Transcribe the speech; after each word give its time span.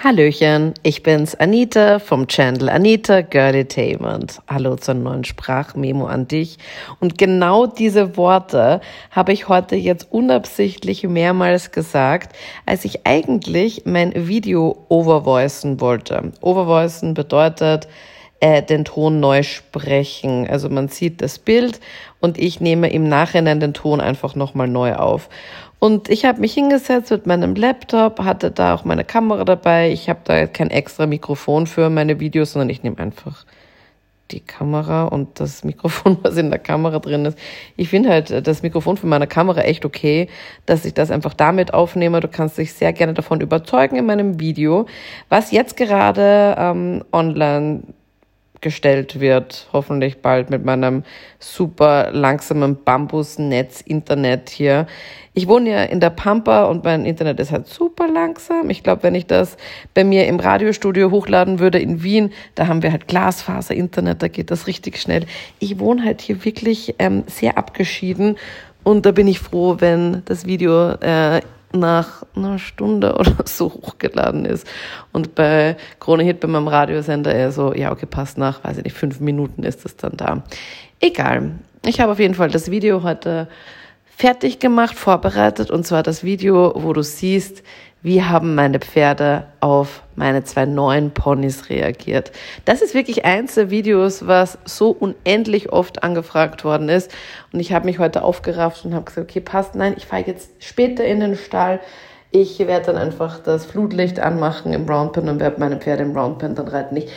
Hallöchen, 0.00 0.74
ich 0.84 1.02
bin's 1.02 1.34
Anita 1.34 1.98
vom 1.98 2.28
Channel 2.28 2.68
Anita 2.68 3.20
Girlitainment. 3.20 4.40
Hallo 4.46 4.76
zur 4.76 4.94
neuen 4.94 5.24
Sprachmemo 5.24 6.06
an 6.06 6.28
dich. 6.28 6.58
Und 7.00 7.18
genau 7.18 7.66
diese 7.66 8.16
Worte 8.16 8.80
habe 9.10 9.32
ich 9.32 9.48
heute 9.48 9.74
jetzt 9.74 10.06
unabsichtlich 10.12 11.02
mehrmals 11.02 11.72
gesagt, 11.72 12.36
als 12.64 12.84
ich 12.84 13.08
eigentlich 13.08 13.86
mein 13.86 14.28
Video 14.28 14.86
overvoicen 14.88 15.80
wollte. 15.80 16.30
Overvoicen 16.42 17.14
bedeutet, 17.14 17.88
äh, 18.40 18.62
den 18.62 18.84
Ton 18.84 19.18
neu 19.18 19.42
sprechen. 19.42 20.46
Also 20.48 20.68
man 20.68 20.86
sieht 20.86 21.22
das 21.22 21.40
Bild 21.40 21.80
und 22.20 22.38
ich 22.38 22.60
nehme 22.60 22.88
im 22.90 23.08
Nachhinein 23.08 23.58
den 23.58 23.74
Ton 23.74 24.00
einfach 24.00 24.36
nochmal 24.36 24.68
neu 24.68 24.94
auf. 24.94 25.28
Und 25.78 26.08
ich 26.08 26.24
habe 26.24 26.40
mich 26.40 26.54
hingesetzt 26.54 27.10
mit 27.10 27.26
meinem 27.26 27.54
Laptop, 27.54 28.20
hatte 28.20 28.50
da 28.50 28.74
auch 28.74 28.84
meine 28.84 29.04
Kamera 29.04 29.44
dabei. 29.44 29.92
Ich 29.92 30.08
habe 30.08 30.20
da 30.24 30.46
kein 30.46 30.70
extra 30.70 31.06
Mikrofon 31.06 31.66
für 31.66 31.88
meine 31.88 32.18
Videos, 32.18 32.52
sondern 32.52 32.70
ich 32.70 32.82
nehme 32.82 32.98
einfach 32.98 33.44
die 34.30 34.40
Kamera 34.40 35.04
und 35.04 35.40
das 35.40 35.64
Mikrofon, 35.64 36.18
was 36.22 36.36
in 36.36 36.50
der 36.50 36.58
Kamera 36.58 36.98
drin 36.98 37.24
ist. 37.24 37.38
Ich 37.76 37.88
finde 37.88 38.10
halt 38.10 38.46
das 38.46 38.62
Mikrofon 38.62 38.96
für 38.96 39.06
meine 39.06 39.26
Kamera 39.26 39.60
echt 39.62 39.84
okay, 39.84 40.28
dass 40.66 40.84
ich 40.84 40.94
das 40.94 41.10
einfach 41.10 41.34
damit 41.34 41.72
aufnehme. 41.74 42.20
Du 42.20 42.28
kannst 42.28 42.58
dich 42.58 42.72
sehr 42.72 42.92
gerne 42.92 43.14
davon 43.14 43.40
überzeugen 43.40 43.96
in 43.96 44.06
meinem 44.06 44.40
Video, 44.40 44.86
was 45.28 45.52
jetzt 45.52 45.76
gerade 45.76 46.56
ähm, 46.58 47.04
online 47.12 47.82
gestellt 48.60 49.20
wird, 49.20 49.68
hoffentlich 49.72 50.22
bald 50.22 50.50
mit 50.50 50.64
meinem 50.64 51.04
super 51.38 52.10
langsamen 52.12 52.82
Bambusnetz-Internet 52.82 54.50
hier. 54.50 54.86
Ich 55.34 55.46
wohne 55.46 55.70
ja 55.70 55.82
in 55.84 56.00
der 56.00 56.10
Pampa 56.10 56.64
und 56.64 56.84
mein 56.84 57.04
Internet 57.04 57.38
ist 57.38 57.52
halt 57.52 57.68
super 57.68 58.08
langsam. 58.08 58.70
Ich 58.70 58.82
glaube, 58.82 59.04
wenn 59.04 59.14
ich 59.14 59.26
das 59.26 59.56
bei 59.94 60.02
mir 60.02 60.26
im 60.26 60.40
Radiostudio 60.40 61.10
hochladen 61.10 61.60
würde 61.60 61.78
in 61.78 62.02
Wien, 62.02 62.32
da 62.56 62.66
haben 62.66 62.82
wir 62.82 62.90
halt 62.90 63.06
Glasfaser-Internet, 63.06 64.22
da 64.22 64.28
geht 64.28 64.50
das 64.50 64.66
richtig 64.66 64.98
schnell. 64.98 65.26
Ich 65.60 65.78
wohne 65.78 66.04
halt 66.04 66.20
hier 66.20 66.44
wirklich 66.44 66.96
ähm, 66.98 67.24
sehr 67.26 67.56
abgeschieden 67.56 68.36
und 68.82 69.06
da 69.06 69.12
bin 69.12 69.28
ich 69.28 69.38
froh, 69.38 69.76
wenn 69.78 70.22
das 70.24 70.46
Video 70.46 70.92
äh, 70.92 71.40
nach 71.72 72.24
einer 72.34 72.58
Stunde 72.58 73.14
oder 73.18 73.34
so 73.44 73.72
hochgeladen 73.72 74.44
ist. 74.44 74.66
Und 75.12 75.34
bei 75.34 75.76
Krone 76.00 76.24
Hit, 76.24 76.40
bei 76.40 76.48
meinem 76.48 76.68
Radiosender, 76.68 77.34
eher 77.34 77.52
so, 77.52 77.74
ja, 77.74 77.92
okay, 77.92 78.06
passt 78.06 78.38
nach, 78.38 78.64
weiß 78.64 78.78
ich 78.78 78.84
nicht, 78.84 78.96
fünf 78.96 79.20
Minuten 79.20 79.62
ist 79.62 79.84
es 79.84 79.96
dann 79.96 80.16
da. 80.16 80.42
Egal. 81.00 81.52
Ich 81.84 82.00
habe 82.00 82.12
auf 82.12 82.18
jeden 82.18 82.34
Fall 82.34 82.50
das 82.50 82.70
Video 82.70 83.02
heute 83.02 83.48
fertig 84.18 84.58
gemacht, 84.58 84.96
vorbereitet, 84.96 85.70
und 85.70 85.86
zwar 85.86 86.02
das 86.02 86.24
Video, 86.24 86.72
wo 86.74 86.92
du 86.92 87.02
siehst, 87.02 87.62
wie 88.02 88.22
haben 88.22 88.54
meine 88.54 88.78
Pferde 88.78 89.44
auf 89.60 90.02
meine 90.14 90.44
zwei 90.44 90.66
neuen 90.66 91.10
Ponys 91.10 91.68
reagiert. 91.68 92.30
Das 92.64 92.80
ist 92.80 92.94
wirklich 92.94 93.24
eins 93.24 93.54
der 93.54 93.70
Videos, 93.70 94.26
was 94.26 94.58
so 94.64 94.90
unendlich 94.90 95.72
oft 95.72 96.02
angefragt 96.04 96.64
worden 96.64 96.88
ist. 96.88 97.10
Und 97.52 97.60
ich 97.60 97.72
habe 97.72 97.86
mich 97.86 97.98
heute 97.98 98.22
aufgerafft 98.22 98.84
und 98.84 98.94
habe 98.94 99.04
gesagt, 99.04 99.28
okay, 99.28 99.40
passt, 99.40 99.74
nein, 99.74 99.94
ich 99.96 100.06
fahre 100.06 100.24
jetzt 100.26 100.50
später 100.60 101.04
in 101.04 101.20
den 101.20 101.36
Stall. 101.36 101.80
Ich 102.30 102.58
werde 102.58 102.86
dann 102.86 102.96
einfach 102.96 103.40
das 103.40 103.66
Flutlicht 103.66 104.20
anmachen 104.20 104.72
im 104.72 104.88
Roundpen 104.88 105.28
und 105.28 105.40
werde 105.40 105.58
meine 105.58 105.78
Pferde 105.78 106.02
im 106.02 106.16
Roundpen 106.16 106.54
dann 106.54 106.68
reiten. 106.68 106.96
Ich 106.96 107.10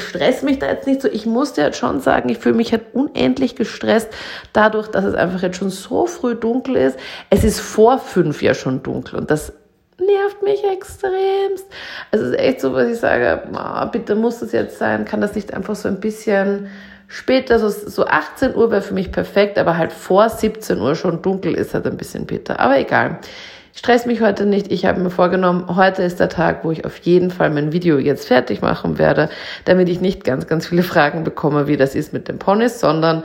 stress 0.00 0.42
mich 0.42 0.58
da 0.58 0.68
jetzt 0.68 0.86
nicht 0.86 1.02
so. 1.02 1.08
Ich 1.08 1.26
musste 1.26 1.60
jetzt 1.60 1.76
schon 1.76 2.00
sagen, 2.00 2.28
ich 2.28 2.38
fühle 2.38 2.54
mich 2.54 2.72
halt 2.72 2.94
unendlich 2.94 3.56
gestresst 3.56 4.08
dadurch, 4.52 4.88
dass 4.88 5.04
es 5.04 5.14
einfach 5.14 5.42
jetzt 5.42 5.58
schon 5.58 5.70
so 5.70 6.06
früh 6.06 6.36
dunkel 6.36 6.76
ist. 6.76 6.98
Es 7.28 7.44
ist 7.44 7.60
vor 7.60 7.98
fünf 7.98 8.40
ja 8.40 8.54
schon 8.54 8.82
dunkel 8.82 9.18
und 9.18 9.30
das 9.30 9.52
nervt 10.12 10.42
mich 10.42 10.62
extremst. 10.64 11.66
Also 12.10 12.26
es 12.26 12.32
ist 12.32 12.38
echt 12.38 12.60
so, 12.60 12.72
was 12.72 12.88
ich 12.88 12.98
sage, 12.98 13.42
oh, 13.52 13.86
bitte 13.86 14.14
muss 14.14 14.42
es 14.42 14.52
jetzt 14.52 14.78
sein, 14.78 15.04
kann 15.04 15.20
das 15.20 15.34
nicht 15.34 15.52
einfach 15.54 15.74
so 15.74 15.88
ein 15.88 16.00
bisschen 16.00 16.68
später, 17.08 17.58
so, 17.58 17.68
so 17.68 18.06
18 18.06 18.54
Uhr 18.54 18.70
wäre 18.70 18.82
für 18.82 18.94
mich 18.94 19.12
perfekt, 19.12 19.58
aber 19.58 19.76
halt 19.76 19.92
vor 19.92 20.28
17 20.28 20.80
Uhr 20.80 20.94
schon 20.94 21.22
dunkel 21.22 21.54
ist 21.54 21.74
halt 21.74 21.86
ein 21.86 21.96
bisschen 21.96 22.26
bitter. 22.26 22.58
Aber 22.60 22.78
egal. 22.78 23.18
Stress 23.74 24.04
mich 24.04 24.20
heute 24.20 24.44
nicht. 24.44 24.70
Ich 24.70 24.84
habe 24.84 25.00
mir 25.00 25.08
vorgenommen, 25.08 25.74
heute 25.74 26.02
ist 26.02 26.20
der 26.20 26.28
Tag, 26.28 26.62
wo 26.62 26.70
ich 26.70 26.84
auf 26.84 26.98
jeden 26.98 27.30
Fall 27.30 27.48
mein 27.48 27.72
Video 27.72 27.98
jetzt 27.98 28.28
fertig 28.28 28.60
machen 28.60 28.98
werde, 28.98 29.30
damit 29.64 29.88
ich 29.88 30.02
nicht 30.02 30.24
ganz, 30.24 30.46
ganz 30.46 30.66
viele 30.66 30.82
Fragen 30.82 31.24
bekomme, 31.24 31.66
wie 31.68 31.78
das 31.78 31.94
ist 31.94 32.12
mit 32.12 32.28
den 32.28 32.38
Ponys, 32.38 32.80
sondern 32.80 33.24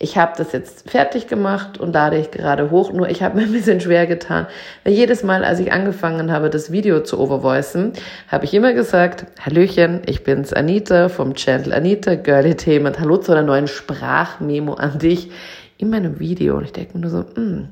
ich 0.00 0.16
habe 0.16 0.32
das 0.36 0.52
jetzt 0.52 0.88
fertig 0.88 1.26
gemacht 1.26 1.78
und 1.78 1.92
lade 1.92 2.18
ich 2.18 2.30
gerade 2.30 2.70
hoch. 2.70 2.92
Nur 2.92 3.08
ich 3.08 3.22
habe 3.22 3.36
mir 3.36 3.46
ein 3.46 3.52
bisschen 3.52 3.80
schwer 3.80 4.06
getan, 4.06 4.46
weil 4.84 4.92
jedes 4.92 5.24
Mal, 5.24 5.44
als 5.44 5.58
ich 5.58 5.72
angefangen 5.72 6.30
habe, 6.30 6.50
das 6.50 6.70
Video 6.70 7.00
zu 7.02 7.18
overvoicen, 7.18 7.92
habe 8.28 8.44
ich 8.44 8.54
immer 8.54 8.74
gesagt, 8.74 9.26
Hallöchen, 9.40 10.02
ich 10.06 10.22
bin's 10.22 10.52
Anita 10.52 11.08
vom 11.08 11.34
Channel 11.34 11.72
Anita 11.72 12.14
Girly 12.14 12.54
Themen. 12.54 12.94
Hallo 12.98 13.16
zu 13.16 13.32
einer 13.32 13.42
neuen 13.42 13.66
Sprachmemo 13.66 14.74
an 14.74 15.00
dich 15.00 15.32
in 15.78 15.90
meinem 15.90 16.20
Video. 16.20 16.56
Und 16.58 16.64
ich 16.64 16.72
denke 16.72 16.96
mir 16.96 17.00
nur 17.00 17.10
so, 17.10 17.24
hm, 17.34 17.68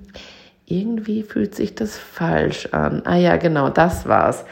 irgendwie 0.64 1.22
fühlt 1.22 1.54
sich 1.54 1.76
das 1.76 1.96
falsch 1.96 2.66
an. 2.72 3.02
Ah 3.04 3.16
ja, 3.16 3.36
genau, 3.36 3.68
das 3.68 4.08
war's. 4.08 4.44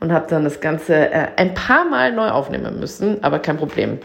Und 0.00 0.12
habe 0.12 0.26
dann 0.28 0.42
das 0.42 0.60
Ganze 0.60 1.12
äh, 1.12 1.28
ein 1.36 1.54
paar 1.54 1.84
Mal 1.84 2.12
neu 2.12 2.28
aufnehmen 2.28 2.80
müssen, 2.80 3.22
aber 3.22 3.38
kein 3.38 3.56
Problem. 3.56 3.98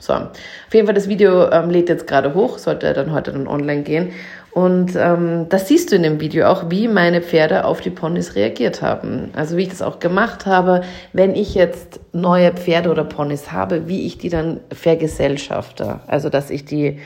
So, 0.00 0.14
auf 0.14 0.30
jeden 0.72 0.86
Fall, 0.86 0.94
das 0.94 1.08
Video 1.08 1.50
ähm, 1.50 1.70
lädt 1.70 1.88
jetzt 1.88 2.06
gerade 2.06 2.34
hoch, 2.34 2.58
sollte 2.58 2.92
dann 2.92 3.12
heute 3.12 3.32
dann 3.32 3.46
online 3.46 3.82
gehen. 3.82 4.12
Und 4.52 4.96
ähm, 4.96 5.46
das 5.48 5.68
siehst 5.68 5.92
du 5.92 5.96
in 5.96 6.02
dem 6.02 6.20
Video 6.20 6.48
auch, 6.48 6.70
wie 6.70 6.88
meine 6.88 7.22
Pferde 7.22 7.64
auf 7.64 7.80
die 7.80 7.90
Ponys 7.90 8.34
reagiert 8.34 8.82
haben. 8.82 9.30
Also 9.36 9.56
wie 9.56 9.62
ich 9.62 9.68
das 9.68 9.80
auch 9.80 10.00
gemacht 10.00 10.44
habe, 10.44 10.82
wenn 11.12 11.36
ich 11.36 11.54
jetzt 11.54 12.00
neue 12.12 12.50
Pferde 12.52 12.90
oder 12.90 13.04
Ponys 13.04 13.52
habe, 13.52 13.86
wie 13.86 14.06
ich 14.06 14.18
die 14.18 14.28
dann 14.28 14.58
vergesellschafte. 14.72 16.00
Also 16.08 16.30
dass 16.30 16.50
ich 16.50 16.64
die, 16.64 16.98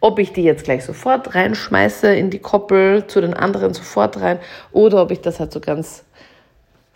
ob 0.00 0.18
ich 0.18 0.32
die 0.32 0.42
jetzt 0.42 0.64
gleich 0.64 0.84
sofort 0.84 1.34
reinschmeiße 1.34 2.14
in 2.14 2.30
die 2.30 2.38
Koppel, 2.38 3.06
zu 3.06 3.20
den 3.20 3.34
anderen 3.34 3.74
sofort 3.74 4.18
rein, 4.22 4.38
oder 4.72 5.02
ob 5.02 5.10
ich 5.10 5.20
das 5.20 5.38
halt 5.38 5.52
so 5.52 5.60
ganz 5.60 6.05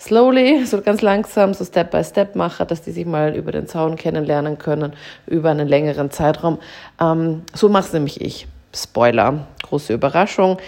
slowly, 0.00 0.64
so 0.66 0.80
ganz 0.80 1.02
langsam, 1.02 1.54
so 1.54 1.64
Step 1.64 1.90
by 1.90 2.02
Step 2.02 2.34
mache, 2.34 2.64
dass 2.66 2.82
die 2.82 2.90
sich 2.90 3.06
mal 3.06 3.36
über 3.36 3.52
den 3.52 3.66
Zaun 3.66 3.96
kennenlernen 3.96 4.58
können, 4.58 4.94
über 5.26 5.50
einen 5.50 5.68
längeren 5.68 6.10
Zeitraum. 6.10 6.58
Ähm, 7.00 7.42
so 7.54 7.68
mache 7.68 7.92
nämlich 7.92 8.20
ich. 8.20 8.46
Spoiler, 8.72 9.48
große 9.64 9.92
Überraschung. 9.92 10.58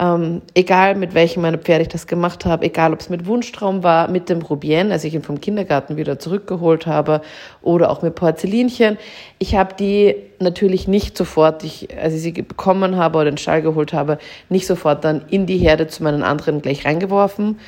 Ähm, 0.00 0.40
egal 0.54 0.94
mit 0.94 1.12
welchem 1.12 1.42
meiner 1.42 1.58
Pferde 1.58 1.82
ich 1.82 1.88
das 1.88 2.06
gemacht 2.06 2.46
habe, 2.46 2.64
egal 2.64 2.94
ob 2.94 3.00
es 3.00 3.10
mit 3.10 3.26
Wunschtraum 3.26 3.82
war, 3.82 4.08
mit 4.08 4.30
dem 4.30 4.40
Rubien, 4.40 4.92
als 4.92 5.04
ich 5.04 5.12
ihn 5.12 5.22
vom 5.22 5.42
Kindergarten 5.42 5.98
wieder 5.98 6.18
zurückgeholt 6.18 6.86
habe, 6.86 7.20
oder 7.60 7.90
auch 7.90 8.00
mit 8.00 8.14
Porzellinchen. 8.14 8.96
Ich 9.38 9.56
habe 9.56 9.74
die 9.74 10.14
natürlich 10.38 10.88
nicht 10.88 11.18
sofort, 11.18 11.64
ich, 11.64 11.88
als 11.98 12.14
ich 12.14 12.22
sie 12.22 12.32
bekommen 12.32 12.96
habe 12.96 13.18
oder 13.18 13.30
den 13.30 13.36
Stall 13.36 13.60
geholt 13.60 13.92
habe, 13.92 14.16
nicht 14.48 14.66
sofort 14.66 15.04
dann 15.04 15.20
in 15.28 15.44
die 15.44 15.58
Herde 15.58 15.86
zu 15.86 16.02
meinen 16.02 16.22
anderen 16.22 16.62
gleich 16.62 16.86
reingeworfen, 16.86 17.58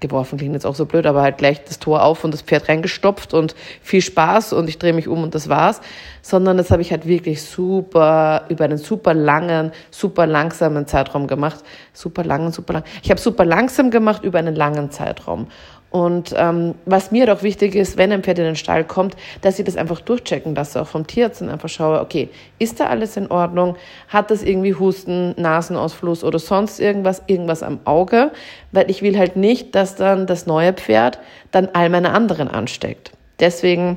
geworfen 0.00 0.38
klingt 0.38 0.54
jetzt 0.54 0.66
auch 0.66 0.74
so 0.74 0.86
blöd, 0.86 1.06
aber 1.06 1.22
halt 1.22 1.38
gleich 1.38 1.64
das 1.64 1.78
Tor 1.78 2.02
auf 2.02 2.24
und 2.24 2.32
das 2.32 2.42
Pferd 2.42 2.68
reingestopft 2.68 3.34
und 3.34 3.54
viel 3.82 4.02
Spaß 4.02 4.52
und 4.52 4.68
ich 4.68 4.78
drehe 4.78 4.92
mich 4.92 5.08
um 5.08 5.22
und 5.22 5.34
das 5.34 5.48
war's. 5.48 5.80
Sondern 6.22 6.56
das 6.56 6.70
habe 6.70 6.82
ich 6.82 6.90
halt 6.90 7.06
wirklich 7.06 7.42
super, 7.42 8.44
über 8.48 8.64
einen 8.64 8.78
super 8.78 9.14
langen, 9.14 9.72
super 9.90 10.26
langsamen 10.26 10.86
Zeitraum 10.86 11.26
gemacht. 11.26 11.64
Super 11.92 12.24
langen, 12.24 12.52
super 12.52 12.74
lang. 12.74 12.84
Ich 13.02 13.10
habe 13.10 13.20
super 13.20 13.44
langsam 13.44 13.90
gemacht 13.90 14.24
über 14.24 14.38
einen 14.38 14.54
langen 14.54 14.90
Zeitraum. 14.90 15.48
Und 15.90 16.34
ähm, 16.36 16.74
was 16.84 17.10
mir 17.10 17.24
doch 17.24 17.42
wichtig 17.42 17.74
ist, 17.74 17.96
wenn 17.96 18.12
ein 18.12 18.22
Pferd 18.22 18.38
in 18.38 18.44
den 18.44 18.56
Stall 18.56 18.84
kommt, 18.84 19.16
dass 19.40 19.58
ich 19.58 19.64
das 19.64 19.76
einfach 19.76 20.00
durchchecken 20.00 20.54
lasse, 20.54 20.82
auch 20.82 20.86
vom 20.86 21.06
Tierarzt 21.06 21.40
und 21.40 21.48
einfach 21.48 21.70
schaue, 21.70 22.00
okay, 22.00 22.28
ist 22.58 22.78
da 22.78 22.88
alles 22.88 23.16
in 23.16 23.30
Ordnung? 23.30 23.76
Hat 24.08 24.30
das 24.30 24.42
irgendwie 24.42 24.74
Husten, 24.74 25.34
Nasenausfluss 25.40 26.24
oder 26.24 26.38
sonst 26.38 26.78
irgendwas, 26.78 27.22
irgendwas 27.26 27.62
am 27.62 27.80
Auge? 27.84 28.32
Weil 28.70 28.90
ich 28.90 29.00
will 29.00 29.18
halt 29.18 29.36
nicht, 29.36 29.74
dass 29.74 29.96
dann 29.96 30.26
das 30.26 30.46
neue 30.46 30.74
Pferd 30.74 31.18
dann 31.52 31.70
all 31.72 31.88
meine 31.88 32.12
anderen 32.12 32.48
ansteckt. 32.48 33.12
Deswegen 33.40 33.96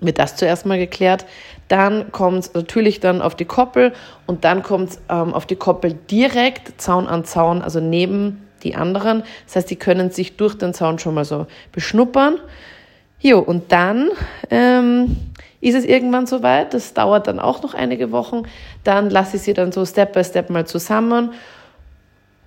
wird 0.00 0.18
das 0.18 0.34
zuerst 0.34 0.66
mal 0.66 0.78
geklärt. 0.78 1.24
Dann 1.68 2.10
kommt 2.10 2.54
natürlich 2.54 2.98
dann 2.98 3.22
auf 3.22 3.36
die 3.36 3.44
Koppel 3.44 3.92
und 4.26 4.44
dann 4.44 4.62
kommt 4.64 4.98
ähm, 5.08 5.34
auf 5.34 5.46
die 5.46 5.56
Koppel 5.56 5.94
direkt 6.10 6.80
Zaun 6.80 7.06
an 7.06 7.24
Zaun, 7.24 7.62
also 7.62 7.78
neben 7.78 8.47
die 8.64 8.74
anderen. 8.74 9.22
Das 9.46 9.56
heißt, 9.56 9.70
die 9.70 9.76
können 9.76 10.10
sich 10.10 10.36
durch 10.36 10.56
den 10.56 10.74
Zaun 10.74 10.98
schon 10.98 11.14
mal 11.14 11.24
so 11.24 11.46
beschnuppern. 11.72 12.38
Jo, 13.20 13.40
und 13.40 13.72
dann 13.72 14.10
ähm, 14.50 15.16
ist 15.60 15.74
es 15.74 15.84
irgendwann 15.84 16.26
soweit. 16.26 16.74
Das 16.74 16.94
dauert 16.94 17.26
dann 17.26 17.40
auch 17.40 17.62
noch 17.62 17.74
einige 17.74 18.12
Wochen. 18.12 18.42
Dann 18.84 19.10
lasse 19.10 19.36
ich 19.36 19.42
sie 19.42 19.54
dann 19.54 19.72
so 19.72 19.84
Step 19.84 20.12
by 20.12 20.22
Step 20.22 20.50
mal 20.50 20.66
zusammen. 20.66 21.30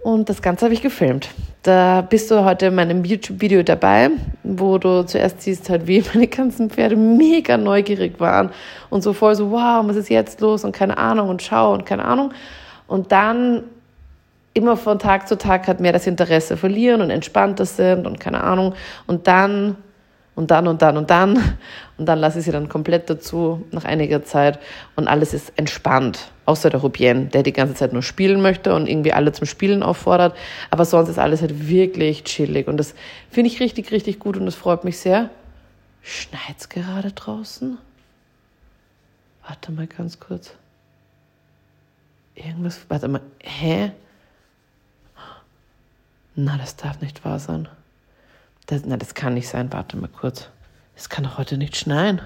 Und 0.02 0.30
das 0.30 0.42
Ganze 0.42 0.66
habe 0.66 0.74
ich 0.74 0.82
gefilmt. 0.82 1.30
Da 1.62 2.02
bist 2.02 2.32
du 2.32 2.44
heute 2.44 2.68
in 2.68 2.76
meinem 2.76 3.06
YouTube-Video 3.06 3.62
dabei, 3.62 4.10
wo 4.42 4.80
du 4.80 5.06
zuerst 5.06 5.42
siehst, 5.42 5.70
halt, 5.70 5.86
wie 5.86 6.04
meine 6.14 6.28
ganzen 6.28 6.72
Pferde 6.72 6.96
mega 6.96 7.58
neugierig 7.58 8.20
waren 8.20 8.50
und 8.90 9.04
so 9.04 9.14
voll 9.14 9.36
so, 9.36 9.52
wow, 9.52 9.86
was 9.86 9.96
ist 9.96 10.10
jetzt 10.10 10.42
los 10.42 10.64
und 10.64 10.72
keine 10.72 10.98
Ahnung 10.98 11.30
und 11.30 11.44
schau 11.44 11.74
und 11.74 11.86
keine 11.86 12.06
Ahnung. 12.06 12.32
Und 12.88 13.12
dann 13.12 13.64
immer 14.54 14.78
von 14.78 15.00
Tag 15.00 15.28
zu 15.28 15.38
Tag 15.38 15.68
hat 15.68 15.80
mehr 15.80 15.94
das 15.94 16.08
Interesse 16.08 16.58
verlieren 16.58 17.02
und 17.02 17.10
entspannter 17.10 17.66
sind 17.66 18.06
und 18.06 18.20
keine 18.20 18.44
Ahnung. 18.44 18.74
Und 19.08 19.28
dann 19.28 19.78
und 20.36 20.50
dann 20.50 20.68
und 20.68 20.82
dann 20.82 20.98
und 20.98 21.10
dann. 21.10 21.58
Und 21.98 22.08
dann 22.08 22.18
lasse 22.18 22.40
ich 22.40 22.46
sie 22.46 22.52
dann 22.52 22.68
komplett 22.68 23.12
dazu 23.12 23.64
nach 23.70 23.86
einiger 23.86 24.24
Zeit 24.24 24.58
und 24.96 25.08
alles 25.08 25.36
ist 25.36 25.54
entspannt. 25.56 26.32
Außer 26.46 26.72
der 26.72 26.80
Rubien, 26.80 27.30
der 27.30 27.44
die 27.44 27.54
ganze 27.54 27.76
Zeit 27.76 27.94
nur 27.94 28.02
spielen 28.02 28.42
möchte 28.42 28.74
und 28.74 28.88
irgendwie 28.88 29.14
alle 29.14 29.34
zum 29.34 29.46
Spielen 29.46 29.84
auffordert. 29.84 30.36
Aber 30.72 30.84
sonst 30.84 31.10
ist 31.10 31.20
alles 31.20 31.42
halt 31.42 31.70
wirklich 31.70 32.24
chillig 32.24 32.68
und 32.68 32.78
das 32.78 32.96
finde 33.30 33.52
ich 33.52 33.60
richtig, 33.60 33.92
richtig 33.92 34.18
gut 34.18 34.36
und 34.36 34.48
das 34.48 34.56
freut 34.56 34.84
mich 34.84 34.98
sehr. 34.98 35.30
Schneit's 36.02 36.70
gerade 36.70 37.12
draußen? 37.12 37.78
Warte 39.48 39.72
mal 39.72 39.86
ganz 39.86 40.20
kurz. 40.20 40.56
Irgendwas, 42.34 42.80
warte 42.90 43.08
mal, 43.10 43.22
hä? 43.44 43.92
Na, 46.44 46.58
das 46.58 46.76
darf 46.76 47.02
nicht 47.02 47.24
wahr 47.24 47.38
sein. 47.38 47.68
Das, 48.66 48.82
na, 48.84 48.98
das 48.98 49.14
kann 49.14 49.36
nicht 49.36 49.48
sein. 49.48 49.72
Warte 49.72 49.96
mal 49.96 50.08
kurz. 50.10 50.50
Es 50.96 51.08
kann 51.08 51.24
doch 51.24 51.38
heute 51.38 51.56
nicht 51.56 51.78
schneien. 51.78 52.20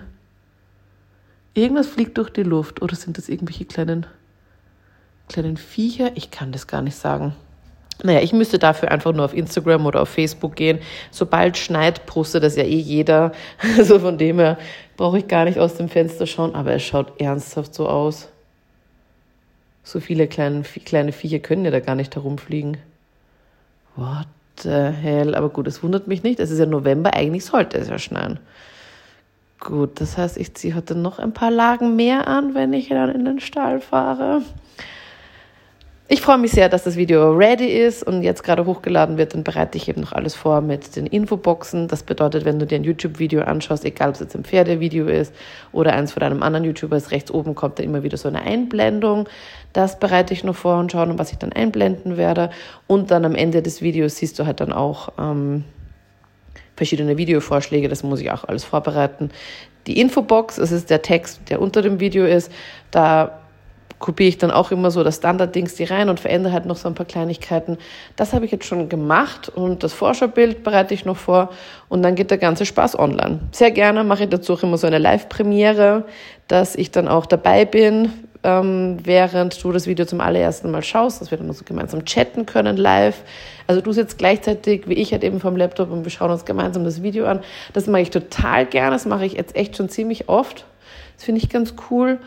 Irgendwas 1.54 1.88
fliegt 1.88 2.18
durch 2.18 2.30
die 2.30 2.44
Luft. 2.44 2.82
Oder 2.82 2.96
sind 2.96 3.18
das 3.18 3.28
irgendwelche 3.28 3.66
kleinen, 3.66 4.06
kleinen 5.28 5.58
Viecher? 5.58 6.12
Ich 6.16 6.32
kann 6.32 6.54
das 6.54 6.66
gar 6.66 6.82
nicht 6.82 6.96
sagen. 6.96 7.36
Naja, 8.04 8.22
ich 8.22 8.32
müsste 8.32 8.58
dafür 8.58 8.90
einfach 8.90 9.12
nur 9.12 9.26
auf 9.26 9.34
Instagram 9.34 9.86
oder 9.86 10.02
auf 10.02 10.10
Facebook 10.10 10.56
gehen. 10.56 10.80
Sobald 11.12 11.58
schneit, 11.58 12.06
postet 12.06 12.44
das 12.44 12.56
ja 12.56 12.64
eh 12.64 12.80
jeder. 12.80 13.34
Also 13.78 14.00
von 14.00 14.18
dem 14.18 14.40
her 14.40 14.58
brauche 14.96 15.18
ich 15.18 15.28
gar 15.28 15.44
nicht 15.44 15.60
aus 15.60 15.76
dem 15.76 15.90
Fenster 15.90 16.26
schauen. 16.26 16.56
Aber 16.56 16.72
es 16.72 16.84
schaut 16.84 17.20
ernsthaft 17.20 17.74
so 17.74 17.90
aus. 17.90 18.30
So 19.84 20.00
viele 20.00 20.30
kleine, 20.30 20.64
kleine 20.64 21.12
Viecher 21.12 21.40
können 21.40 21.66
ja 21.66 21.72
da 21.72 21.82
gar 21.82 21.96
nicht 21.96 22.16
herumfliegen. 22.16 22.78
What 23.96 24.28
the 24.62 24.70
hell? 24.70 25.36
Aber 25.36 25.50
gut, 25.50 25.68
es 25.68 25.82
wundert 25.84 26.08
mich 26.08 26.24
nicht. 26.24 26.40
Es 26.40 26.52
ist 26.52 26.60
ja 26.60 26.66
November, 26.66 27.14
eigentlich 27.14 27.46
sollte 27.46 27.78
es 27.78 27.90
ja 27.90 27.98
schneien. 27.98 28.40
Gut, 29.60 30.02
das 30.02 30.18
heißt, 30.18 30.38
ich 30.38 30.54
ziehe 30.54 30.76
heute 30.76 30.96
noch 30.96 31.18
ein 31.18 31.34
paar 31.34 31.52
Lagen 31.52 31.96
mehr 31.96 32.28
an, 32.28 32.54
wenn 32.54 32.74
ich 32.74 32.90
dann 32.90 33.10
in 33.10 33.26
den 33.26 33.40
Stall 33.40 33.80
fahre. 33.80 34.42
Ich 36.08 36.22
freue 36.22 36.38
mich 36.38 36.52
sehr, 36.52 36.70
dass 36.70 36.84
das 36.84 36.98
Video 36.98 37.32
ready 37.32 37.66
ist 37.66 38.04
und 38.04 38.22
jetzt 38.22 38.44
gerade 38.44 38.68
hochgeladen 38.68 39.18
wird. 39.18 39.34
Dann 39.34 39.44
bereite 39.44 39.80
ich 39.80 39.90
eben 39.90 40.02
noch 40.02 40.12
alles 40.12 40.36
vor 40.36 40.62
mit 40.62 40.96
den 40.96 41.08
Infoboxen. 41.08 41.88
Das 41.88 42.04
bedeutet, 42.04 42.46
wenn 42.46 42.60
du 42.60 42.68
dir 42.68 42.76
ein 42.76 42.84
YouTube-Video 42.84 43.42
anschaust, 43.42 43.84
egal 43.86 44.10
ob 44.10 44.14
es 44.14 44.22
jetzt 44.22 44.36
ein 44.36 44.44
Pferdevideo 44.44 45.08
ist 45.08 45.34
oder 45.72 45.94
eins 45.94 46.12
von 46.12 46.22
einem 46.22 46.44
anderen 46.44 46.64
YouTuber 46.64 46.96
ist, 46.96 47.10
rechts 47.10 47.32
oben 47.32 47.56
kommt 47.56 47.80
dann 47.80 47.88
immer 47.88 48.04
wieder 48.04 48.18
so 48.18 48.28
eine 48.28 48.42
Einblendung. 48.42 49.28
Das 49.76 50.00
bereite 50.00 50.34
ich 50.34 50.46
noch 50.46 50.56
vor 50.56 50.80
und 50.80 50.94
schaue, 50.94 51.20
was 51.20 51.34
ich 51.34 51.38
dann 51.38 51.52
einblenden 51.52 52.16
werde. 52.16 52.50
Und 52.88 53.12
dann 53.12 53.26
am 53.26 53.36
Ende 53.36 53.62
des 53.62 53.82
Videos 53.82 54.16
siehst 54.16 54.40
du 54.40 54.46
halt 54.46 54.62
dann 54.62 54.72
auch 54.72 55.10
ähm, 55.20 55.66
verschiedene 56.78 57.18
Videovorschläge. 57.18 57.90
Das 57.90 58.02
muss 58.02 58.22
ich 58.22 58.32
auch 58.32 58.46
alles 58.46 58.64
vorbereiten. 58.64 59.32
Die 59.86 60.00
Infobox, 60.00 60.56
das 60.56 60.72
ist 60.72 60.90
der 60.90 61.02
Text, 61.02 61.42
der 61.50 61.62
unter 61.62 61.82
dem 61.82 62.00
Video 62.00 62.26
ist. 62.26 62.54
Da 62.90 63.42
kopiere 64.00 64.30
ich 64.30 64.38
dann 64.38 64.52
auch 64.52 64.72
immer 64.72 64.92
so 64.92 65.04
das 65.04 65.18
Standarddings 65.18 65.76
die 65.76 65.84
rein 65.84 66.08
und 66.08 66.22
verändere 66.22 66.54
halt 66.54 66.66
noch 66.66 66.78
so 66.78 66.88
ein 66.88 66.96
paar 66.96 67.06
Kleinigkeiten. 67.06 67.78
Das 68.16 68.32
habe 68.32 68.46
ich 68.46 68.52
jetzt 68.52 68.66
schon 68.66 68.88
gemacht 68.88 69.50
und 69.50 69.84
das 69.84 69.92
Vorschaubild 69.92 70.64
bereite 70.64 70.94
ich 70.94 71.04
noch 71.04 71.18
vor 71.18 71.50
und 71.90 72.02
dann 72.02 72.16
geht 72.16 72.32
der 72.32 72.38
ganze 72.38 72.66
Spaß 72.66 72.98
online. 72.98 73.42
Sehr 73.52 73.72
gerne 73.72 74.06
mache 74.06 74.24
ich 74.24 74.30
dazu 74.30 74.54
auch 74.54 74.64
immer 74.64 74.78
so 74.78 74.88
eine 74.88 75.00
Live-Premiere, 75.00 76.06
dass 76.48 76.76
ich 76.76 76.92
dann 76.92 77.10
auch 77.10 77.26
dabei 77.26 77.66
bin, 77.66 78.12
ähm, 78.46 78.98
während 79.04 79.62
du 79.64 79.72
das 79.72 79.88
Video 79.88 80.06
zum 80.06 80.22
allerersten 80.22 80.72
Mal 80.72 80.84
schaust, 80.84 81.20
dass 81.20 81.32
wir 81.32 81.38
dann 81.38 81.52
so 81.52 81.66
gemeinsam 81.66 82.06
chatten 82.06 82.46
können 82.46 82.78
live. 82.78 83.24
Also 83.68 83.82
du 83.82 83.92
sitzt 83.92 84.18
gleichzeitig 84.18 84.88
wie 84.88 84.94
ich 84.94 85.12
halt 85.12 85.24
eben 85.24 85.40
vom 85.40 85.58
Laptop 85.58 85.92
und 85.92 86.04
wir 86.04 86.12
schauen 86.12 86.32
uns 86.32 86.46
gemeinsam 86.46 86.84
das 86.84 87.02
Video 87.02 87.26
an. 87.26 87.42
Das 87.74 87.88
mache 87.88 88.04
ich 88.04 88.12
total 88.12 88.66
gerne, 88.66 88.92
das 88.92 89.06
mache 89.06 89.26
ich 89.26 89.34
jetzt 89.34 89.56
echt 89.56 89.76
schon 89.76 89.90
ziemlich 89.90 90.30
oft. 90.30 90.66
Das 91.16 91.26
finde 91.26 91.42
ich 91.42 91.50
ganz 91.50 91.74
cool. 91.90 92.20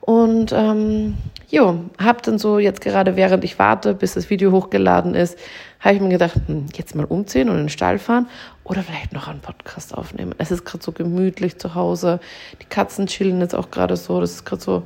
Und 0.00 0.52
ähm, 0.52 1.18
jo, 1.48 1.80
hab 2.02 2.22
dann 2.22 2.38
so 2.38 2.58
jetzt 2.58 2.80
gerade, 2.80 3.16
während 3.16 3.44
ich 3.44 3.58
warte, 3.58 3.94
bis 3.94 4.14
das 4.14 4.30
Video 4.30 4.50
hochgeladen 4.50 5.14
ist, 5.14 5.38
habe 5.78 5.94
ich 5.94 6.00
mir 6.00 6.08
gedacht, 6.08 6.34
hm, 6.46 6.66
jetzt 6.74 6.94
mal 6.94 7.04
umziehen 7.04 7.48
und 7.48 7.56
in 7.56 7.64
den 7.64 7.68
Stall 7.68 7.98
fahren 7.98 8.26
oder 8.64 8.82
vielleicht 8.82 9.12
noch 9.12 9.28
einen 9.28 9.40
Podcast 9.40 9.94
aufnehmen. 9.94 10.34
Es 10.38 10.50
ist 10.50 10.64
gerade 10.64 10.82
so 10.82 10.92
gemütlich 10.92 11.58
zu 11.58 11.74
Hause. 11.74 12.20
Die 12.62 12.66
Katzen 12.66 13.06
chillen 13.06 13.40
jetzt 13.40 13.54
auch 13.54 13.70
gerade 13.70 13.96
so. 13.96 14.20
Das 14.20 14.30
ist 14.30 14.44
gerade 14.44 14.62
so 14.62 14.82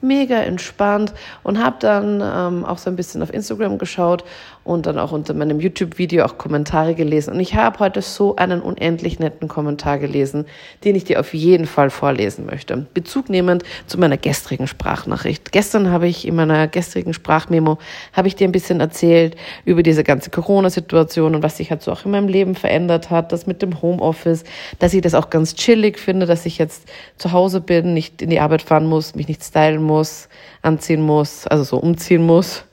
mega 0.00 0.36
entspannt 0.36 1.12
und 1.42 1.62
habe 1.62 1.76
dann 1.80 2.22
ähm, 2.22 2.64
auch 2.64 2.78
so 2.78 2.90
ein 2.90 2.96
bisschen 2.96 3.22
auf 3.22 3.32
Instagram 3.32 3.78
geschaut 3.78 4.24
und 4.68 4.84
dann 4.84 4.98
auch 4.98 5.12
unter 5.12 5.32
meinem 5.32 5.60
YouTube-Video 5.60 6.26
auch 6.26 6.36
Kommentare 6.36 6.94
gelesen. 6.94 7.32
Und 7.32 7.40
ich 7.40 7.54
habe 7.54 7.78
heute 7.78 8.02
so 8.02 8.36
einen 8.36 8.60
unendlich 8.60 9.18
netten 9.18 9.48
Kommentar 9.48 9.98
gelesen, 9.98 10.44
den 10.84 10.94
ich 10.94 11.04
dir 11.04 11.20
auf 11.20 11.32
jeden 11.32 11.64
Fall 11.64 11.88
vorlesen 11.88 12.44
möchte. 12.44 12.76
Bezug 12.92 13.30
nehmend 13.30 13.62
zu 13.86 13.98
meiner 13.98 14.18
gestrigen 14.18 14.66
Sprachnachricht. 14.66 15.52
Gestern 15.52 15.90
habe 15.90 16.06
ich 16.06 16.28
in 16.28 16.34
meiner 16.34 16.68
gestrigen 16.68 17.14
Sprachmemo, 17.14 17.78
habe 18.12 18.28
ich 18.28 18.36
dir 18.36 18.46
ein 18.46 18.52
bisschen 18.52 18.80
erzählt 18.80 19.36
über 19.64 19.82
diese 19.82 20.04
ganze 20.04 20.28
Corona-Situation 20.28 21.34
und 21.34 21.42
was 21.42 21.56
sich 21.56 21.70
halt 21.70 21.80
so 21.80 21.90
auch 21.90 22.04
in 22.04 22.10
meinem 22.10 22.28
Leben 22.28 22.54
verändert 22.54 23.08
hat, 23.08 23.32
das 23.32 23.46
mit 23.46 23.62
dem 23.62 23.80
Homeoffice, 23.80 24.44
dass 24.80 24.92
ich 24.92 25.00
das 25.00 25.14
auch 25.14 25.30
ganz 25.30 25.54
chillig 25.54 25.98
finde, 25.98 26.26
dass 26.26 26.44
ich 26.44 26.58
jetzt 26.58 26.82
zu 27.16 27.32
Hause 27.32 27.62
bin, 27.62 27.94
nicht 27.94 28.20
in 28.20 28.28
die 28.28 28.40
Arbeit 28.40 28.60
fahren 28.60 28.84
muss, 28.84 29.14
mich 29.14 29.28
nicht 29.28 29.42
stylen 29.42 29.82
muss, 29.82 30.28
anziehen 30.60 31.00
muss, 31.00 31.46
also 31.46 31.64
so 31.64 31.78
umziehen 31.78 32.26
muss. 32.26 32.64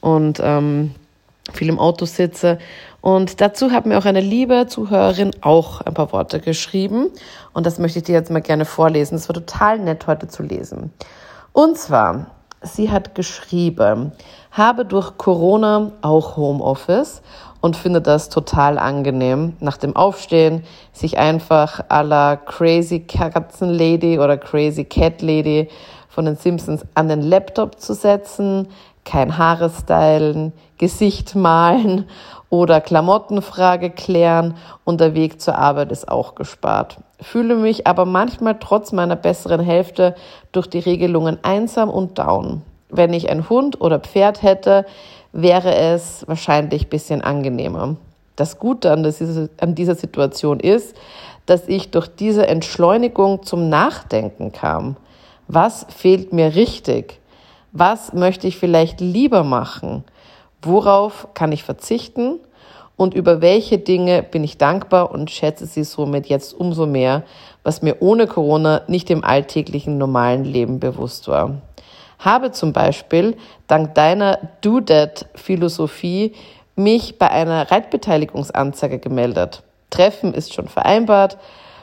Und 0.00 0.40
ähm, 0.42 0.92
viel 1.52 1.68
im 1.68 1.78
Auto 1.78 2.04
sitze. 2.04 2.58
Und 3.00 3.40
dazu 3.40 3.70
hat 3.70 3.86
mir 3.86 3.98
auch 3.98 4.04
eine 4.04 4.20
liebe 4.20 4.66
Zuhörerin 4.66 5.30
auch 5.40 5.80
ein 5.80 5.94
paar 5.94 6.12
Worte 6.12 6.40
geschrieben. 6.40 7.06
Und 7.52 7.66
das 7.66 7.78
möchte 7.78 7.98
ich 7.98 8.04
dir 8.04 8.14
jetzt 8.14 8.30
mal 8.30 8.42
gerne 8.42 8.64
vorlesen. 8.64 9.16
Es 9.16 9.28
war 9.28 9.34
total 9.34 9.78
nett 9.78 10.06
heute 10.06 10.28
zu 10.28 10.42
lesen. 10.42 10.92
Und 11.52 11.78
zwar, 11.78 12.26
sie 12.62 12.90
hat 12.90 13.14
geschrieben, 13.14 14.12
habe 14.50 14.84
durch 14.84 15.16
Corona 15.16 15.92
auch 16.02 16.36
Homeoffice 16.36 17.22
und 17.60 17.76
finde 17.76 18.00
das 18.00 18.28
total 18.28 18.78
angenehm, 18.78 19.54
nach 19.60 19.76
dem 19.76 19.94
Aufstehen 19.94 20.64
sich 20.92 21.18
einfach 21.18 21.80
à 21.88 22.02
la 22.02 22.36
Crazy 22.36 23.00
Katzenlady 23.00 24.18
oder 24.18 24.38
Crazy 24.38 24.84
Cat 24.84 25.22
Lady 25.22 25.68
von 26.08 26.24
den 26.24 26.36
Simpsons 26.36 26.84
an 26.94 27.08
den 27.08 27.22
Laptop 27.22 27.78
zu 27.78 27.94
setzen, 27.94 28.68
kein 29.04 29.38
Haare 29.38 29.70
stylen, 29.70 30.52
Gesicht 30.78 31.34
malen 31.34 32.06
oder 32.48 32.80
Klamottenfrage 32.80 33.90
klären 33.90 34.56
und 34.84 35.00
der 35.00 35.14
Weg 35.14 35.40
zur 35.40 35.56
Arbeit 35.56 35.92
ist 35.92 36.08
auch 36.08 36.34
gespart. 36.34 36.98
Fühle 37.20 37.54
mich 37.54 37.86
aber 37.86 38.04
manchmal 38.04 38.58
trotz 38.58 38.92
meiner 38.92 39.16
besseren 39.16 39.60
Hälfte 39.60 40.14
durch 40.52 40.66
die 40.66 40.78
Regelungen 40.78 41.38
einsam 41.42 41.90
und 41.90 42.18
down. 42.18 42.62
Wenn 42.88 43.12
ich 43.12 43.30
ein 43.30 43.48
Hund 43.48 43.80
oder 43.80 44.00
Pferd 44.00 44.42
hätte, 44.42 44.84
wäre 45.32 45.74
es 45.74 46.26
wahrscheinlich 46.26 46.86
ein 46.86 46.90
bisschen 46.90 47.20
angenehmer. 47.22 47.96
Das 48.36 48.58
Gute 48.58 48.90
an, 48.90 49.06
an 49.60 49.74
dieser 49.74 49.94
Situation 49.94 50.60
ist, 50.60 50.96
dass 51.46 51.68
ich 51.68 51.90
durch 51.90 52.08
diese 52.08 52.46
Entschleunigung 52.46 53.42
zum 53.42 53.68
Nachdenken 53.68 54.52
kam. 54.52 54.96
Was 55.46 55.86
fehlt 55.88 56.32
mir 56.32 56.54
richtig? 56.54 57.19
Was 57.72 58.12
möchte 58.12 58.48
ich 58.48 58.56
vielleicht 58.56 59.00
lieber 59.00 59.44
machen? 59.44 60.04
Worauf 60.62 61.28
kann 61.34 61.52
ich 61.52 61.62
verzichten? 61.62 62.40
Und 62.96 63.14
über 63.14 63.40
welche 63.40 63.78
Dinge 63.78 64.22
bin 64.22 64.44
ich 64.44 64.58
dankbar 64.58 65.10
und 65.12 65.30
schätze 65.30 65.66
sie 65.66 65.84
somit 65.84 66.26
jetzt 66.26 66.52
umso 66.52 66.84
mehr, 66.84 67.22
was 67.62 67.80
mir 67.80 67.96
ohne 68.00 68.26
Corona 68.26 68.82
nicht 68.88 69.08
im 69.08 69.24
alltäglichen 69.24 69.96
normalen 69.98 70.44
Leben 70.44 70.80
bewusst 70.80 71.28
war. 71.28 71.62
Habe 72.18 72.50
zum 72.52 72.72
Beispiel 72.74 73.36
dank 73.68 73.94
deiner 73.94 74.38
Do-That-Philosophie 74.60 76.34
mich 76.76 77.18
bei 77.18 77.30
einer 77.30 77.70
Reitbeteiligungsanzeige 77.70 78.98
gemeldet. 78.98 79.62
Treffen 79.88 80.34
ist 80.34 80.52
schon 80.52 80.68
vereinbart, 80.68 81.38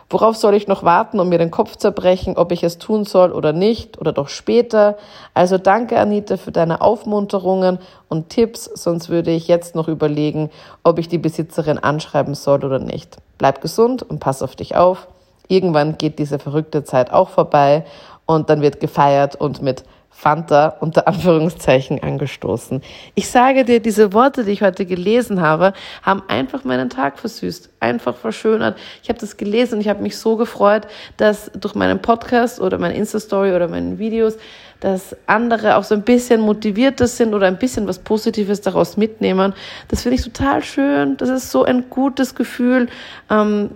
Worauf 0.09 0.37
soll 0.37 0.53
ich 0.53 0.69
noch 0.69 0.83
warten 0.83 1.19
und 1.19 1.27
mir 1.27 1.37
den 1.37 1.51
Kopf 1.51 1.75
zerbrechen, 1.75 2.37
ob 2.37 2.53
ich 2.53 2.63
es 2.63 2.77
tun 2.77 3.03
soll 3.03 3.33
oder 3.33 3.51
nicht 3.51 3.99
oder 3.99 4.13
doch 4.13 4.29
später? 4.29 4.97
Also 5.33 5.57
danke, 5.57 5.99
Anita, 5.99 6.37
für 6.37 6.53
deine 6.53 6.79
Aufmunterungen 6.79 7.79
und 8.07 8.29
Tipps, 8.29 8.65
sonst 8.65 9.09
würde 9.09 9.31
ich 9.31 9.49
jetzt 9.49 9.75
noch 9.75 9.89
überlegen, 9.89 10.49
ob 10.83 10.97
ich 10.97 11.09
die 11.09 11.17
Besitzerin 11.17 11.77
anschreiben 11.77 12.35
soll 12.35 12.63
oder 12.63 12.79
nicht. 12.79 13.17
Bleib 13.37 13.59
gesund 13.59 14.01
und 14.01 14.19
pass 14.19 14.41
auf 14.41 14.55
dich 14.55 14.77
auf. 14.77 15.07
Irgendwann 15.49 15.97
geht 15.97 16.19
diese 16.19 16.39
verrückte 16.39 16.85
Zeit 16.85 17.11
auch 17.11 17.29
vorbei 17.29 17.83
und 18.25 18.49
dann 18.49 18.61
wird 18.61 18.79
gefeiert 18.79 19.35
und 19.35 19.61
mit 19.61 19.83
Fanta 20.09 20.77
unter 20.79 21.07
Anführungszeichen 21.07 22.01
angestoßen. 22.01 22.81
Ich 23.13 23.29
sage 23.29 23.65
dir, 23.65 23.79
diese 23.79 24.13
Worte, 24.13 24.43
die 24.43 24.51
ich 24.51 24.63
heute 24.63 24.85
gelesen 24.87 25.41
habe, 25.41 25.73
haben 26.01 26.23
einfach 26.27 26.63
meinen 26.63 26.89
Tag 26.89 27.19
versüßt, 27.19 27.69
einfach 27.79 28.15
verschönert. 28.15 28.77
Ich 29.03 29.09
habe 29.09 29.19
das 29.19 29.37
gelesen 29.37 29.75
und 29.75 29.81
ich 29.81 29.89
habe 29.89 30.01
mich 30.01 30.17
so 30.17 30.35
gefreut, 30.35 30.87
dass 31.17 31.51
durch 31.53 31.75
meinen 31.75 32.01
Podcast 32.01 32.59
oder 32.59 32.79
meine 32.79 32.95
Insta-Story 32.95 33.53
oder 33.53 33.67
meine 33.67 33.99
Videos, 33.99 34.37
dass 34.79 35.15
andere 35.27 35.77
auch 35.77 35.83
so 35.83 35.93
ein 35.93 36.03
bisschen 36.03 36.41
motivierter 36.41 37.07
sind 37.07 37.33
oder 37.33 37.47
ein 37.47 37.59
bisschen 37.59 37.87
was 37.87 37.99
Positives 37.99 38.61
daraus 38.61 38.97
mitnehmen. 38.97 39.53
Das 39.87 40.01
finde 40.01 40.15
ich 40.15 40.23
total 40.23 40.63
schön. 40.63 41.17
Das 41.17 41.29
ist 41.29 41.51
so 41.51 41.63
ein 41.63 41.89
gutes 41.89 42.33
Gefühl. 42.33 42.87
Ähm, 43.29 43.69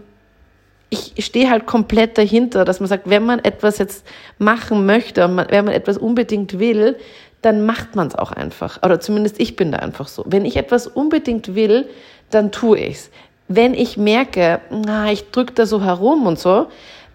ich 0.92 1.26
stehe 1.26 1.50
halt 1.50 1.66
komplett 1.66 2.18
dahinter, 2.18 2.66
dass 2.66 2.82
man 2.82 2.90
sagt, 2.90 3.10
wenn 3.10 3.26
man 3.26 3.40
etwas 3.40 3.78
jetzt 3.78 4.06
machen 4.38 4.86
möchte 4.86 5.24
und 5.24 5.36
man, 5.36 5.48
wenn 5.50 5.66
man 5.66 5.74
etwas 5.74 5.98
unbedingt 5.98 6.60
will, 6.60 6.98
dann 7.42 7.66
macht 7.66 7.96
man 7.96 8.08
es 8.08 8.16
auch 8.16 8.34
einfach. 8.34 8.84
Oder 8.84 9.00
zumindest 9.00 9.40
ich 9.40 9.56
bin 9.56 9.72
da 9.72 9.80
einfach 9.80 10.10
so. 10.10 10.24
Wenn 10.28 10.46
ich 10.46 10.58
etwas 10.58 10.88
unbedingt 10.88 11.56
will, 11.56 11.88
dann 12.30 12.52
tue 12.52 12.78
ich's. 12.78 13.10
Wenn 13.48 13.74
ich 13.74 13.96
merke, 13.98 14.60
na, 14.70 15.12
ich 15.12 15.32
drücke 15.32 15.54
da 15.54 15.66
so 15.66 15.82
herum 15.82 16.28
und 16.28 16.38
so, 16.38 16.68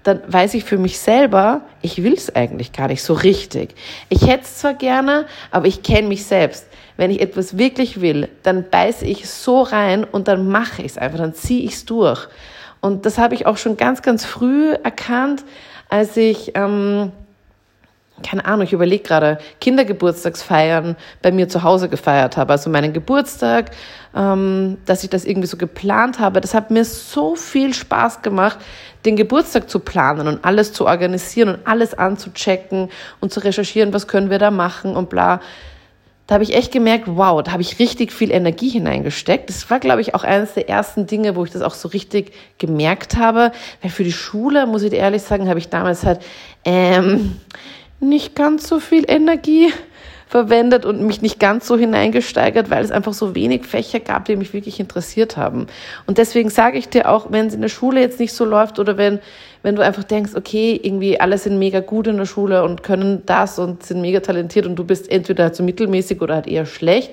dann 0.02 0.21
weiß 0.26 0.54
ich 0.54 0.64
für 0.64 0.78
mich 0.78 0.99
selber, 0.99 1.62
ich 1.83 2.02
will 2.02 2.14
es 2.14 2.35
eigentlich 2.35 2.73
gar 2.73 2.88
nicht 2.88 3.02
so 3.02 3.12
richtig. 3.12 3.75
Ich 4.09 4.26
hätte 4.26 4.45
es 4.45 4.59
zwar 4.59 4.75
gerne, 4.75 5.26
aber 5.50 5.66
ich 5.66 5.83
kenne 5.83 6.09
mich 6.09 6.25
selbst. 6.25 6.66
Wenn 6.97 7.11
ich 7.11 7.21
etwas 7.21 7.59
wirklich 7.59 8.00
will, 8.00 8.28
dann 8.42 8.64
beiße 8.71 9.04
ich 9.04 9.28
so 9.28 9.62
rein 9.62 10.04
und 10.04 10.28
dann 10.28 10.49
mache 10.49 10.83
ich 10.83 10.92
es 10.92 10.99
einfach, 10.99 11.18
dann 11.18 11.35
ziehe 11.35 11.64
ich 11.64 11.75
es 11.75 11.85
durch. 11.85 12.28
Und 12.87 13.05
das 13.05 13.19
habe 13.19 13.35
ich 13.35 13.47
auch 13.47 13.57
schon 13.57 13.76
ganz, 13.76 14.00
ganz 14.00 14.25
früh 14.25 14.73
erkannt, 14.73 15.45
als 15.88 16.16
ich 16.16 16.52
ähm, 16.55 17.11
keine 18.23 18.45
Ahnung, 18.47 18.62
ich 18.62 18.73
überlege 18.73 19.02
gerade, 19.02 19.38
Kindergeburtstagsfeiern 19.61 20.97
bei 21.21 21.33
mir 21.33 21.49
zu 21.49 21.64
Hause 21.64 21.88
gefeiert 21.88 22.37
habe. 22.37 22.52
Also 22.52 22.71
meinen 22.71 22.93
Geburtstag, 22.93 23.73
ähm, 24.14 24.78
dass 24.87 25.02
ich 25.02 25.11
das 25.11 25.25
irgendwie 25.25 25.49
so 25.49 25.57
geplant 25.57 26.21
habe. 26.21 26.40
Das 26.40 26.55
hat 26.55 26.71
mir 26.71 26.85
so 26.85 27.35
viel 27.35 27.75
Spaß 27.75 28.23
gemacht, 28.23 28.59
den 29.05 29.16
Geburtstag 29.16 29.69
zu 29.69 29.81
planen 29.81 30.28
und 30.28 30.45
alles 30.45 30.73
zu 30.73 30.87
organisieren 30.87 31.49
und 31.50 31.66
alles 31.66 31.93
anzuchecken 31.93 32.88
und 33.21 33.33
zu 33.33 33.40
recherchieren, 33.40 33.93
was 33.93 34.07
können 34.07 34.31
wir 34.31 34.38
da 34.38 34.52
machen 34.52 34.95
und 34.95 35.11
bla. 35.11 35.40
Da 36.26 36.35
habe 36.35 36.45
ich 36.45 36.54
echt 36.54 36.73
gemerkt, 36.73 37.04
wow, 37.06 37.40
da 37.42 37.52
habe 37.52 37.62
ich 37.62 37.78
richtig 37.78 38.12
viel 38.12 38.33
Energie 38.33 38.68
hineingesteckt. 38.68 39.49
Das 39.49 39.71
war, 39.71 39.78
glaube 39.78 40.00
ich, 40.00 40.14
auch 40.14 40.25
eines 40.25 40.54
der 40.54 40.68
ersten 40.68 41.06
Dinge, 41.06 41.37
wo 41.37 41.45
ich 41.45 41.52
das 41.52 41.62
auch 41.62 41.75
so 41.75 41.88
richtig 41.88 42.33
gemerkt 42.59 43.16
habe. 43.16 43.52
Weil 43.80 43.90
für 43.90 44.02
die 44.02 44.12
Schule, 44.12 44.66
muss 44.66 44.83
ich 44.83 44.90
dir 44.90 44.97
ehrlich 44.97 45.23
sagen, 45.23 45.49
habe 45.49 45.61
ich 45.61 45.68
damals 45.68 46.04
halt 46.04 46.21
ähm, 46.64 47.37
nicht 48.00 48.35
ganz 48.35 48.68
so 48.68 48.80
viel 48.80 49.04
Energie 49.06 49.73
verwendet 50.26 50.85
und 50.85 51.00
mich 51.02 51.23
nicht 51.23 51.38
ganz 51.38 51.66
so 51.66 51.76
hineingesteigert, 51.76 52.68
weil 52.68 52.85
es 52.85 52.90
einfach 52.90 53.12
so 53.12 53.35
wenig 53.35 53.64
Fächer 53.64 54.00
gab, 54.00 54.25
die 54.25 54.37
mich 54.37 54.52
wirklich 54.52 54.80
interessiert 54.80 55.37
haben. 55.37 55.68
Und 56.06 56.18
deswegen 56.18 56.50
sage 56.50 56.78
ich 56.78 56.88
dir 56.88 57.09
auch, 57.09 57.30
wenn 57.30 57.47
es 57.47 57.54
in 57.54 57.61
der 57.61 57.68
Schule 57.68 58.00
jetzt 58.00 58.18
nicht 58.18 58.33
so 58.33 58.45
läuft 58.45 58.78
oder 58.80 58.97
wenn, 58.97 59.21
wenn 59.62 59.76
du 59.76 59.83
einfach 59.83 60.04
denkst, 60.04 60.33
okay, 60.35 60.78
irgendwie 60.83 61.21
alle 61.21 61.38
sind 61.38 61.59
mega 61.59 61.80
gut 61.80 62.09
in 62.09 62.16
der 62.16 62.26
Schule 62.26 62.64
und 62.64 62.83
können 62.83 63.23
das 63.26 63.59
und 63.59 63.85
sind 63.85 64.00
mega 64.00 64.21
talentiert 64.21 64.66
und 64.66 64.76
du 64.76 64.85
bist 64.85 65.11
entweder 65.11 65.45
halt 65.45 65.56
so 65.56 65.62
mittelmäßig 65.62 66.21
oder 66.21 66.35
halt 66.35 66.49
eher 66.49 66.66
schlecht, 66.66 67.12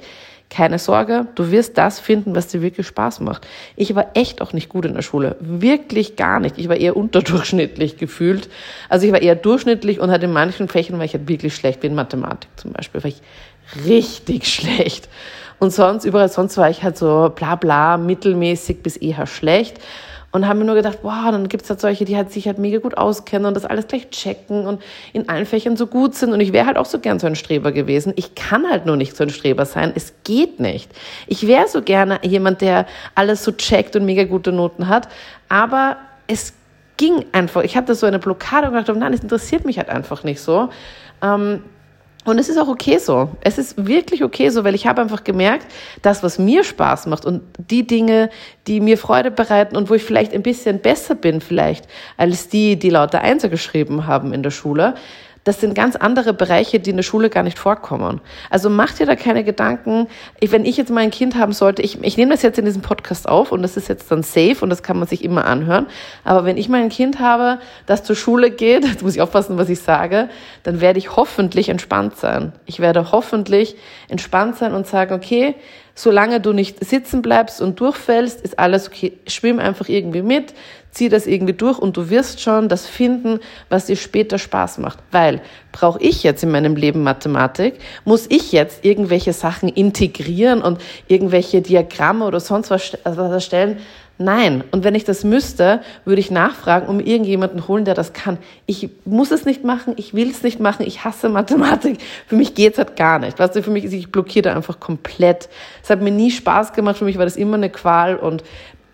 keine 0.50 0.78
Sorge, 0.78 1.28
du 1.36 1.50
wirst 1.52 1.78
das 1.78 2.00
finden, 2.00 2.36
was 2.36 2.48
dir 2.48 2.62
wirklich 2.62 2.86
Spaß 2.86 3.22
macht. 3.22 3.48
Ich 3.76 3.96
war 3.96 4.12
echt 4.14 4.42
auch 4.42 4.54
nicht 4.54 4.70
gut 4.70 4.86
in 4.86 4.94
der 4.94 5.02
Schule. 5.02 5.36
Wirklich 5.40 6.16
gar 6.16 6.40
nicht. 6.40 6.60
Ich 6.60 6.70
war 6.70 6.76
eher 6.76 6.96
unterdurchschnittlich 6.96 7.98
gefühlt. 7.98 8.50
Also 8.88 9.08
ich 9.08 9.12
war 9.12 9.22
eher 9.22 9.36
durchschnittlich 9.36 10.00
und 10.00 10.12
halt 10.12 10.22
in 10.24 10.32
manchen 10.32 10.68
Fächern 10.68 11.00
war 11.00 11.06
ich 11.06 11.14
halt 11.14 11.28
wirklich 11.28 11.56
schlecht, 11.56 11.82
wie 11.82 11.88
in 11.88 11.96
Mathematik 11.96 12.50
zum 12.56 12.72
Beispiel. 12.72 13.04
War 13.04 13.10
ich 13.10 13.22
richtig 13.86 14.48
schlecht. 14.54 15.10
Und 15.60 15.72
sonst, 15.72 16.06
überall 16.06 16.30
sonst 16.30 16.58
war 16.58 16.70
ich 16.70 16.84
halt 16.84 16.98
so 16.98 17.32
bla 17.34 17.56
bla, 17.56 17.98
mittelmäßig 17.98 18.84
bis 18.84 18.98
eher 18.98 19.26
schlecht 19.26 19.80
und 20.34 20.48
haben 20.48 20.60
mir 20.60 20.66
nur 20.66 20.76
gedacht, 20.76 21.00
wow, 21.04 21.30
dann 21.32 21.48
gibt's 21.48 21.70
halt 21.70 21.80
solche, 21.80 22.06
die 22.06 22.18
halt 22.18 22.32
sich 22.32 22.48
halt 22.48 22.58
mega 22.58 22.80
gut 22.80 22.98
auskennen 22.98 23.46
und 23.46 23.54
das 23.54 23.66
alles 23.66 23.88
gleich 23.88 24.10
checken 24.10 24.66
und 24.66 24.82
in 25.14 25.30
allen 25.30 25.46
Fächern 25.46 25.78
so 25.78 25.86
gut 25.86 26.16
sind. 26.16 26.34
Und 26.34 26.40
ich 26.40 26.52
wäre 26.52 26.66
halt 26.66 26.76
auch 26.76 26.88
so 26.88 26.98
gern 26.98 27.20
so 27.20 27.28
ein 27.28 27.36
Streber 27.36 27.72
gewesen. 27.72 28.14
Ich 28.16 28.34
kann 28.34 28.68
halt 28.68 28.88
nur 28.88 28.98
nicht 28.98 29.16
so 29.16 29.24
ein 29.24 29.30
Streber 29.30 29.66
sein. 29.66 29.94
Es 29.96 30.16
geht 30.24 30.60
nicht. 30.60 30.92
Ich 31.28 31.46
wäre 31.46 31.68
so 31.68 31.84
gerne 31.84 32.20
jemand, 32.24 32.62
der 32.62 32.88
alles 33.14 33.44
so 33.44 33.52
checkt 33.52 33.96
und 33.96 34.06
mega 34.06 34.24
gute 34.24 34.52
Noten 34.52 34.88
hat. 34.88 35.08
Aber 35.50 35.98
es 36.26 36.54
ging 36.98 37.26
einfach. 37.32 37.62
Ich 37.62 37.78
hatte 37.78 37.94
so 37.94 38.08
eine 38.08 38.18
Blockade 38.18 38.68
und 38.68 38.74
gedacht, 38.74 38.98
nein, 38.98 39.14
es 39.14 39.22
interessiert 39.22 39.66
mich 39.66 39.78
halt 39.78 39.90
einfach 39.90 40.24
nicht 40.24 40.42
so. 40.42 40.70
Ähm, 41.22 41.62
und 42.26 42.40
es 42.40 42.50
ist 42.50 42.58
auch 42.58 42.68
okay 42.68 42.98
so. 42.98 43.30
Es 43.42 43.58
ist 43.58 43.86
wirklich 43.86 44.24
okay 44.24 44.50
so, 44.50 44.64
weil 44.64 44.76
ich 44.76 44.88
habe 44.88 45.02
einfach 45.02 45.24
gemerkt, 45.24 45.66
das, 46.02 46.24
was 46.24 46.40
mir 46.40 46.64
Spaß 46.64 47.08
macht 47.08 47.26
und 47.26 47.42
die 47.58 47.86
Dinge, 47.86 48.30
die 48.68 48.80
mir 48.80 48.98
Freude 48.98 49.32
bereiten 49.32 49.76
und 49.76 49.90
wo 49.90 49.94
ich 49.94 50.04
vielleicht 50.04 50.34
ein 50.34 50.44
bisschen 50.44 50.80
besser 50.80 51.16
bin 51.16 51.42
vielleicht 51.42 51.88
als 52.18 52.48
die, 52.48 52.78
die 52.78 52.90
lauter 52.90 53.22
Einser 53.22 53.50
geschrieben 53.50 54.08
haben 54.08 54.34
in 54.34 54.44
der 54.44 54.52
Schule, 54.52 54.96
das 55.44 55.60
sind 55.60 55.76
ganz 55.76 55.96
andere 55.96 56.34
Bereiche, 56.34 56.80
die 56.80 56.92
in 56.92 56.96
der 56.96 57.04
Schule 57.04 57.30
gar 57.30 57.44
nicht 57.44 57.60
vorkommen. 57.60 58.22
Also 58.50 58.70
mach 58.70 58.94
dir 58.94 59.06
da 59.06 59.16
keine 59.16 59.44
Gedanken. 59.44 60.08
wenn 60.42 60.66
ich 60.66 60.78
jetzt 60.78 60.90
mal 60.90 61.02
ein 61.02 61.12
Kind 61.12 61.36
haben 61.36 61.52
sollte, 61.52 61.82
ich, 61.82 62.02
ich 62.02 62.16
nehme 62.16 62.32
das 62.32 62.42
jetzt 62.44 62.58
in 62.60 62.66
diesem 62.66 62.82
Podcast 62.82 63.28
auf 63.28 63.52
und 63.52 63.62
das 63.62 63.76
ist 63.76 63.90
jetzt 63.90 64.10
dann 64.10 64.24
safe 64.24 64.58
und 64.62 64.70
das 64.70 64.84
kann 64.84 64.98
man 64.98 65.08
sich 65.08 65.24
immer 65.24 65.46
anhören. 65.46 65.88
Aber 66.24 66.46
wenn 66.46 66.58
ich 66.58 66.70
mal 66.70 66.82
ein 66.82 66.90
Kind 66.90 67.20
habe, 67.20 67.60
das 67.86 68.04
zur 68.04 68.16
Schule 68.16 68.52
geht, 68.52 68.86
jetzt 68.88 69.04
muss 69.04 69.16
ich 69.16 69.22
aufpassen, 69.22 69.58
was 69.58 69.70
ich 69.70 69.80
sage, 69.80 70.30
dann 70.64 70.80
werde 70.80 71.00
ich 71.00 71.16
hoffentlich 71.16 71.68
entspannt 71.68 72.16
sein. 72.16 72.54
Ich 72.66 72.80
werde 72.80 73.12
hoffentlich 73.12 73.76
entspannt 74.08 74.56
sein 74.56 74.74
und 74.74 74.88
sagen, 74.88 75.14
okay, 75.14 75.56
solange 75.96 76.40
du 76.40 76.54
nicht 76.54 76.84
sitzen 76.84 77.22
bleibst 77.22 77.62
und 77.62 77.80
durchfällst, 77.80 78.42
ist 78.42 78.58
alles 78.58 78.88
okay. 78.88 79.18
Schwimm 79.28 79.60
einfach 79.60 79.90
irgendwie 79.90 80.22
mit, 80.22 80.54
zieh 80.94 81.10
das 81.10 81.28
irgendwie 81.28 81.54
durch 81.54 81.80
und 81.80 81.98
du 81.98 82.10
wirst 82.10 82.40
schon 82.40 82.70
das 82.70 82.88
finden, 82.88 83.40
was 83.70 83.88
dir 83.88 83.96
später 83.96 84.38
Spaß 84.38 84.78
macht. 84.78 85.00
Weil 85.12 85.42
brauche 85.72 86.02
ich 86.02 86.24
jetzt 86.24 86.44
in 86.44 86.52
meinem 86.52 86.76
Leben 86.76 87.04
Mathematik? 87.04 87.80
Muss 88.06 88.28
ich 88.30 88.52
jetzt 88.52 88.86
irgendwelche 88.86 89.34
Sachen 89.34 89.70
integrieren 89.70 90.62
und 90.62 90.80
irgendwelche 91.08 91.62
Diagramme 91.62 92.26
oder 92.26 92.40
sonst 92.40 92.70
was 92.70 92.94
erstellen? 93.04 93.78
Nein. 94.20 94.64
Und 94.70 94.84
wenn 94.84 94.94
ich 94.94 95.06
das 95.06 95.24
müsste, 95.24 95.82
würde 96.06 96.20
ich 96.22 96.30
nachfragen 96.30 96.96
mir 96.96 97.04
irgendjemanden 97.04 97.68
holen, 97.68 97.84
der 97.84 97.96
das 97.96 98.14
kann. 98.14 98.38
Ich 98.68 98.90
muss 99.06 99.32
es 99.32 99.46
nicht 99.46 99.64
machen, 99.64 99.96
ich 99.98 100.14
will 100.14 100.30
es 100.30 100.44
nicht 100.44 100.60
machen, 100.60 100.86
ich 100.86 101.04
hasse 101.04 101.30
Mathematik. 101.30 101.98
Für 102.28 102.36
mich 102.36 102.54
geht's 102.54 102.78
halt 102.78 102.96
gar 102.96 103.18
nicht. 103.18 103.40
Weißt 103.40 103.56
du, 103.56 103.64
für 103.64 103.72
mich 103.72 103.86
ist, 103.86 103.94
ich 103.94 104.12
blockiere 104.12 104.44
da 104.44 104.56
einfach 104.56 104.80
komplett. 104.80 105.50
Es 105.82 105.90
hat 105.90 106.02
mir 106.02 106.12
nie 106.12 106.30
Spaß 106.30 106.74
gemacht, 106.74 106.98
für 106.98 107.06
mich 107.06 107.18
war 107.18 107.26
das 107.26 107.36
immer 107.36 107.56
eine 107.56 107.72
Qual 107.72 108.16
und 108.16 108.44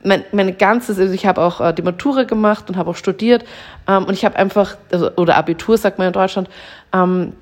mein, 0.04 0.24
mein 0.32 0.58
ganzes, 0.58 1.00
also 1.00 1.14
ich 1.14 1.26
habe 1.26 1.42
auch 1.42 1.62
äh, 1.62 1.74
die 1.74 1.82
Matura 1.82 2.24
gemacht 2.24 2.70
und 2.70 2.78
habe 2.78 2.90
auch 2.92 2.96
studiert 2.96 3.44
ähm, 3.88 4.06
und 4.06 4.14
ich 4.14 4.26
habe 4.26 4.36
einfach, 4.36 4.78
also, 4.92 5.12
oder 5.16 5.36
Abitur 5.36 5.78
sagt 5.78 5.98
man 5.98 6.08
in 6.08 6.14
Deutschland, 6.14 6.50
ähm, 6.94 7.34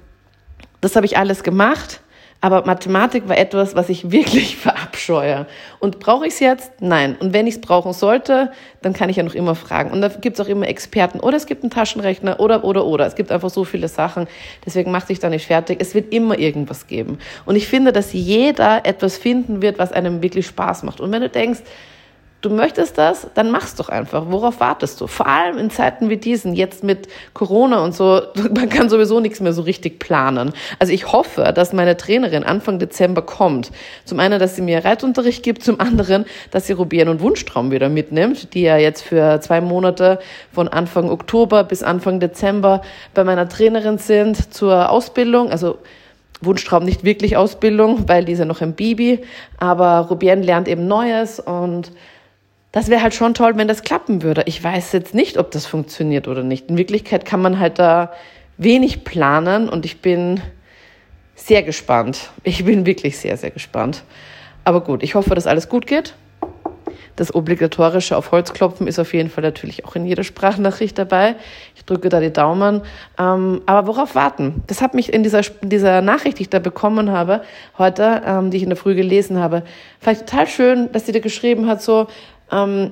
das 0.81 0.95
habe 0.95 1.05
ich 1.05 1.17
alles 1.17 1.43
gemacht 1.43 2.01
aber 2.39 2.65
Mathematik 2.65 3.27
war 3.27 3.37
etwas, 3.37 3.75
was 3.75 3.89
ich 3.89 4.11
wirklich 4.11 4.57
verabscheue. 4.57 5.47
Und 5.79 5.99
brauche 5.99 6.27
ich 6.27 6.33
es 6.33 6.39
jetzt? 6.39 6.71
Nein. 6.79 7.15
Und 7.19 7.33
wenn 7.33 7.47
ich 7.47 7.55
es 7.55 7.61
brauchen 7.61 7.93
sollte, 7.93 8.51
dann 8.81 8.93
kann 8.93 9.09
ich 9.09 9.15
ja 9.17 9.23
noch 9.23 9.33
immer 9.33 9.55
fragen. 9.55 9.91
Und 9.91 10.01
da 10.01 10.09
gibt 10.09 10.39
es 10.39 10.45
auch 10.45 10.49
immer 10.49 10.67
Experten. 10.67 11.19
Oder 11.19 11.37
es 11.37 11.45
gibt 11.45 11.63
einen 11.63 11.71
Taschenrechner 11.71 12.39
oder, 12.39 12.63
oder, 12.63 12.85
oder. 12.85 13.07
Es 13.07 13.15
gibt 13.15 13.31
einfach 13.31 13.49
so 13.49 13.63
viele 13.63 13.87
Sachen. 13.87 14.27
Deswegen 14.65 14.91
mach 14.91 15.05
dich 15.05 15.19
da 15.19 15.29
nicht 15.29 15.47
fertig. 15.47 15.79
Es 15.81 15.95
wird 15.95 16.13
immer 16.13 16.37
irgendwas 16.37 16.87
geben. 16.87 17.17
Und 17.45 17.55
ich 17.55 17.67
finde, 17.67 17.91
dass 17.91 18.13
jeder 18.13 18.85
etwas 18.85 19.17
finden 19.17 19.61
wird, 19.61 19.79
was 19.79 19.91
einem 19.91 20.21
wirklich 20.21 20.45
Spaß 20.47 20.83
macht. 20.83 21.01
Und 21.01 21.11
wenn 21.11 21.21
du 21.21 21.29
denkst, 21.29 21.61
du 22.47 22.55
möchtest 22.55 22.97
das, 22.97 23.27
dann 23.33 23.51
mach's 23.51 23.75
doch 23.75 23.89
einfach. 23.89 24.25
Worauf 24.29 24.59
wartest 24.59 25.01
du? 25.01 25.07
Vor 25.07 25.27
allem 25.27 25.57
in 25.57 25.69
Zeiten 25.69 26.09
wie 26.09 26.17
diesen, 26.17 26.53
jetzt 26.53 26.83
mit 26.83 27.07
Corona 27.33 27.83
und 27.83 27.93
so, 27.93 28.21
man 28.35 28.69
kann 28.69 28.89
sowieso 28.89 29.19
nichts 29.19 29.39
mehr 29.39 29.53
so 29.53 29.61
richtig 29.61 29.99
planen. 29.99 30.53
Also 30.79 30.93
ich 30.93 31.11
hoffe, 31.11 31.51
dass 31.53 31.73
meine 31.73 31.97
Trainerin 31.97 32.43
Anfang 32.43 32.79
Dezember 32.79 33.21
kommt. 33.21 33.71
Zum 34.05 34.19
einen, 34.19 34.39
dass 34.39 34.55
sie 34.55 34.61
mir 34.61 34.85
Reitunterricht 34.85 35.43
gibt, 35.43 35.63
zum 35.63 35.79
anderen, 35.79 36.25
dass 36.51 36.67
sie 36.67 36.73
Rubieren 36.73 37.09
und 37.09 37.21
Wunschtraum 37.21 37.71
wieder 37.71 37.89
mitnimmt, 37.89 38.53
die 38.53 38.61
ja 38.61 38.77
jetzt 38.77 39.01
für 39.01 39.39
zwei 39.41 39.61
Monate 39.61 40.19
von 40.53 40.67
Anfang 40.67 41.09
Oktober 41.09 41.63
bis 41.63 41.83
Anfang 41.83 42.19
Dezember 42.19 42.81
bei 43.13 43.23
meiner 43.23 43.49
Trainerin 43.49 43.97
sind 43.97 44.53
zur 44.53 44.89
Ausbildung. 44.89 45.51
Also 45.51 45.77
Wunschtraum 46.41 46.83
nicht 46.83 47.03
wirklich 47.03 47.35
Ausbildung, 47.35 48.07
weil 48.07 48.25
die 48.25 48.33
ist 48.33 48.39
ja 48.39 48.45
noch 48.45 48.61
ein 48.61 48.73
Baby, 48.73 49.21
aber 49.57 50.07
Rubien 50.09 50.43
lernt 50.43 50.67
eben 50.67 50.87
Neues 50.87 51.39
und 51.39 51.91
das 52.77 52.89
wäre 52.89 53.01
halt 53.01 53.15
schon 53.15 53.33
toll, 53.33 53.53
wenn 53.55 53.67
das 53.67 53.81
klappen 53.81 54.21
würde. 54.21 54.43
Ich 54.45 54.63
weiß 54.63 54.91
jetzt 54.91 55.15
nicht, 55.15 55.39
ob 55.39 55.49
das 55.49 55.65
funktioniert 55.65 56.27
oder 56.27 56.43
nicht. 56.43 56.69
In 56.69 56.77
Wirklichkeit 56.77 57.25
kann 57.25 57.41
man 57.41 57.57
halt 57.57 57.79
da 57.79 58.11
wenig 58.59 59.03
planen 59.03 59.67
und 59.67 59.83
ich 59.83 59.99
bin 60.01 60.41
sehr 61.33 61.63
gespannt. 61.63 62.29
Ich 62.43 62.65
bin 62.65 62.85
wirklich 62.85 63.17
sehr, 63.17 63.35
sehr 63.35 63.49
gespannt. 63.49 64.03
Aber 64.63 64.81
gut, 64.81 65.01
ich 65.01 65.15
hoffe, 65.15 65.33
dass 65.33 65.47
alles 65.47 65.69
gut 65.69 65.87
geht. 65.87 66.13
Das 67.15 67.33
obligatorische 67.33 68.15
auf 68.15 68.31
Holz 68.31 68.53
klopfen 68.53 68.85
ist 68.85 68.99
auf 68.99 69.11
jeden 69.11 69.31
Fall 69.31 69.43
natürlich 69.43 69.83
auch 69.85 69.95
in 69.95 70.05
jeder 70.05 70.23
Sprachnachricht 70.23 70.99
dabei. 70.99 71.35
Ich 71.75 71.83
drücke 71.83 72.09
da 72.09 72.19
die 72.19 72.31
Daumen. 72.31 72.83
Ähm, 73.17 73.61
aber 73.65 73.87
worauf 73.87 74.13
warten? 74.13 74.61
Das 74.67 74.83
hat 74.83 74.93
mich 74.93 75.11
in 75.11 75.23
dieser, 75.23 75.41
dieser 75.63 76.03
Nachricht, 76.03 76.37
die 76.37 76.43
ich 76.43 76.49
da 76.49 76.59
bekommen 76.59 77.11
habe, 77.11 77.41
heute, 77.79 78.21
ähm, 78.23 78.51
die 78.51 78.57
ich 78.57 78.63
in 78.63 78.69
der 78.69 78.77
Früh 78.77 78.93
gelesen 78.93 79.39
habe, 79.39 79.63
vielleicht 79.99 80.27
total 80.27 80.45
schön, 80.45 80.91
dass 80.91 81.07
sie 81.07 81.11
da 81.11 81.17
geschrieben 81.17 81.65
hat, 81.65 81.81
so, 81.81 82.05
ähm, 82.51 82.91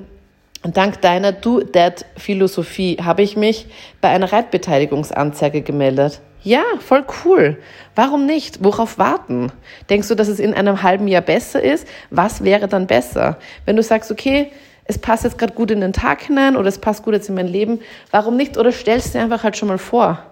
dank 0.63 1.01
deiner 1.01 1.31
Do-That-Philosophie 1.31 2.97
habe 3.03 3.21
ich 3.21 3.37
mich 3.37 3.67
bei 4.01 4.09
einer 4.09 4.31
Reitbeteiligungsanzeige 4.31 5.61
gemeldet. 5.61 6.21
Ja, 6.43 6.63
voll 6.79 7.03
cool. 7.25 7.57
Warum 7.95 8.27
nicht? 8.27 8.63
Worauf 8.63 8.99
warten? 8.99 9.51
Denkst 9.89 10.09
du, 10.09 10.15
dass 10.15 10.27
es 10.27 10.39
in 10.39 10.53
einem 10.53 10.83
halben 10.83 11.07
Jahr 11.07 11.23
besser 11.23 11.61
ist? 11.61 11.87
Was 12.11 12.43
wäre 12.43 12.67
dann 12.67 12.85
besser? 12.85 13.37
Wenn 13.65 13.75
du 13.75 13.81
sagst, 13.81 14.11
okay, 14.11 14.51
es 14.85 14.99
passt 14.99 15.23
jetzt 15.23 15.39
gerade 15.39 15.53
gut 15.53 15.71
in 15.71 15.81
den 15.81 15.93
Tag 15.93 16.21
hinein 16.21 16.55
oder 16.55 16.67
es 16.67 16.77
passt 16.77 17.03
gut 17.03 17.15
jetzt 17.15 17.29
in 17.29 17.35
mein 17.35 17.47
Leben, 17.47 17.79
warum 18.11 18.37
nicht? 18.37 18.57
Oder 18.57 18.71
stellst 18.71 19.15
dir 19.15 19.21
einfach 19.21 19.43
halt 19.43 19.57
schon 19.57 19.67
mal 19.67 19.79
vor. 19.79 20.23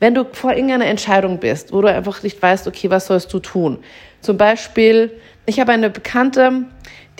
Wenn 0.00 0.14
du 0.14 0.24
vor 0.32 0.52
irgendeiner 0.52 0.86
Entscheidung 0.86 1.38
bist, 1.38 1.72
wo 1.72 1.80
du 1.80 1.88
einfach 1.88 2.22
nicht 2.22 2.42
weißt, 2.42 2.66
okay, 2.66 2.90
was 2.90 3.06
sollst 3.06 3.32
du 3.32 3.38
tun? 3.38 3.78
Zum 4.20 4.36
Beispiel, 4.36 5.12
ich 5.46 5.60
habe 5.60 5.72
eine 5.72 5.90
Bekannte, 5.90 6.64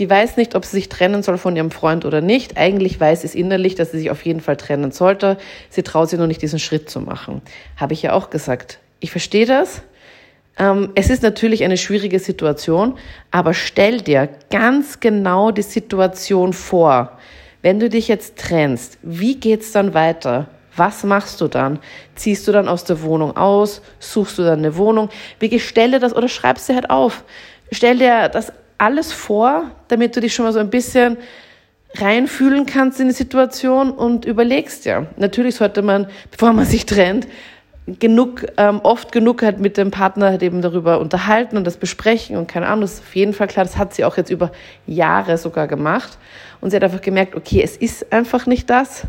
die 0.00 0.08
weiß 0.08 0.38
nicht, 0.38 0.54
ob 0.54 0.64
sie 0.64 0.76
sich 0.76 0.88
trennen 0.88 1.22
soll 1.22 1.36
von 1.36 1.54
ihrem 1.54 1.70
Freund 1.70 2.06
oder 2.06 2.22
nicht. 2.22 2.56
Eigentlich 2.56 2.98
weiß 2.98 3.22
es 3.22 3.34
innerlich, 3.34 3.74
dass 3.74 3.92
sie 3.92 3.98
sich 3.98 4.10
auf 4.10 4.24
jeden 4.24 4.40
Fall 4.40 4.56
trennen 4.56 4.92
sollte. 4.92 5.36
Sie 5.68 5.82
traut 5.82 6.08
sich 6.08 6.18
nur 6.18 6.26
nicht, 6.26 6.40
diesen 6.40 6.58
Schritt 6.58 6.88
zu 6.88 7.00
machen. 7.00 7.42
Habe 7.76 7.92
ich 7.92 8.00
ja 8.00 8.14
auch 8.14 8.30
gesagt. 8.30 8.78
Ich 8.98 9.10
verstehe 9.10 9.44
das. 9.44 9.82
Ähm, 10.58 10.90
es 10.94 11.10
ist 11.10 11.22
natürlich 11.22 11.64
eine 11.64 11.76
schwierige 11.76 12.18
Situation, 12.18 12.96
aber 13.30 13.52
stell 13.52 14.00
dir 14.00 14.30
ganz 14.50 15.00
genau 15.00 15.50
die 15.50 15.60
Situation 15.60 16.54
vor. 16.54 17.18
Wenn 17.60 17.78
du 17.78 17.90
dich 17.90 18.08
jetzt 18.08 18.38
trennst, 18.38 18.98
wie 19.02 19.36
geht's 19.36 19.70
dann 19.72 19.92
weiter? 19.92 20.48
Was 20.76 21.04
machst 21.04 21.42
du 21.42 21.48
dann? 21.48 21.78
Ziehst 22.14 22.48
du 22.48 22.52
dann 22.52 22.68
aus 22.68 22.84
der 22.84 23.02
Wohnung 23.02 23.36
aus? 23.36 23.82
Suchst 23.98 24.38
du 24.38 24.44
dann 24.44 24.60
eine 24.60 24.78
Wohnung? 24.78 25.10
Wie 25.40 25.60
stell 25.60 25.90
dir 25.90 26.00
das 26.00 26.16
oder 26.16 26.28
schreibst 26.28 26.70
dir 26.70 26.74
halt 26.74 26.88
auf. 26.88 27.22
Stell 27.70 27.98
dir 27.98 28.30
das 28.30 28.52
alles 28.80 29.12
vor, 29.12 29.70
damit 29.88 30.16
du 30.16 30.20
dich 30.20 30.34
schon 30.34 30.44
mal 30.44 30.52
so 30.52 30.58
ein 30.58 30.70
bisschen 30.70 31.18
reinfühlen 31.94 32.66
kannst 32.66 33.00
in 33.00 33.08
die 33.08 33.14
Situation 33.14 33.90
und 33.90 34.24
überlegst 34.24 34.84
ja. 34.84 35.06
Natürlich 35.16 35.56
sollte 35.56 35.82
man, 35.82 36.06
bevor 36.30 36.52
man 36.52 36.64
sich 36.64 36.86
trennt, 36.86 37.26
genug, 37.98 38.46
ähm, 38.56 38.80
oft 38.82 39.10
genug 39.10 39.42
halt 39.42 39.58
mit 39.58 39.76
dem 39.76 39.90
Partner 39.90 40.26
halt 40.26 40.42
eben 40.42 40.62
darüber 40.62 41.00
unterhalten 41.00 41.56
und 41.56 41.66
das 41.66 41.76
besprechen 41.76 42.36
und 42.36 42.46
keine 42.46 42.66
Ahnung, 42.68 42.82
das 42.82 42.94
ist 42.94 43.00
auf 43.00 43.16
jeden 43.16 43.32
Fall 43.32 43.48
klar, 43.48 43.64
das 43.64 43.76
hat 43.76 43.94
sie 43.94 44.04
auch 44.04 44.16
jetzt 44.16 44.30
über 44.30 44.52
Jahre 44.86 45.36
sogar 45.38 45.66
gemacht 45.66 46.18
und 46.60 46.70
sie 46.70 46.76
hat 46.76 46.84
einfach 46.84 47.00
gemerkt, 47.00 47.34
okay, 47.34 47.62
es 47.62 47.76
ist 47.76 48.12
einfach 48.12 48.46
nicht 48.46 48.70
das 48.70 49.02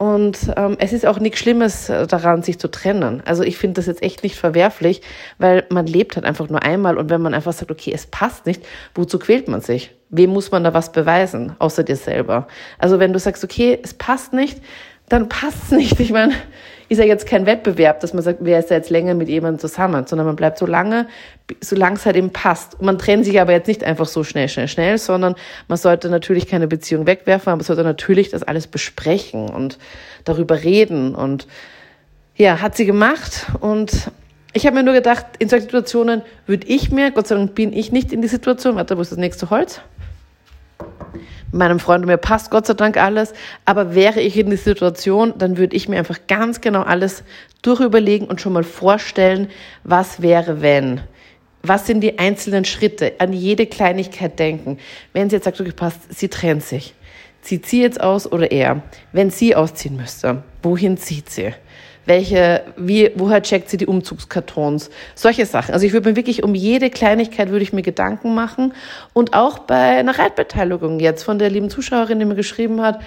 und 0.00 0.50
ähm, 0.56 0.76
es 0.78 0.94
ist 0.94 1.04
auch 1.04 1.20
nichts 1.20 1.40
Schlimmes 1.40 1.90
äh, 1.90 2.06
daran, 2.06 2.42
sich 2.42 2.58
zu 2.58 2.70
trennen. 2.70 3.22
Also 3.26 3.42
ich 3.42 3.58
finde 3.58 3.74
das 3.74 3.86
jetzt 3.86 4.02
echt 4.02 4.22
nicht 4.22 4.34
verwerflich, 4.34 5.02
weil 5.36 5.66
man 5.68 5.86
lebt 5.86 6.16
halt 6.16 6.24
einfach 6.24 6.48
nur 6.48 6.62
einmal 6.62 6.96
und 6.96 7.10
wenn 7.10 7.20
man 7.20 7.34
einfach 7.34 7.52
sagt, 7.52 7.70
okay, 7.70 7.92
es 7.94 8.06
passt 8.06 8.46
nicht, 8.46 8.64
wozu 8.94 9.18
quält 9.18 9.46
man 9.46 9.60
sich? 9.60 9.94
Wem 10.08 10.30
muss 10.30 10.50
man 10.52 10.64
da 10.64 10.72
was 10.72 10.92
beweisen, 10.92 11.54
außer 11.58 11.84
dir 11.84 11.96
selber? 11.96 12.48
Also 12.78 12.98
wenn 12.98 13.12
du 13.12 13.18
sagst, 13.18 13.44
okay, 13.44 13.78
es 13.82 13.92
passt 13.92 14.32
nicht, 14.32 14.62
dann 15.10 15.28
passt 15.28 15.64
es 15.64 15.70
nicht. 15.72 16.00
Ich 16.00 16.12
meine, 16.12 16.32
ist 16.90 16.98
ja 16.98 17.04
jetzt 17.04 17.24
kein 17.24 17.46
Wettbewerb, 17.46 18.00
dass 18.00 18.12
man 18.14 18.24
sagt, 18.24 18.38
wer 18.40 18.58
ist 18.58 18.68
ja 18.70 18.76
jetzt 18.76 18.90
länger 18.90 19.14
mit 19.14 19.28
jemandem 19.28 19.60
zusammen, 19.60 20.08
sondern 20.08 20.26
man 20.26 20.34
bleibt 20.34 20.58
so 20.58 20.66
lange, 20.66 21.06
solange 21.60 21.94
es 21.94 22.04
halt 22.04 22.16
eben 22.16 22.30
passt. 22.30 22.82
Man 22.82 22.98
trennt 22.98 23.24
sich 23.24 23.40
aber 23.40 23.52
jetzt 23.52 23.68
nicht 23.68 23.84
einfach 23.84 24.06
so 24.06 24.24
schnell, 24.24 24.48
schnell, 24.48 24.66
schnell, 24.66 24.98
sondern 24.98 25.36
man 25.68 25.78
sollte 25.78 26.10
natürlich 26.10 26.48
keine 26.48 26.66
Beziehung 26.66 27.06
wegwerfen, 27.06 27.52
aber 27.52 27.62
sollte 27.62 27.84
natürlich 27.84 28.30
das 28.30 28.42
alles 28.42 28.66
besprechen 28.66 29.48
und 29.48 29.78
darüber 30.24 30.64
reden 30.64 31.14
und 31.14 31.46
ja, 32.34 32.60
hat 32.60 32.76
sie 32.76 32.86
gemacht 32.86 33.46
und 33.60 34.10
ich 34.52 34.66
habe 34.66 34.74
mir 34.74 34.82
nur 34.82 34.94
gedacht, 34.94 35.26
in 35.38 35.48
solchen 35.48 35.66
Situationen 35.66 36.22
würde 36.46 36.66
ich 36.66 36.90
mir, 36.90 37.12
Gott 37.12 37.28
sei 37.28 37.36
Dank 37.36 37.54
bin 37.54 37.72
ich 37.72 37.92
nicht 37.92 38.12
in 38.12 38.20
die 38.20 38.26
Situation, 38.26 38.74
warte, 38.74 38.96
wo 38.96 39.00
ist 39.00 39.12
das 39.12 39.18
nächste 39.18 39.48
Holz? 39.50 39.80
Meinem 41.52 41.78
Freund 41.78 42.02
und 42.02 42.08
mir 42.08 42.16
passt 42.16 42.50
Gott 42.50 42.66
sei 42.66 42.74
Dank 42.74 42.96
alles. 42.96 43.32
Aber 43.64 43.94
wäre 43.94 44.20
ich 44.20 44.36
in 44.36 44.50
der 44.50 44.58
Situation, 44.58 45.34
dann 45.36 45.56
würde 45.56 45.76
ich 45.76 45.88
mir 45.88 45.98
einfach 45.98 46.18
ganz 46.28 46.60
genau 46.60 46.82
alles 46.82 47.24
durchüberlegen 47.62 48.28
und 48.28 48.40
schon 48.40 48.52
mal 48.52 48.64
vorstellen, 48.64 49.48
was 49.84 50.22
wäre, 50.22 50.62
wenn. 50.62 51.00
Was 51.62 51.86
sind 51.86 52.00
die 52.00 52.18
einzelnen 52.18 52.64
Schritte? 52.64 53.14
An 53.18 53.32
jede 53.32 53.66
Kleinigkeit 53.66 54.38
denken. 54.38 54.78
Wenn 55.12 55.28
sie 55.28 55.36
jetzt 55.36 55.44
sagt, 55.44 55.60
okay, 55.60 55.72
passt, 55.72 56.00
sie 56.08 56.28
trennt 56.28 56.62
sich. 56.62 56.94
Zieht 57.42 57.66
sie 57.66 57.82
jetzt 57.82 58.00
aus 58.00 58.30
oder 58.30 58.50
er? 58.50 58.82
Wenn 59.12 59.30
sie 59.30 59.56
ausziehen 59.56 59.96
müsste, 59.96 60.42
wohin 60.62 60.96
zieht 60.96 61.30
sie? 61.30 61.52
Welche, 62.06 62.62
wie, 62.76 63.10
woher 63.14 63.42
checkt 63.42 63.70
sie 63.70 63.76
die 63.76 63.86
Umzugskartons, 63.86 64.90
solche 65.14 65.46
Sachen. 65.46 65.72
Also 65.72 65.86
ich 65.86 65.92
würde 65.92 66.10
mir 66.10 66.16
wirklich 66.16 66.42
um 66.42 66.54
jede 66.54 66.90
Kleinigkeit 66.90 67.50
würde 67.50 67.62
ich 67.62 67.72
mir 67.72 67.82
Gedanken 67.82 68.34
machen 68.34 68.72
und 69.12 69.34
auch 69.34 69.60
bei 69.60 69.98
einer 69.98 70.18
Reitbeteiligung 70.18 71.00
jetzt 71.00 71.22
von 71.22 71.38
der 71.38 71.50
lieben 71.50 71.70
Zuschauerin, 71.70 72.18
die 72.18 72.24
mir 72.24 72.34
geschrieben 72.34 72.80
hat, 72.80 73.00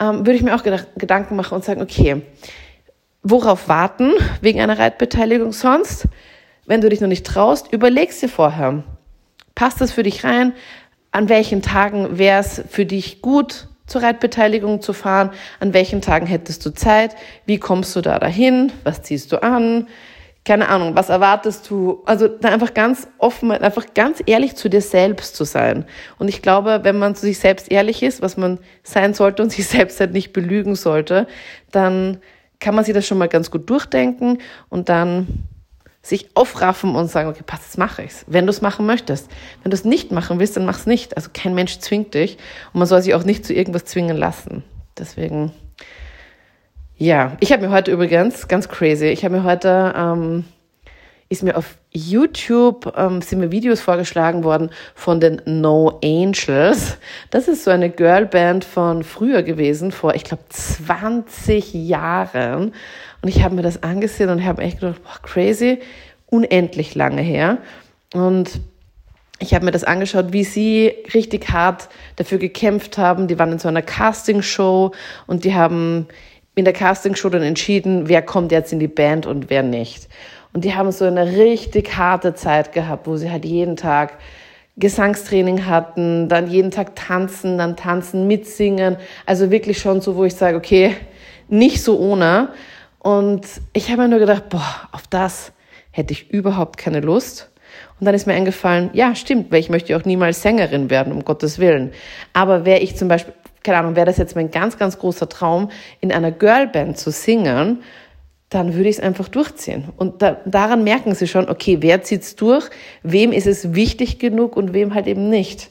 ähm, 0.00 0.18
würde 0.18 0.34
ich 0.34 0.42
mir 0.42 0.54
auch 0.54 0.62
Gedanken 0.62 1.36
machen 1.36 1.54
und 1.54 1.64
sagen, 1.64 1.82
okay, 1.82 2.22
worauf 3.22 3.68
warten 3.68 4.12
wegen 4.40 4.60
einer 4.60 4.78
Reitbeteiligung 4.78 5.52
sonst? 5.52 6.08
Wenn 6.66 6.80
du 6.80 6.88
dich 6.88 7.00
noch 7.00 7.08
nicht 7.08 7.26
traust, 7.26 7.72
überlegst 7.72 8.22
dir 8.22 8.28
vorher. 8.28 8.82
Passt 9.54 9.80
das 9.80 9.92
für 9.92 10.02
dich 10.02 10.24
rein? 10.24 10.52
An 11.10 11.28
welchen 11.28 11.62
Tagen 11.62 12.18
wäre 12.18 12.40
es 12.40 12.62
für 12.68 12.86
dich 12.86 13.22
gut? 13.22 13.68
Zur 13.88 14.02
Reitbeteiligung 14.02 14.80
zu 14.80 14.92
fahren? 14.92 15.30
An 15.60 15.74
welchen 15.74 16.00
Tagen 16.00 16.26
hättest 16.26 16.64
du 16.64 16.70
Zeit? 16.70 17.16
Wie 17.46 17.58
kommst 17.58 17.96
du 17.96 18.00
da 18.00 18.18
dahin? 18.18 18.72
Was 18.84 19.02
ziehst 19.02 19.32
du 19.32 19.42
an? 19.42 19.88
Keine 20.44 20.68
Ahnung, 20.68 20.94
was 20.94 21.10
erwartest 21.10 21.68
du? 21.68 22.02
Also 22.06 22.28
da 22.28 22.48
einfach 22.48 22.72
ganz 22.72 23.08
offen, 23.18 23.50
einfach 23.50 23.86
ganz 23.94 24.22
ehrlich 24.24 24.56
zu 24.56 24.70
dir 24.70 24.80
selbst 24.80 25.36
zu 25.36 25.44
sein. 25.44 25.84
Und 26.18 26.28
ich 26.28 26.40
glaube, 26.40 26.80
wenn 26.84 26.98
man 26.98 27.14
zu 27.14 27.22
sich 27.22 27.38
selbst 27.38 27.70
ehrlich 27.70 28.02
ist, 28.02 28.22
was 28.22 28.36
man 28.36 28.58
sein 28.82 29.12
sollte 29.12 29.42
und 29.42 29.50
sich 29.52 29.66
selbst 29.66 30.00
halt 30.00 30.12
nicht 30.12 30.32
belügen 30.32 30.74
sollte, 30.74 31.26
dann 31.70 32.18
kann 32.60 32.74
man 32.74 32.84
sich 32.84 32.94
das 32.94 33.06
schon 33.06 33.18
mal 33.18 33.28
ganz 33.28 33.50
gut 33.50 33.68
durchdenken 33.68 34.38
und 34.68 34.88
dann 34.88 35.44
sich 36.08 36.30
aufraffen 36.34 36.94
und 36.94 37.08
sagen, 37.08 37.28
okay, 37.28 37.42
passt, 37.44 37.64
jetzt 37.64 37.78
mache 37.78 38.02
ich's. 38.02 38.24
Wenn 38.26 38.46
du 38.46 38.50
es 38.50 38.60
machen 38.60 38.86
möchtest. 38.86 39.30
Wenn 39.62 39.70
du 39.70 39.74
es 39.76 39.84
nicht 39.84 40.10
machen 40.12 40.40
willst, 40.40 40.56
dann 40.56 40.66
mach's 40.66 40.86
nicht. 40.86 41.16
Also 41.16 41.30
kein 41.32 41.54
Mensch 41.54 41.78
zwingt 41.78 42.14
dich 42.14 42.38
und 42.72 42.78
man 42.78 42.88
soll 42.88 43.02
sich 43.02 43.14
auch 43.14 43.24
nicht 43.24 43.44
zu 43.44 43.52
irgendwas 43.54 43.84
zwingen 43.84 44.16
lassen. 44.16 44.64
Deswegen, 44.98 45.52
ja, 46.96 47.36
ich 47.40 47.52
habe 47.52 47.66
mir 47.66 47.72
heute 47.72 47.92
übrigens, 47.92 48.48
ganz 48.48 48.68
crazy, 48.68 49.06
ich 49.06 49.24
habe 49.24 49.36
mir 49.36 49.44
heute, 49.44 49.94
ähm, 49.96 50.44
ist 51.28 51.42
mir 51.42 51.56
auf 51.56 51.76
YouTube, 51.90 52.94
ähm, 52.96 53.20
sind 53.20 53.40
mir 53.40 53.50
Videos 53.50 53.80
vorgeschlagen 53.80 54.44
worden 54.44 54.70
von 54.94 55.20
den 55.20 55.42
No 55.44 55.98
Angels. 56.02 56.96
Das 57.30 57.48
ist 57.48 57.64
so 57.64 57.70
eine 57.70 57.90
Girlband 57.90 58.64
von 58.64 59.02
früher 59.02 59.42
gewesen, 59.42 59.92
vor, 59.92 60.14
ich 60.14 60.24
glaube, 60.24 60.44
20 60.48 61.74
Jahren. 61.74 62.72
Und 63.22 63.28
ich 63.28 63.42
habe 63.42 63.54
mir 63.54 63.62
das 63.62 63.82
angesehen 63.82 64.30
und 64.30 64.44
habe 64.44 64.62
echt 64.62 64.80
gedacht, 64.80 65.02
boah, 65.02 65.18
crazy, 65.22 65.80
unendlich 66.26 66.94
lange 66.94 67.22
her. 67.22 67.58
Und 68.14 68.60
ich 69.40 69.54
habe 69.54 69.64
mir 69.64 69.70
das 69.70 69.84
angeschaut, 69.84 70.32
wie 70.32 70.44
sie 70.44 70.92
richtig 71.14 71.50
hart 71.50 71.88
dafür 72.16 72.38
gekämpft 72.38 72.98
haben. 72.98 73.28
Die 73.28 73.38
waren 73.38 73.52
in 73.52 73.58
so 73.58 73.68
einer 73.68 73.82
Castingshow 73.82 74.92
und 75.26 75.44
die 75.44 75.54
haben 75.54 76.06
in 76.54 76.64
der 76.64 76.74
Castingshow 76.74 77.28
dann 77.28 77.42
entschieden, 77.42 78.08
wer 78.08 78.22
kommt 78.22 78.50
jetzt 78.50 78.72
in 78.72 78.80
die 78.80 78.88
Band 78.88 79.26
und 79.26 79.48
wer 79.48 79.62
nicht. 79.62 80.08
Und 80.52 80.64
die 80.64 80.74
haben 80.74 80.90
so 80.90 81.04
eine 81.04 81.36
richtig 81.36 81.96
harte 81.96 82.34
Zeit 82.34 82.72
gehabt, 82.72 83.06
wo 83.06 83.16
sie 83.16 83.30
halt 83.30 83.44
jeden 83.44 83.76
Tag 83.76 84.14
Gesangstraining 84.76 85.66
hatten, 85.66 86.28
dann 86.28 86.48
jeden 86.48 86.70
Tag 86.70 86.96
tanzen, 86.96 87.58
dann 87.58 87.76
tanzen, 87.76 88.26
mitsingen. 88.26 88.96
Also 89.26 89.50
wirklich 89.50 89.78
schon 89.78 90.00
so, 90.00 90.16
wo 90.16 90.24
ich 90.24 90.34
sage, 90.34 90.56
okay, 90.56 90.96
nicht 91.48 91.82
so 91.82 91.98
ohne. 91.98 92.48
Und 93.08 93.46
ich 93.72 93.90
habe 93.90 94.02
mir 94.02 94.08
nur 94.08 94.18
gedacht, 94.18 94.50
boah, 94.50 94.86
auf 94.92 95.06
das 95.06 95.52
hätte 95.92 96.12
ich 96.12 96.30
überhaupt 96.30 96.76
keine 96.76 97.00
Lust. 97.00 97.50
Und 97.98 98.04
dann 98.04 98.14
ist 98.14 98.26
mir 98.26 98.34
eingefallen, 98.34 98.90
ja, 98.92 99.14
stimmt, 99.14 99.50
weil 99.50 99.60
ich 99.60 99.70
möchte 99.70 99.96
auch 99.96 100.04
niemals 100.04 100.42
Sängerin 100.42 100.90
werden, 100.90 101.14
um 101.14 101.24
Gottes 101.24 101.58
Willen. 101.58 101.92
Aber 102.34 102.66
wäre 102.66 102.80
ich 102.80 102.96
zum 102.96 103.08
Beispiel, 103.08 103.32
keine 103.62 103.78
Ahnung, 103.78 103.96
wäre 103.96 104.04
das 104.04 104.18
jetzt 104.18 104.36
mein 104.36 104.50
ganz, 104.50 104.76
ganz 104.76 104.98
großer 104.98 105.26
Traum, 105.26 105.70
in 106.02 106.12
einer 106.12 106.30
Girlband 106.30 106.98
zu 106.98 107.10
singen, 107.10 107.82
dann 108.50 108.74
würde 108.74 108.90
ich 108.90 108.96
es 108.96 109.02
einfach 109.02 109.28
durchziehen. 109.28 109.84
Und 109.96 110.20
da, 110.20 110.36
daran 110.44 110.84
merken 110.84 111.14
sie 111.14 111.28
schon, 111.28 111.48
okay, 111.48 111.78
wer 111.80 112.02
zieht's 112.02 112.36
durch, 112.36 112.68
wem 113.02 113.32
ist 113.32 113.46
es 113.46 113.72
wichtig 113.72 114.18
genug 114.18 114.54
und 114.54 114.74
wem 114.74 114.92
halt 114.92 115.06
eben 115.06 115.30
nicht. 115.30 115.70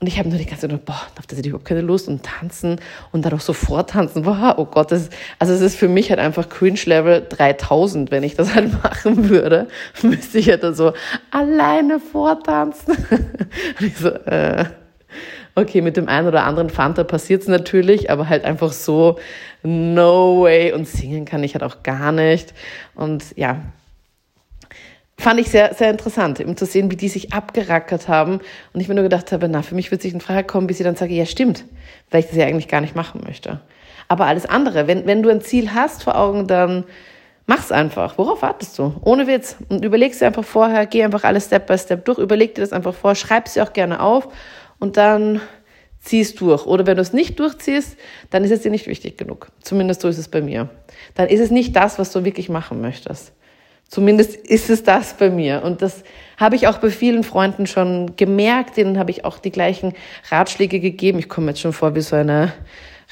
Und 0.00 0.06
ich 0.06 0.18
habe 0.18 0.30
nur 0.30 0.38
die 0.38 0.46
ganze 0.46 0.62
Zeit 0.62 0.70
gedacht, 0.70 0.86
boah, 0.86 1.02
auf 1.18 1.26
das 1.26 1.36
hätte 1.36 1.46
ich 1.46 1.48
überhaupt 1.48 1.68
keine 1.68 1.82
Lust 1.82 2.08
und 2.08 2.22
tanzen 2.22 2.80
und 3.12 3.26
dann 3.26 3.34
auch 3.34 3.40
sofort 3.40 3.90
tanzen. 3.90 4.22
Boah, 4.22 4.54
oh 4.56 4.64
Gott, 4.64 4.90
das, 4.92 5.10
also 5.38 5.52
es 5.52 5.60
ist 5.60 5.76
für 5.76 5.88
mich 5.88 6.08
halt 6.08 6.18
einfach 6.18 6.48
Cringe-Level 6.48 7.26
3000, 7.28 8.10
wenn 8.10 8.22
ich 8.22 8.34
das 8.34 8.54
halt 8.54 8.72
machen 8.82 9.28
würde. 9.28 9.68
Müsste 10.02 10.38
ich 10.38 10.48
halt 10.48 10.62
dann 10.62 10.74
so 10.74 10.94
alleine 11.30 12.00
vortanzen. 12.00 12.96
und 13.10 13.86
ich 13.86 13.98
so, 13.98 14.08
äh, 14.08 14.64
okay, 15.54 15.82
mit 15.82 15.98
dem 15.98 16.08
einen 16.08 16.28
oder 16.28 16.44
anderen 16.44 16.70
Fanta 16.70 17.04
passiert's 17.04 17.46
natürlich, 17.46 18.10
aber 18.10 18.26
halt 18.30 18.44
einfach 18.44 18.72
so, 18.72 19.18
no 19.62 20.44
way. 20.44 20.72
Und 20.72 20.88
singen 20.88 21.26
kann 21.26 21.44
ich 21.44 21.52
halt 21.52 21.62
auch 21.62 21.82
gar 21.82 22.10
nicht. 22.10 22.54
Und 22.94 23.36
ja, 23.36 23.60
fand 25.20 25.40
ich 25.40 25.50
sehr, 25.50 25.74
sehr 25.74 25.90
interessant, 25.90 26.40
eben 26.40 26.56
zu 26.56 26.66
sehen, 26.66 26.90
wie 26.90 26.96
die 26.96 27.08
sich 27.08 27.32
abgerackert 27.32 28.08
haben. 28.08 28.40
Und 28.72 28.80
ich 28.80 28.88
mir 28.88 28.94
nur 28.94 29.04
gedacht 29.04 29.32
habe, 29.32 29.48
na, 29.48 29.62
für 29.62 29.74
mich 29.74 29.90
wird 29.90 30.02
sich 30.02 30.12
in 30.12 30.20
Frage 30.20 30.46
kommen, 30.46 30.66
bis 30.66 30.80
ich 30.80 30.84
dann 30.84 30.96
sage, 30.96 31.14
ja, 31.14 31.26
stimmt, 31.26 31.64
weil 32.10 32.20
ich 32.20 32.26
das 32.26 32.36
ja 32.36 32.46
eigentlich 32.46 32.68
gar 32.68 32.80
nicht 32.80 32.96
machen 32.96 33.22
möchte. 33.24 33.60
Aber 34.08 34.26
alles 34.26 34.46
andere, 34.46 34.86
wenn, 34.86 35.06
wenn 35.06 35.22
du 35.22 35.28
ein 35.28 35.40
Ziel 35.40 35.72
hast 35.72 36.02
vor 36.02 36.16
Augen, 36.18 36.46
dann 36.46 36.84
mach's 37.46 37.70
einfach. 37.70 38.18
Worauf 38.18 38.42
wartest 38.42 38.78
du? 38.78 38.94
Ohne 39.02 39.26
Witz. 39.26 39.56
Und 39.68 39.84
überlegst 39.84 40.20
dir 40.20 40.26
einfach 40.26 40.44
vorher, 40.44 40.86
geh 40.86 41.04
einfach 41.04 41.24
alles 41.24 41.46
Step 41.46 41.66
by 41.66 41.78
Step 41.78 42.04
durch, 42.04 42.18
überleg 42.18 42.54
dir 42.54 42.62
das 42.62 42.72
einfach 42.72 42.94
vor, 42.94 43.14
schreib 43.14 43.48
sie 43.48 43.62
auch 43.62 43.72
gerne 43.72 44.00
auf 44.00 44.28
und 44.78 44.96
dann 44.96 45.40
ziehst 46.00 46.40
durch. 46.40 46.66
Oder 46.66 46.86
wenn 46.86 46.96
du 46.96 47.02
es 47.02 47.12
nicht 47.12 47.38
durchziehst, 47.38 47.96
dann 48.30 48.44
ist 48.44 48.50
es 48.50 48.62
dir 48.62 48.70
nicht 48.70 48.86
wichtig 48.86 49.18
genug. 49.18 49.48
Zumindest 49.60 50.00
so 50.00 50.08
ist 50.08 50.18
es 50.18 50.28
bei 50.28 50.40
mir. 50.40 50.70
Dann 51.14 51.28
ist 51.28 51.40
es 51.40 51.50
nicht 51.50 51.76
das, 51.76 51.98
was 51.98 52.10
du 52.12 52.24
wirklich 52.24 52.48
machen 52.48 52.80
möchtest. 52.80 53.32
Zumindest 53.90 54.36
ist 54.36 54.70
es 54.70 54.84
das 54.84 55.14
bei 55.14 55.30
mir. 55.30 55.62
Und 55.64 55.82
das 55.82 56.04
habe 56.36 56.54
ich 56.54 56.68
auch 56.68 56.78
bei 56.78 56.90
vielen 56.90 57.24
Freunden 57.24 57.66
schon 57.66 58.14
gemerkt. 58.16 58.76
Denen 58.76 58.98
habe 58.98 59.10
ich 59.10 59.24
auch 59.24 59.38
die 59.38 59.50
gleichen 59.50 59.94
Ratschläge 60.30 60.78
gegeben. 60.78 61.18
Ich 61.18 61.28
komme 61.28 61.48
jetzt 61.48 61.60
schon 61.60 61.72
vor 61.72 61.96
wie 61.96 62.00
so 62.00 62.14
eine 62.14 62.52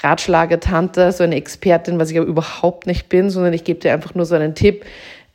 Ratschlagetante, 0.00 1.10
so 1.10 1.24
eine 1.24 1.34
Expertin, 1.34 1.98
was 1.98 2.12
ich 2.12 2.16
aber 2.16 2.28
überhaupt 2.28 2.86
nicht 2.86 3.08
bin, 3.08 3.28
sondern 3.28 3.52
ich 3.52 3.64
gebe 3.64 3.80
dir 3.80 3.92
einfach 3.92 4.14
nur 4.14 4.24
so 4.24 4.36
einen 4.36 4.54
Tipp, 4.54 4.84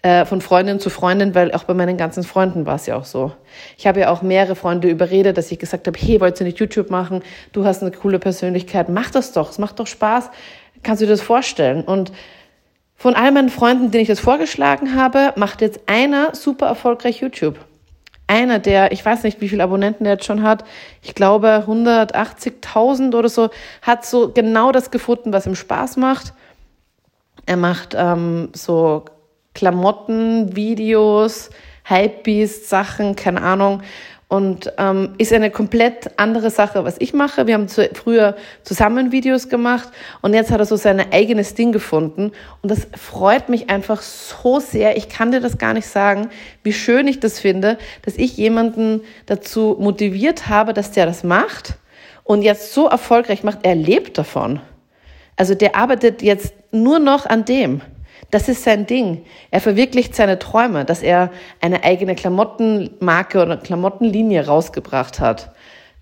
äh, 0.01 0.25
von 0.25 0.41
Freundin 0.41 0.79
zu 0.79 0.89
Freundin, 0.89 1.33
weil 1.33 1.53
auch 1.53 1.63
bei 1.63 1.73
meinen 1.73 1.97
ganzen 1.97 2.23
Freunden 2.23 2.65
war 2.65 2.75
es 2.75 2.85
ja 2.85 2.95
auch 2.95 3.05
so. 3.05 3.31
Ich 3.77 3.87
habe 3.87 4.01
ja 4.01 4.11
auch 4.11 4.21
mehrere 4.21 4.55
Freunde 4.55 4.89
überredet, 4.89 5.37
dass 5.37 5.51
ich 5.51 5.59
gesagt 5.59 5.87
habe, 5.87 5.97
hey, 5.99 6.19
wolltest 6.21 6.41
du 6.41 6.45
nicht 6.45 6.59
YouTube 6.59 6.89
machen? 6.89 7.21
Du 7.51 7.65
hast 7.65 7.81
eine 7.81 7.91
coole 7.91 8.19
Persönlichkeit, 8.19 8.89
mach 8.89 9.11
das 9.11 9.33
doch, 9.33 9.49
es 9.49 9.59
macht 9.59 9.79
doch 9.79 9.87
Spaß. 9.87 10.29
Kannst 10.83 11.01
du 11.01 11.05
dir 11.05 11.11
das 11.11 11.21
vorstellen? 11.21 11.83
Und 11.83 12.11
von 13.03 13.15
all 13.15 13.33
meinen 13.33 13.49
Freunden, 13.49 13.91
denen 13.91 14.03
ich 14.03 14.07
das 14.07 14.21
vorgeschlagen 14.21 14.95
habe, 14.95 15.33
macht 15.35 15.59
jetzt 15.59 15.81
einer 15.87 16.33
super 16.33 16.67
erfolgreich 16.67 17.19
YouTube. 17.19 17.59
Einer, 18.27 18.59
der, 18.59 18.93
ich 18.93 19.03
weiß 19.03 19.23
nicht, 19.23 19.41
wie 19.41 19.49
viele 19.49 19.61
Abonnenten 19.61 20.05
der 20.05 20.13
jetzt 20.13 20.23
schon 20.23 20.41
hat, 20.41 20.63
ich 21.01 21.13
glaube 21.13 21.65
180.000 21.67 23.13
oder 23.13 23.27
so, 23.27 23.49
hat 23.81 24.05
so 24.05 24.31
genau 24.31 24.71
das 24.71 24.89
gefunden, 24.89 25.33
was 25.33 25.45
ihm 25.45 25.55
Spaß 25.55 25.97
macht. 25.97 26.31
Er 27.45 27.57
macht 27.57 27.93
ähm, 27.93 28.51
so 28.53 29.03
Klamotten, 29.53 30.55
Videos, 30.55 31.49
Hypebeast, 31.83 32.69
Sachen, 32.69 33.17
keine 33.17 33.41
Ahnung. 33.41 33.81
Und 34.33 34.73
ähm, 34.79 35.13
ist 35.19 35.31
eine 35.31 35.51
komplett 35.51 36.09
andere 36.17 36.49
Sache, 36.49 36.83
was 36.83 36.95
ich 36.97 37.13
mache. 37.13 37.45
Wir 37.45 37.53
haben 37.53 37.67
zu, 37.67 37.87
früher 37.93 38.35
zusammen 38.63 39.11
Videos 39.11 39.47
gemacht 39.47 39.89
und 40.23 40.33
jetzt 40.33 40.49
hat 40.49 40.57
er 40.59 40.65
so 40.65 40.75
sein 40.75 40.99
eigenes 41.13 41.53
Ding 41.53 41.71
gefunden. 41.71 42.31
Und 42.63 42.71
das 42.71 42.87
freut 42.99 43.49
mich 43.49 43.69
einfach 43.69 44.01
so 44.01 44.59
sehr. 44.59 44.97
Ich 44.97 45.07
kann 45.07 45.31
dir 45.31 45.39
das 45.39 45.59
gar 45.59 45.75
nicht 45.75 45.85
sagen, 45.85 46.29
wie 46.63 46.73
schön 46.73 47.07
ich 47.07 47.19
das 47.19 47.39
finde, 47.39 47.77
dass 48.01 48.15
ich 48.17 48.35
jemanden 48.35 49.01
dazu 49.27 49.77
motiviert 49.79 50.49
habe, 50.49 50.73
dass 50.73 50.89
der 50.89 51.05
das 51.05 51.23
macht 51.23 51.75
und 52.23 52.41
jetzt 52.41 52.73
so 52.73 52.87
erfolgreich 52.87 53.43
macht. 53.43 53.59
Er 53.61 53.75
lebt 53.75 54.17
davon. 54.17 54.61
Also 55.35 55.53
der 55.53 55.75
arbeitet 55.75 56.23
jetzt 56.23 56.55
nur 56.71 56.97
noch 56.97 57.27
an 57.27 57.45
dem. 57.45 57.81
Das 58.31 58.49
ist 58.49 58.63
sein 58.63 58.85
Ding. 58.85 59.25
Er 59.51 59.61
verwirklicht 59.61 60.15
seine 60.15 60.39
Träume, 60.39 60.85
dass 60.85 61.03
er 61.03 61.31
eine 61.61 61.83
eigene 61.83 62.15
Klamottenmarke 62.15 63.41
oder 63.41 63.57
Klamottenlinie 63.57 64.45
rausgebracht 64.45 65.19
hat. 65.19 65.51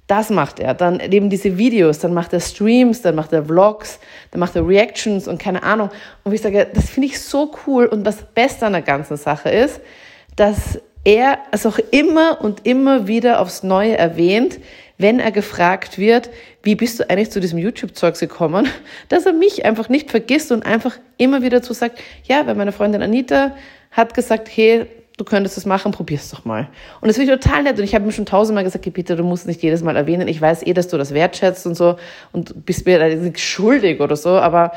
Das 0.07 0.29
macht 0.29 0.60
er. 0.60 0.73
Dann 0.73 0.99
eben 0.99 1.29
diese 1.29 1.57
Videos, 1.57 1.99
dann 1.99 2.13
macht 2.13 2.34
er 2.34 2.41
Streams, 2.41 3.01
dann 3.01 3.15
macht 3.15 3.31
er 3.31 3.45
Vlogs, 3.45 3.99
dann 4.31 4.39
macht 4.39 4.55
er 4.55 4.67
Reactions 4.67 5.27
und 5.27 5.41
keine 5.41 5.63
Ahnung. 5.63 5.89
Und 6.23 6.34
ich 6.34 6.41
sage, 6.41 6.67
das 6.73 6.89
finde 6.89 7.07
ich 7.07 7.21
so 7.21 7.51
cool. 7.65 7.86
Und 7.86 8.03
das 8.03 8.17
Beste 8.17 8.65
an 8.65 8.73
der 8.73 8.81
ganzen 8.81 9.15
Sache 9.15 9.49
ist, 9.49 9.79
dass 10.36 10.79
er 11.03 11.39
es 11.51 11.65
auch 11.65 11.79
immer 11.91 12.41
und 12.41 12.65
immer 12.65 13.07
wieder 13.07 13.39
aufs 13.39 13.63
Neue 13.63 13.97
erwähnt, 13.97 14.60
wenn 14.97 15.19
er 15.19 15.31
gefragt 15.31 15.97
wird, 15.97 16.29
wie 16.63 16.76
bist 16.76 17.00
du 17.00 17.10
eigentlich 17.10 17.32
zu 17.32 17.39
diesem 17.39 17.60
YouTube-Zeugs 17.60 18.19
gekommen, 18.19 18.67
dass 19.10 19.26
er 19.26 19.34
mich 19.34 19.65
einfach 19.65 19.89
nicht 19.89 20.12
vergisst 20.12 20.52
und 20.52 20.65
einfach 20.65 20.97
immer 21.17 21.41
wieder 21.41 21.62
zu 21.62 21.74
sagt, 21.74 22.00
ja, 22.26 22.45
weil 22.47 22.56
meine 22.56 22.71
Freundin 22.71 23.02
Anita 23.02 23.56
hat 23.91 24.13
gesagt, 24.13 24.50
hey, 24.54 24.86
du 25.17 25.26
könntest 25.26 25.58
das 25.58 25.65
machen, 25.65 25.91
probier's 25.91 26.30
doch 26.32 26.45
mal. 26.45 26.67
Und 27.00 27.08
das 27.08 27.17
finde 27.17 27.34
ich 27.34 27.39
total 27.39 27.63
nett. 27.63 27.78
Und 27.78 27.84
ich 27.84 27.93
habe 27.93 28.06
mir 28.06 28.12
schon 28.12 28.26
tausendmal 28.26 28.63
gesagt, 28.63 28.86
hey, 28.86 28.91
Peter, 28.91 29.15
du 29.15 29.24
musst 29.24 29.45
nicht 29.45 29.62
jedes 29.62 29.84
Mal 29.84 29.95
erwähnen. 29.95 30.28
Ich 30.28 30.41
weiß 30.41 30.65
eh, 30.65 30.74
dass 30.74 30.88
du 30.88 30.97
das 30.97 31.13
wertschätzt 31.13 31.67
und 31.67 31.76
so 31.76 31.97
und 32.32 32.65
bist 32.65 32.86
mir 32.86 33.00
da 33.00 33.08
nicht 33.08 33.39
schuldig 33.39 34.00
oder 34.00 34.15
so, 34.15 34.30
aber 34.30 34.71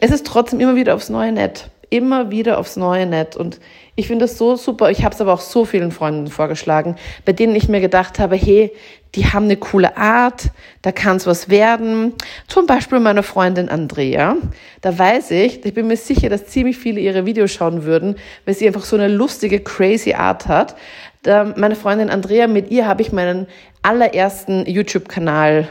es 0.00 0.10
ist 0.10 0.26
trotzdem 0.26 0.60
immer 0.60 0.76
wieder 0.76 0.94
aufs 0.94 1.10
Neue 1.10 1.32
nett. 1.32 1.70
Immer 1.90 2.30
wieder 2.30 2.58
aufs 2.58 2.76
Neue 2.76 3.04
nett. 3.06 3.36
Und 3.36 3.60
ich 3.96 4.06
finde 4.06 4.24
das 4.24 4.38
so 4.38 4.56
super. 4.56 4.90
Ich 4.90 5.04
habe 5.04 5.14
es 5.14 5.20
aber 5.20 5.32
auch 5.32 5.40
so 5.40 5.64
vielen 5.64 5.90
Freunden 5.90 6.28
vorgeschlagen, 6.28 6.96
bei 7.24 7.32
denen 7.32 7.54
ich 7.54 7.68
mir 7.68 7.80
gedacht 7.80 8.18
habe, 8.18 8.36
hey, 8.36 8.72
die 9.14 9.26
haben 9.26 9.46
eine 9.46 9.56
coole 9.56 9.96
Art, 9.96 10.50
da 10.82 10.92
kann 10.92 11.16
es 11.16 11.26
was 11.26 11.48
werden. 11.48 12.14
Zum 12.46 12.66
Beispiel 12.66 13.00
meine 13.00 13.22
Freundin 13.22 13.68
Andrea. 13.68 14.36
Da 14.82 14.96
weiß 14.96 15.32
ich, 15.32 15.64
ich 15.64 15.74
bin 15.74 15.88
mir 15.88 15.96
sicher, 15.96 16.28
dass 16.28 16.46
ziemlich 16.46 16.78
viele 16.78 17.00
ihre 17.00 17.26
Videos 17.26 17.50
schauen 17.50 17.84
würden, 17.84 18.16
weil 18.44 18.54
sie 18.54 18.68
einfach 18.68 18.84
so 18.84 18.96
eine 18.96 19.08
lustige, 19.08 19.60
crazy 19.60 20.14
Art 20.14 20.46
hat. 20.46 20.76
Da, 21.22 21.52
meine 21.56 21.74
Freundin 21.74 22.08
Andrea, 22.08 22.46
mit 22.46 22.70
ihr 22.70 22.86
habe 22.86 23.02
ich 23.02 23.12
meinen 23.12 23.46
allerersten 23.82 24.64
YouTube-Kanal 24.66 25.68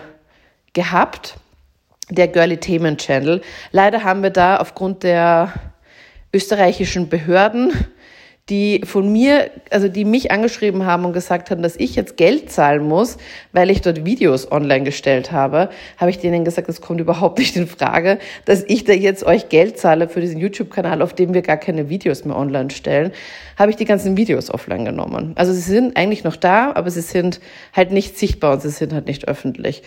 gehabt, 0.73 1.35
der 2.09 2.27
Girly 2.27 2.57
Themen 2.57 2.97
Channel. 2.97 3.41
Leider 3.71 4.03
haben 4.03 4.21
wir 4.21 4.31
da 4.31 4.57
aufgrund 4.57 5.03
der 5.03 5.53
österreichischen 6.33 7.09
Behörden 7.09 7.73
die 8.49 8.81
von 8.83 9.11
mir, 9.11 9.51
also 9.69 9.87
die 9.87 10.05
mich 10.05 10.31
angeschrieben 10.31 10.85
haben 10.85 11.05
und 11.05 11.13
gesagt 11.13 11.51
haben, 11.51 11.61
dass 11.61 11.75
ich 11.75 11.95
jetzt 11.95 12.17
Geld 12.17 12.51
zahlen 12.51 12.87
muss, 12.87 13.17
weil 13.51 13.69
ich 13.69 13.81
dort 13.81 14.05
Videos 14.05 14.51
online 14.51 14.83
gestellt 14.83 15.31
habe, 15.31 15.69
habe 15.97 16.09
ich 16.09 16.17
denen 16.17 16.43
gesagt, 16.43 16.67
das 16.67 16.81
kommt 16.81 16.99
überhaupt 16.99 17.37
nicht 17.37 17.55
in 17.55 17.67
Frage, 17.67 18.17
dass 18.45 18.63
ich 18.67 18.83
da 18.85 18.93
jetzt 18.93 19.23
euch 19.23 19.49
Geld 19.49 19.77
zahle 19.77 20.09
für 20.09 20.21
diesen 20.21 20.39
YouTube-Kanal, 20.39 21.01
auf 21.01 21.13
dem 21.13 21.33
wir 21.33 21.43
gar 21.43 21.57
keine 21.57 21.89
Videos 21.89 22.25
mehr 22.25 22.35
online 22.35 22.71
stellen, 22.71 23.11
habe 23.57 23.69
ich 23.71 23.77
die 23.77 23.85
ganzen 23.85 24.17
Videos 24.17 24.51
offline 24.51 24.85
genommen. 24.85 25.33
Also 25.35 25.53
sie 25.53 25.61
sind 25.61 25.95
eigentlich 25.95 26.23
noch 26.23 26.35
da, 26.35 26.71
aber 26.73 26.89
sie 26.89 27.01
sind 27.01 27.39
halt 27.73 27.91
nicht 27.91 28.17
sichtbar 28.17 28.53
und 28.53 28.61
sie 28.61 28.69
sind 28.69 28.93
halt 28.93 29.05
nicht 29.05 29.27
öffentlich. 29.27 29.83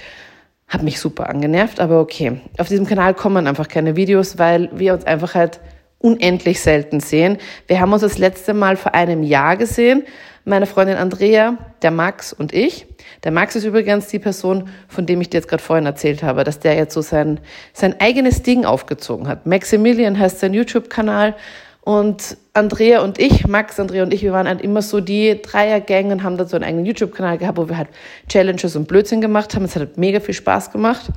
Hat 0.68 0.82
mich 0.82 1.00
super 1.00 1.28
angenervt, 1.28 1.80
aber 1.80 2.00
okay. 2.00 2.40
Auf 2.58 2.68
diesem 2.68 2.86
Kanal 2.86 3.12
kommen 3.12 3.46
einfach 3.46 3.68
keine 3.68 3.96
Videos, 3.96 4.38
weil 4.38 4.70
wir 4.72 4.94
uns 4.94 5.04
einfach 5.04 5.34
halt 5.34 5.60
unendlich 6.02 6.60
selten 6.60 7.00
sehen. 7.00 7.38
Wir 7.66 7.80
haben 7.80 7.92
uns 7.92 8.02
das 8.02 8.18
letzte 8.18 8.54
Mal 8.54 8.76
vor 8.76 8.94
einem 8.94 9.22
Jahr 9.22 9.56
gesehen. 9.56 10.04
Meine 10.44 10.66
Freundin 10.66 10.96
Andrea, 10.96 11.56
der 11.82 11.92
Max 11.92 12.32
und 12.32 12.52
ich. 12.52 12.86
Der 13.22 13.30
Max 13.30 13.54
ist 13.54 13.64
übrigens 13.64 14.08
die 14.08 14.18
Person, 14.18 14.68
von 14.88 15.06
dem 15.06 15.20
ich 15.20 15.30
dir 15.30 15.38
jetzt 15.38 15.48
gerade 15.48 15.62
vorhin 15.62 15.86
erzählt 15.86 16.24
habe, 16.24 16.42
dass 16.42 16.58
der 16.58 16.74
jetzt 16.74 16.94
so 16.94 17.00
sein, 17.00 17.38
sein 17.72 18.00
eigenes 18.00 18.42
Ding 18.42 18.64
aufgezogen 18.64 19.28
hat. 19.28 19.46
Maximilian 19.46 20.18
heißt 20.18 20.40
sein 20.40 20.52
YouTube-Kanal. 20.52 21.36
Und 21.84 22.36
Andrea 22.54 23.00
und 23.00 23.18
ich, 23.18 23.46
Max, 23.46 23.80
Andrea 23.80 24.04
und 24.04 24.14
ich, 24.14 24.22
wir 24.22 24.32
waren 24.32 24.46
halt 24.46 24.60
immer 24.60 24.82
so 24.82 25.00
die 25.00 25.40
Dreiergang 25.42 26.12
und 26.12 26.22
haben 26.22 26.36
dann 26.36 26.46
so 26.46 26.56
einen 26.56 26.64
eigenen 26.64 26.86
YouTube-Kanal 26.86 27.38
gehabt, 27.38 27.58
wo 27.58 27.68
wir 27.68 27.76
halt 27.76 27.88
Challenges 28.28 28.76
und 28.76 28.86
Blödsinn 28.86 29.20
gemacht 29.20 29.54
haben. 29.54 29.64
Es 29.64 29.74
hat 29.74 29.80
halt 29.80 29.98
mega 29.98 30.20
viel 30.20 30.34
Spaß 30.34 30.70
gemacht. 30.70 31.10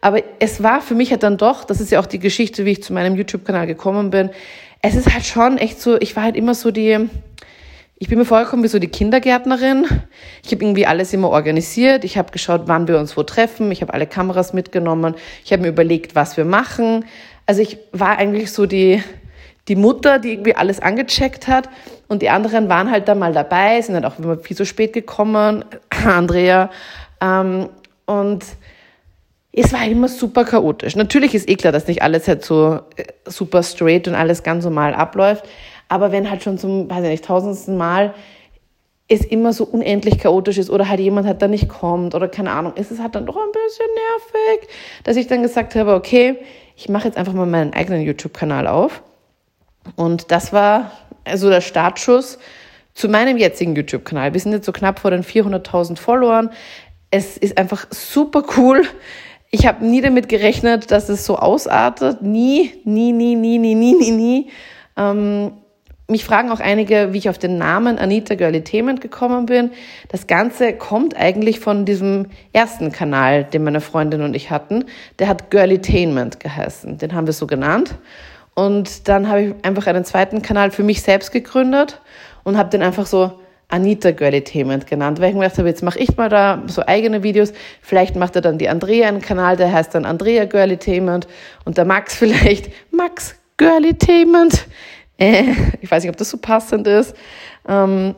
Aber 0.00 0.22
es 0.38 0.62
war 0.62 0.80
für 0.80 0.94
mich 0.94 1.10
halt 1.10 1.22
dann 1.22 1.36
doch, 1.36 1.64
das 1.64 1.80
ist 1.80 1.90
ja 1.90 2.00
auch 2.00 2.06
die 2.06 2.18
Geschichte, 2.18 2.64
wie 2.64 2.72
ich 2.72 2.82
zu 2.82 2.92
meinem 2.92 3.16
YouTube-Kanal 3.16 3.66
gekommen 3.66 4.10
bin. 4.10 4.30
Es 4.82 4.94
ist 4.94 5.12
halt 5.12 5.24
schon 5.24 5.58
echt 5.58 5.80
so, 5.80 6.00
ich 6.00 6.14
war 6.16 6.22
halt 6.22 6.36
immer 6.36 6.54
so 6.54 6.70
die, 6.70 7.08
ich 7.98 8.08
bin 8.08 8.18
mir 8.18 8.26
vorgekommen 8.26 8.62
wie 8.62 8.68
so 8.68 8.78
die 8.78 8.88
Kindergärtnerin. 8.88 9.86
Ich 10.44 10.52
habe 10.52 10.62
irgendwie 10.62 10.86
alles 10.86 11.14
immer 11.14 11.30
organisiert. 11.30 12.04
Ich 12.04 12.18
habe 12.18 12.30
geschaut, 12.30 12.62
wann 12.66 12.88
wir 12.88 12.98
uns 12.98 13.16
wo 13.16 13.22
treffen. 13.22 13.72
Ich 13.72 13.80
habe 13.80 13.94
alle 13.94 14.06
Kameras 14.06 14.52
mitgenommen. 14.52 15.14
Ich 15.44 15.52
habe 15.52 15.62
mir 15.62 15.68
überlegt, 15.68 16.14
was 16.14 16.36
wir 16.36 16.44
machen. 16.44 17.06
Also 17.46 17.62
ich 17.62 17.78
war 17.92 18.18
eigentlich 18.18 18.52
so 18.52 18.66
die, 18.66 19.02
die 19.68 19.76
Mutter, 19.76 20.18
die 20.18 20.32
irgendwie 20.32 20.54
alles 20.54 20.80
angecheckt 20.80 21.48
hat. 21.48 21.70
Und 22.06 22.20
die 22.20 22.28
anderen 22.28 22.68
waren 22.68 22.90
halt 22.90 23.08
dann 23.08 23.18
mal 23.18 23.32
dabei, 23.32 23.80
sind 23.80 23.94
dann 23.94 24.04
auch 24.04 24.18
immer 24.18 24.36
viel 24.36 24.56
zu 24.56 24.66
spät 24.66 24.92
gekommen. 24.92 25.64
Andrea. 26.06 26.70
Ähm, 27.22 27.70
und 28.04 28.44
es 29.58 29.72
war 29.72 29.84
immer 29.86 30.08
super 30.08 30.44
chaotisch. 30.44 30.96
Natürlich 30.96 31.34
ist 31.34 31.48
eh 31.48 31.56
klar, 31.56 31.72
dass 31.72 31.88
nicht 31.88 32.02
alles 32.02 32.28
halt 32.28 32.44
so 32.44 32.80
äh, 32.96 33.04
super 33.24 33.62
straight 33.62 34.06
und 34.06 34.14
alles 34.14 34.42
ganz 34.42 34.64
normal 34.64 34.94
abläuft. 34.94 35.44
Aber 35.88 36.12
wenn 36.12 36.30
halt 36.30 36.42
schon 36.42 36.58
zum, 36.58 36.90
weiß 36.90 37.02
ich 37.04 37.10
nicht, 37.10 37.24
tausendsten 37.24 37.76
Mal 37.76 38.14
es 39.08 39.24
immer 39.24 39.52
so 39.52 39.64
unendlich 39.64 40.18
chaotisch 40.18 40.58
ist 40.58 40.68
oder 40.68 40.88
halt 40.88 41.00
jemand 41.00 41.26
halt 41.26 41.40
da 41.40 41.46
nicht 41.48 41.68
kommt 41.68 42.14
oder 42.14 42.28
keine 42.28 42.50
Ahnung, 42.50 42.74
ist 42.74 42.90
es 42.90 42.98
halt 42.98 43.14
dann 43.14 43.24
doch 43.24 43.36
ein 43.36 43.52
bisschen 43.52 43.86
nervig, 43.94 44.68
dass 45.04 45.16
ich 45.16 45.28
dann 45.28 45.42
gesagt 45.42 45.76
habe, 45.76 45.94
okay, 45.94 46.38
ich 46.76 46.88
mache 46.88 47.06
jetzt 47.06 47.16
einfach 47.16 47.32
mal 47.32 47.46
meinen 47.46 47.72
eigenen 47.72 48.02
YouTube-Kanal 48.02 48.66
auf. 48.66 49.02
Und 49.94 50.32
das 50.32 50.52
war 50.52 50.90
also 51.24 51.48
der 51.48 51.60
Startschuss 51.60 52.38
zu 52.94 53.08
meinem 53.08 53.36
jetzigen 53.36 53.76
YouTube-Kanal. 53.76 54.34
Wir 54.34 54.40
sind 54.40 54.52
jetzt 54.52 54.66
so 54.66 54.72
knapp 54.72 54.98
vor 54.98 55.12
den 55.12 55.22
400.000 55.22 55.96
Followern. 55.96 56.50
Es 57.12 57.36
ist 57.36 57.56
einfach 57.56 57.86
super 57.90 58.42
cool 58.56 58.82
ich 59.50 59.66
habe 59.66 59.84
nie 59.84 60.00
damit 60.00 60.28
gerechnet, 60.28 60.90
dass 60.90 61.08
es 61.08 61.24
so 61.24 61.36
ausartet. 61.36 62.22
Nie, 62.22 62.72
nie, 62.84 63.12
nie, 63.12 63.36
nie, 63.36 63.58
nie, 63.58 63.74
nie, 63.74 63.94
nie, 63.94 64.10
nie. 64.10 64.50
Ähm, 64.96 65.52
mich 66.08 66.24
fragen 66.24 66.52
auch 66.52 66.60
einige, 66.60 67.12
wie 67.12 67.18
ich 67.18 67.28
auf 67.28 67.38
den 67.38 67.58
Namen 67.58 67.98
Anita 67.98 68.36
Girlitainment 68.36 69.00
gekommen 69.00 69.46
bin. 69.46 69.70
Das 70.08 70.28
Ganze 70.28 70.72
kommt 70.72 71.16
eigentlich 71.16 71.58
von 71.58 71.84
diesem 71.84 72.26
ersten 72.52 72.92
Kanal, 72.92 73.44
den 73.44 73.64
meine 73.64 73.80
Freundin 73.80 74.22
und 74.22 74.34
ich 74.34 74.50
hatten. 74.50 74.84
Der 75.18 75.26
hat 75.26 75.50
Girlitainment 75.50 76.38
geheißen. 76.38 76.98
Den 76.98 77.12
haben 77.12 77.26
wir 77.26 77.32
so 77.32 77.48
genannt. 77.48 77.96
Und 78.54 79.08
dann 79.08 79.28
habe 79.28 79.42
ich 79.42 79.54
einfach 79.64 79.86
einen 79.86 80.04
zweiten 80.04 80.42
Kanal 80.42 80.70
für 80.70 80.84
mich 80.84 81.02
selbst 81.02 81.32
gegründet 81.32 82.00
und 82.44 82.56
habe 82.56 82.70
den 82.70 82.82
einfach 82.82 83.06
so 83.06 83.32
Anita 83.68 84.12
Girlitainment 84.12 84.86
genannt, 84.86 85.20
weil 85.20 85.30
ich 85.30 85.34
mir 85.34 85.42
gedacht 85.42 85.58
habe, 85.58 85.68
jetzt 85.68 85.82
mache 85.82 85.98
ich 85.98 86.16
mal 86.16 86.28
da 86.28 86.62
so 86.66 86.82
eigene 86.86 87.22
Videos. 87.22 87.52
Vielleicht 87.82 88.14
macht 88.14 88.36
er 88.36 88.42
dann 88.42 88.58
die 88.58 88.68
Andrea 88.68 89.08
einen 89.08 89.20
Kanal, 89.20 89.56
der 89.56 89.72
heißt 89.72 89.94
dann 89.94 90.04
Andrea 90.04 90.44
Girlitainment 90.44 91.26
und 91.64 91.76
der 91.76 91.84
Max 91.84 92.14
vielleicht 92.16 92.70
Max 92.92 93.34
Girlitainment. 93.56 94.66
Äh, 95.18 95.44
ich 95.80 95.90
weiß 95.90 96.02
nicht, 96.02 96.10
ob 96.10 96.16
das 96.16 96.30
so 96.30 96.38
passend 96.38 96.86
ist. 96.86 97.16
Ähm, 97.68 98.14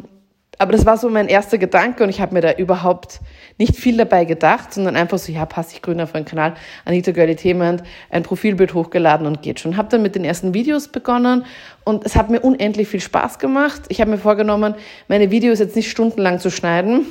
aber 0.58 0.72
das 0.72 0.84
war 0.84 0.98
so 0.98 1.08
mein 1.08 1.28
erster 1.28 1.56
Gedanke 1.56 2.02
und 2.02 2.10
ich 2.10 2.20
habe 2.20 2.34
mir 2.34 2.40
da 2.40 2.52
überhaupt 2.52 3.20
nicht 3.58 3.76
viel 3.76 3.96
dabei 3.96 4.24
gedacht, 4.24 4.74
sondern 4.74 4.96
einfach 4.96 5.18
so, 5.18 5.30
ja, 5.30 5.46
passt, 5.46 5.72
ich 5.72 5.82
grüne 5.82 6.02
auf 6.02 6.14
einen 6.14 6.24
Kanal, 6.24 6.54
Anita 6.84 7.12
Girlie 7.12 7.36
Thement, 7.36 7.82
ein 8.10 8.24
Profilbild 8.24 8.74
hochgeladen 8.74 9.26
und 9.26 9.42
geht 9.42 9.60
schon. 9.60 9.76
Habe 9.76 9.88
dann 9.88 10.02
mit 10.02 10.16
den 10.16 10.24
ersten 10.24 10.54
Videos 10.54 10.88
begonnen 10.88 11.44
und 11.84 12.04
es 12.04 12.16
hat 12.16 12.28
mir 12.28 12.40
unendlich 12.40 12.88
viel 12.88 13.00
Spaß 13.00 13.38
gemacht. 13.38 13.82
Ich 13.88 14.00
habe 14.00 14.10
mir 14.10 14.18
vorgenommen, 14.18 14.74
meine 15.06 15.30
Videos 15.30 15.60
jetzt 15.60 15.76
nicht 15.76 15.90
stundenlang 15.90 16.40
zu 16.40 16.50
schneiden. 16.50 17.06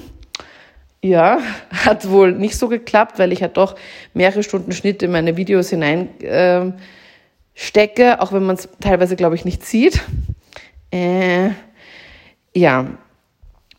Ja, 1.01 1.39
hat 1.85 2.09
wohl 2.09 2.33
nicht 2.33 2.57
so 2.57 2.67
geklappt, 2.67 3.17
weil 3.17 3.31
ich 3.31 3.41
halt 3.41 3.55
doch 3.55 3.75
mehrere 4.13 4.43
Stunden 4.43 4.73
Schnitt 4.73 5.01
in 5.03 5.11
meine 5.11 5.37
Videos 5.37 5.69
hinein 5.69 6.19
äh, 6.21 6.71
stecke, 7.55 8.19
auch 8.21 8.33
wenn 8.33 8.43
man 8.43 8.57
es 8.57 8.67
teilweise, 8.81 9.15
glaube 9.15 9.35
ich, 9.35 9.45
nicht 9.45 9.65
sieht. 9.65 10.01
Äh, 10.91 11.49
ja, 12.53 12.87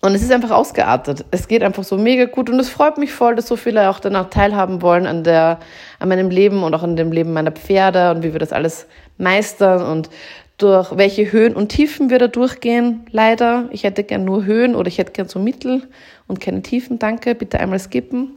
und 0.00 0.14
es 0.14 0.22
ist 0.22 0.30
einfach 0.30 0.52
ausgeartet. 0.52 1.24
Es 1.32 1.48
geht 1.48 1.62
einfach 1.62 1.82
so 1.82 1.98
mega 1.98 2.26
gut 2.26 2.48
und 2.50 2.60
es 2.60 2.68
freut 2.68 2.98
mich 2.98 3.12
voll, 3.12 3.34
dass 3.34 3.48
so 3.48 3.56
viele 3.56 3.90
auch 3.90 3.98
danach 3.98 4.30
teilhaben 4.30 4.80
wollen 4.80 5.06
an 5.06 5.24
der, 5.24 5.58
an 5.98 6.08
meinem 6.08 6.30
Leben 6.30 6.62
und 6.62 6.74
auch 6.74 6.84
an 6.84 6.94
dem 6.94 7.10
Leben 7.10 7.32
meiner 7.32 7.50
Pferde 7.50 8.12
und 8.12 8.22
wie 8.22 8.32
wir 8.32 8.38
das 8.38 8.52
alles 8.52 8.86
meistern 9.16 9.82
und 9.82 10.08
durch 10.56 10.96
welche 10.96 11.30
Höhen 11.32 11.54
und 11.54 11.68
Tiefen 11.68 12.10
wir 12.10 12.18
da 12.18 12.28
durchgehen. 12.28 13.06
Leider. 13.10 13.68
Ich 13.70 13.84
hätte 13.84 14.04
gern 14.04 14.24
nur 14.24 14.44
Höhen 14.44 14.74
oder 14.74 14.88
ich 14.88 14.98
hätte 14.98 15.12
gern 15.12 15.28
so 15.28 15.38
Mittel 15.38 15.88
und 16.26 16.40
keine 16.40 16.62
Tiefen. 16.62 16.98
Danke. 16.98 17.34
Bitte 17.34 17.60
einmal 17.60 17.78
skippen. 17.78 18.30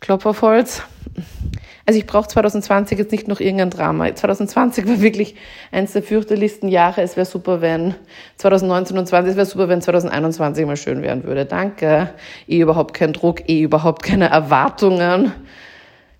Klopf 0.00 0.26
auf 0.26 0.42
Holz. 0.42 0.82
Also 1.88 2.00
ich 2.00 2.06
brauche 2.06 2.26
2020 2.26 2.98
jetzt 2.98 3.12
nicht 3.12 3.28
noch 3.28 3.38
irgendein 3.38 3.70
Drama. 3.70 4.12
2020 4.12 4.88
war 4.88 5.00
wirklich 5.00 5.36
eines 5.70 5.92
der 5.92 6.02
fürchterlichsten 6.02 6.68
Jahre. 6.68 7.02
Es 7.02 7.16
wäre 7.16 7.26
super, 7.26 7.60
wenn 7.60 7.94
2019 8.38 8.98
und 8.98 9.06
20, 9.06 9.30
es 9.30 9.36
wäre 9.36 9.46
super, 9.46 9.68
wenn 9.68 9.80
2021 9.80 10.66
mal 10.66 10.76
schön 10.76 11.02
werden 11.02 11.22
würde. 11.22 11.44
Danke. 11.44 12.10
Eh 12.48 12.58
überhaupt 12.58 12.92
kein 12.92 13.12
Druck, 13.12 13.48
eh 13.48 13.62
überhaupt 13.62 14.02
keine 14.02 14.28
Erwartungen. 14.28 15.32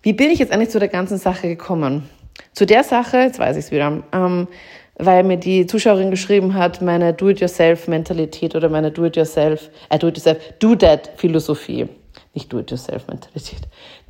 Wie 0.03 0.13
bin 0.13 0.31
ich 0.31 0.39
jetzt 0.39 0.53
eigentlich 0.53 0.71
zu 0.71 0.79
der 0.79 0.89
ganzen 0.89 1.19
Sache 1.19 1.49
gekommen? 1.49 2.09
Zu 2.53 2.65
der 2.65 2.85
Sache, 2.85 3.19
jetzt 3.19 3.41
weiß 3.41 3.57
ich 3.57 3.65
es 3.65 3.71
wieder, 3.73 4.05
ähm, 4.13 4.47
weil 4.99 5.25
mir 5.25 5.37
die 5.37 5.67
Zuschauerin 5.67 6.13
geschrieben 6.13 6.55
hat, 6.55 6.81
meine 6.81 7.13
Do-it-yourself-Mentalität 7.13 8.55
oder 8.55 8.69
meine 8.69 8.93
Do-it-yourself, 8.93 9.69
äh, 9.89 9.99
Do-it-yourself, 9.99 10.39
Do-that-Philosophie 10.61 11.89
nicht 12.37 12.53
Do-it-yourself-Mentalität. 12.53 13.63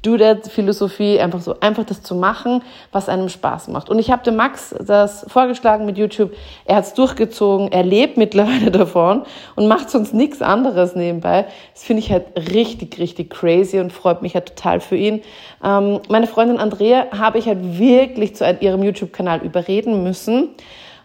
Do-that-Philosophie, 0.07 1.19
einfach 1.19 1.40
so, 1.40 1.59
einfach 1.61 1.85
das 1.85 2.03
zu 2.03 2.14
machen, 2.14 2.62
was 2.92 3.09
einem 3.09 3.29
Spaß 3.29 3.69
macht. 3.69 3.90
Und 3.90 3.99
ich 3.99 4.11
habe 4.11 4.23
dem 4.23 4.37
Max 4.37 4.75
das 4.79 5.27
vorgeschlagen 5.29 5.85
mit 5.85 5.99
YouTube. 5.99 6.33
Er 6.64 6.77
hat 6.77 6.85
es 6.85 6.95
durchgezogen, 6.95 7.73
er 7.73 7.83
lebt 7.83 8.16
mittlerweile 8.16 8.71
davon 8.71 9.25
und 9.57 9.66
macht 9.66 9.90
sonst 9.90 10.14
nichts 10.14 10.42
anderes 10.42 10.95
nebenbei. 10.95 11.47
Das 11.75 11.83
finde 11.83 12.03
ich 12.03 12.12
halt 12.12 12.27
richtig, 12.53 12.99
richtig 12.99 13.31
crazy 13.31 13.81
und 13.81 13.92
freut 13.92 14.23
mich 14.23 14.35
halt 14.35 14.47
total 14.47 14.81
für 14.81 14.97
ihn. 14.97 15.23
Ähm, 15.64 16.01
meine 16.09 16.29
Freundin 16.29 16.59
Andrea 16.59 17.07
habe 17.19 17.38
ich 17.38 17.47
halt 17.47 17.79
wirklich 17.79 18.37
zu 18.37 18.45
ihrem 18.61 18.85
YouTube-Kanal 18.85 19.40
überreden 19.42 20.05
müssen. 20.05 20.51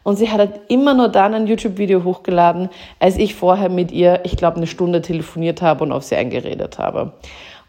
Und 0.03 0.15
sie 0.15 0.29
hat 0.29 0.39
halt 0.39 0.61
immer 0.67 0.93
nur 0.93 1.09
dann 1.09 1.33
ein 1.33 1.47
YouTube-Video 1.47 2.03
hochgeladen, 2.03 2.69
als 2.99 3.17
ich 3.17 3.35
vorher 3.35 3.69
mit 3.69 3.91
ihr, 3.91 4.21
ich 4.23 4.35
glaube, 4.35 4.57
eine 4.57 4.67
Stunde 4.67 5.01
telefoniert 5.01 5.61
habe 5.61 5.83
und 5.83 5.91
auf 5.91 6.03
sie 6.03 6.15
eingeredet 6.15 6.79
habe. 6.79 7.13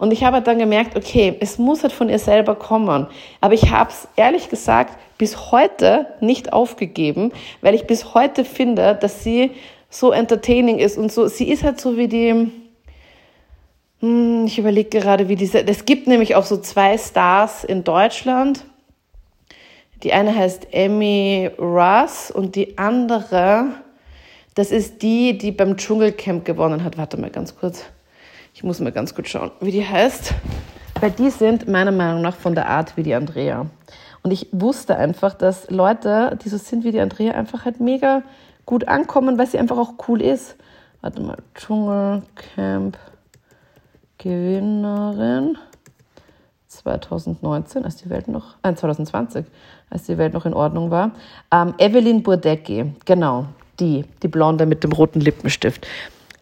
Und 0.03 0.13
ich 0.13 0.25
habe 0.25 0.43
dann 0.43 0.59
gemerkt, 0.59 0.97
okay, 0.97 1.37
es 1.39 1.59
muss 1.59 1.85
halt 1.85 1.93
von 1.93 2.09
ihr 2.09 2.19
selber 2.19 2.57
kommen. 2.57 3.07
Aber 3.41 3.55
ich 3.55 3.71
habe 3.71 3.91
es 3.91 4.09
ehrlich 4.17 4.49
gesagt 4.49 4.99
bis 5.17 5.53
heute 5.53 6.07
nicht 6.21 6.53
aufgegeben, 6.53 7.31
weil 7.61 7.77
ich 7.77 7.87
bis 7.87 8.13
heute 8.13 8.45
finde, 8.45 8.99
dass 9.01 9.23
sie 9.23 9.53
so 9.91 10.11
entertaining 10.11 10.79
ist 10.79 10.99
und 10.99 11.13
so. 11.13 11.29
Sie 11.29 11.49
ist 11.49 11.63
halt 11.63 11.81
so 11.81 11.97
wie 11.97 12.09
die, 12.09 12.51
hm, 14.01 14.47
ich 14.47 14.59
überlege 14.59 14.99
gerade, 14.99 15.29
wie 15.29 15.37
diese, 15.37 15.65
es 15.65 15.85
gibt 15.85 16.09
nämlich 16.09 16.35
auch 16.35 16.47
so 16.47 16.57
zwei 16.57 16.99
Stars 16.99 17.63
in 17.63 17.85
Deutschland 17.85 18.65
die 20.03 20.13
eine 20.13 20.35
heißt 20.35 20.69
Emmy 20.73 21.49
Russ 21.59 22.33
und 22.33 22.57
die 22.57 22.77
andere, 22.77 23.67
das 24.55 24.73
ist 24.73 25.03
die, 25.03 25.39
die 25.39 25.53
beim 25.53 25.77
Dschungelcamp 25.77 26.45
gewonnen 26.45 26.83
hat. 26.83 26.99
Warte 26.99 27.17
mal 27.21 27.31
ganz 27.31 27.57
kurz. 27.57 27.85
Ich 28.55 28.63
muss 28.63 28.81
mal 28.81 28.93
ganz 28.93 29.15
kurz 29.15 29.29
schauen, 29.29 29.51
wie 29.61 29.71
die 29.71 29.87
heißt. 29.87 30.35
Weil 31.01 31.11
die 31.11 31.31
sind 31.31 31.69
meiner 31.69 31.91
Meinung 31.91 32.21
nach 32.23 32.37
von 32.37 32.55
der 32.55 32.69
Art 32.69 32.97
wie 32.97 33.03
die 33.03 33.15
Andrea. 33.15 33.67
Und 34.23 34.31
ich 34.31 34.49
wusste 34.53 34.97
einfach, 34.97 35.35
dass 35.35 35.71
Leute, 35.71 36.39
die 36.45 36.49
so 36.49 36.59
sind 36.59 36.85
wie 36.85 36.93
die 36.93 37.01
Andrea, 37.01 37.33
einfach 37.33 37.65
halt 37.65 37.81
mega 37.81 38.23
gut 38.67 38.87
ankommen, 38.87 39.39
weil 39.39 39.47
sie 39.47 39.59
einfach 39.59 39.79
auch 39.79 39.95
cool 40.07 40.21
ist. 40.21 40.57
Warte 41.01 41.23
mal, 41.23 41.39
Dschungelcamp 41.55 42.99
Gewinnerin. 44.19 45.59
2019, 46.69 47.85
als 47.85 47.97
die 47.97 48.09
Welt 48.09 48.29
noch, 48.29 48.57
äh, 48.63 48.75
2020, 48.75 49.45
als 49.91 50.05
die 50.05 50.17
Welt 50.19 50.33
noch 50.33 50.47
in 50.47 50.55
Ordnung 50.55 50.91
war. 50.91 51.11
Ähm, 51.51 51.75
Evelyn 51.79 52.23
Burdecki, 52.23 52.95
genau, 53.05 53.47
die, 53.81 54.05
die 54.23 54.29
Blonde 54.29 54.65
mit 54.67 54.85
dem 54.85 54.93
roten 54.93 55.21
Lippenstift. 55.21 55.87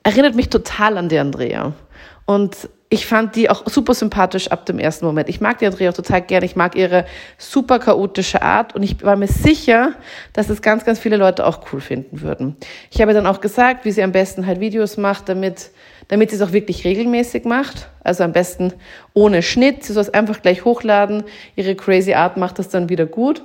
Erinnert 0.02 0.34
mich 0.34 0.48
total 0.48 0.98
an 0.98 1.08
die 1.08 1.18
Andrea. 1.18 1.72
Und 2.30 2.68
ich 2.90 3.06
fand 3.06 3.34
die 3.34 3.50
auch 3.50 3.66
super 3.66 3.92
sympathisch 3.92 4.52
ab 4.52 4.64
dem 4.64 4.78
ersten 4.78 5.04
Moment. 5.04 5.28
Ich 5.28 5.40
mag 5.40 5.58
die 5.58 5.66
Andrea 5.66 5.90
auch 5.90 5.94
total 5.94 6.22
gerne. 6.22 6.46
Ich 6.46 6.54
mag 6.54 6.76
ihre 6.76 7.04
super 7.38 7.80
chaotische 7.80 8.40
Art 8.40 8.72
und 8.76 8.84
ich 8.84 9.02
war 9.02 9.16
mir 9.16 9.26
sicher, 9.26 9.94
dass 10.32 10.48
es 10.48 10.62
ganz, 10.62 10.84
ganz 10.84 11.00
viele 11.00 11.16
Leute 11.16 11.44
auch 11.44 11.58
cool 11.72 11.80
finden 11.80 12.20
würden. 12.20 12.56
Ich 12.92 13.00
habe 13.02 13.14
dann 13.14 13.26
auch 13.26 13.40
gesagt, 13.40 13.84
wie 13.84 13.90
sie 13.90 14.04
am 14.04 14.12
besten 14.12 14.46
halt 14.46 14.60
Videos 14.60 14.96
macht, 14.96 15.28
damit 15.28 15.72
damit 16.06 16.30
sie 16.30 16.36
es 16.36 16.42
auch 16.42 16.52
wirklich 16.52 16.84
regelmäßig 16.84 17.46
macht. 17.46 17.88
Also 18.04 18.22
am 18.22 18.32
besten 18.32 18.74
ohne 19.12 19.42
Schnitt. 19.42 19.82
Sie 19.82 19.92
soll 19.92 20.02
es 20.02 20.14
einfach 20.14 20.40
gleich 20.40 20.64
hochladen. 20.64 21.24
Ihre 21.56 21.74
crazy 21.74 22.14
Art 22.14 22.36
macht 22.36 22.60
das 22.60 22.68
dann 22.68 22.88
wieder 22.88 23.06
gut. 23.06 23.42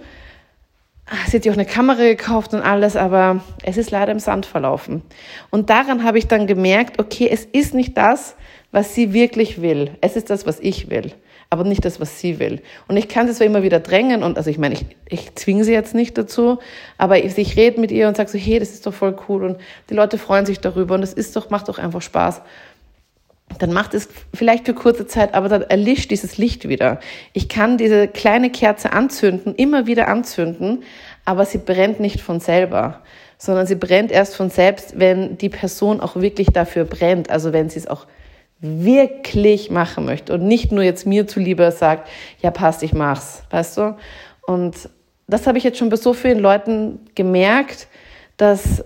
Sie 1.27 1.37
hat 1.37 1.43
sich 1.43 1.51
auch 1.51 1.57
eine 1.57 1.65
Kamera 1.65 2.01
gekauft 2.01 2.55
und 2.55 2.61
alles, 2.61 2.95
aber 2.95 3.41
es 3.61 3.77
ist 3.77 3.91
leider 3.91 4.11
im 4.11 4.19
Sand 4.19 4.47
verlaufen. 4.47 5.03
Und 5.51 5.69
daran 5.69 6.03
habe 6.03 6.17
ich 6.17 6.27
dann 6.27 6.47
gemerkt, 6.47 6.99
okay, 6.99 7.29
es 7.31 7.45
ist 7.45 7.75
nicht 7.75 7.95
das, 7.95 8.35
was 8.75 8.93
sie 8.93 9.13
wirklich 9.13 9.61
will. 9.61 9.91
Es 10.01 10.17
ist 10.17 10.29
das, 10.29 10.45
was 10.45 10.59
ich 10.59 10.89
will 10.89 11.13
aber 11.49 11.63
nicht 11.63 11.85
das, 11.85 11.99
was 11.99 12.19
sie 12.19 12.39
will. 12.39 12.61
Und 12.87 12.97
ich 12.97 13.07
kann 13.07 13.27
sie 13.27 13.33
zwar 13.33 13.47
immer 13.47 13.63
wieder 13.63 13.79
drängen 13.79 14.23
und 14.23 14.35
also 14.35 14.49
ich 14.49 14.57
meine, 14.57 14.73
ich, 14.75 14.85
ich 15.07 15.35
zwinge 15.35 15.63
sie 15.63 15.73
jetzt 15.73 15.93
nicht 15.93 16.17
dazu, 16.17 16.59
aber 16.97 17.23
ich, 17.23 17.37
ich 17.37 17.55
rede 17.55 17.79
mit 17.79 17.91
ihr 17.91 18.07
und 18.07 18.17
sage 18.17 18.29
so, 18.29 18.37
hey, 18.37 18.59
das 18.59 18.71
ist 18.71 18.85
doch 18.85 18.93
voll 18.93 19.15
cool 19.29 19.43
und 19.43 19.57
die 19.89 19.93
Leute 19.93 20.17
freuen 20.17 20.45
sich 20.45 20.59
darüber 20.59 20.95
und 20.95 21.03
es 21.03 21.13
ist 21.13 21.35
doch, 21.35 21.51
macht 21.51 21.69
doch 21.69 21.77
einfach 21.77 22.01
Spaß. 22.01 22.41
Dann 23.59 23.71
macht 23.71 23.93
es 23.93 24.09
vielleicht 24.33 24.65
für 24.65 24.73
kurze 24.73 25.05
Zeit, 25.05 25.35
aber 25.35 25.47
dann 25.47 25.61
erlischt 25.61 26.09
dieses 26.09 26.37
Licht 26.37 26.67
wieder. 26.67 26.99
Ich 27.31 27.47
kann 27.47 27.77
diese 27.77 28.07
kleine 28.07 28.49
Kerze 28.49 28.91
anzünden, 28.91 29.53
immer 29.53 29.85
wieder 29.85 30.07
anzünden, 30.07 30.83
aber 31.25 31.45
sie 31.45 31.59
brennt 31.59 31.99
nicht 31.99 32.21
von 32.21 32.39
selber 32.39 33.01
sondern 33.37 33.67
sie 33.67 33.75
brennt 33.75 34.11
erst 34.11 34.35
von 34.35 34.49
selbst, 34.49 34.97
wenn 34.97 35.37
die 35.37 35.49
Person 35.49 35.99
auch 35.99 36.15
wirklich 36.15 36.47
dafür 36.47 36.85
brennt, 36.85 37.29
also 37.29 37.51
wenn 37.51 37.69
sie 37.69 37.79
es 37.79 37.85
auch 37.87 38.07
wirklich 38.83 39.69
machen 39.69 40.05
möchte 40.05 40.33
und 40.33 40.47
nicht 40.47 40.71
nur 40.71 40.83
jetzt 40.83 41.05
mir 41.05 41.27
zuliebe 41.27 41.71
sagt, 41.71 42.09
ja 42.41 42.51
passt, 42.51 42.83
ich 42.83 42.93
mach's, 42.93 43.43
weißt 43.49 43.77
du? 43.77 43.97
Und 44.45 44.89
das 45.27 45.47
habe 45.47 45.57
ich 45.57 45.63
jetzt 45.63 45.77
schon 45.77 45.89
bei 45.89 45.95
so 45.95 46.13
vielen 46.13 46.39
Leuten 46.39 46.99
gemerkt, 47.15 47.87
dass, 48.37 48.83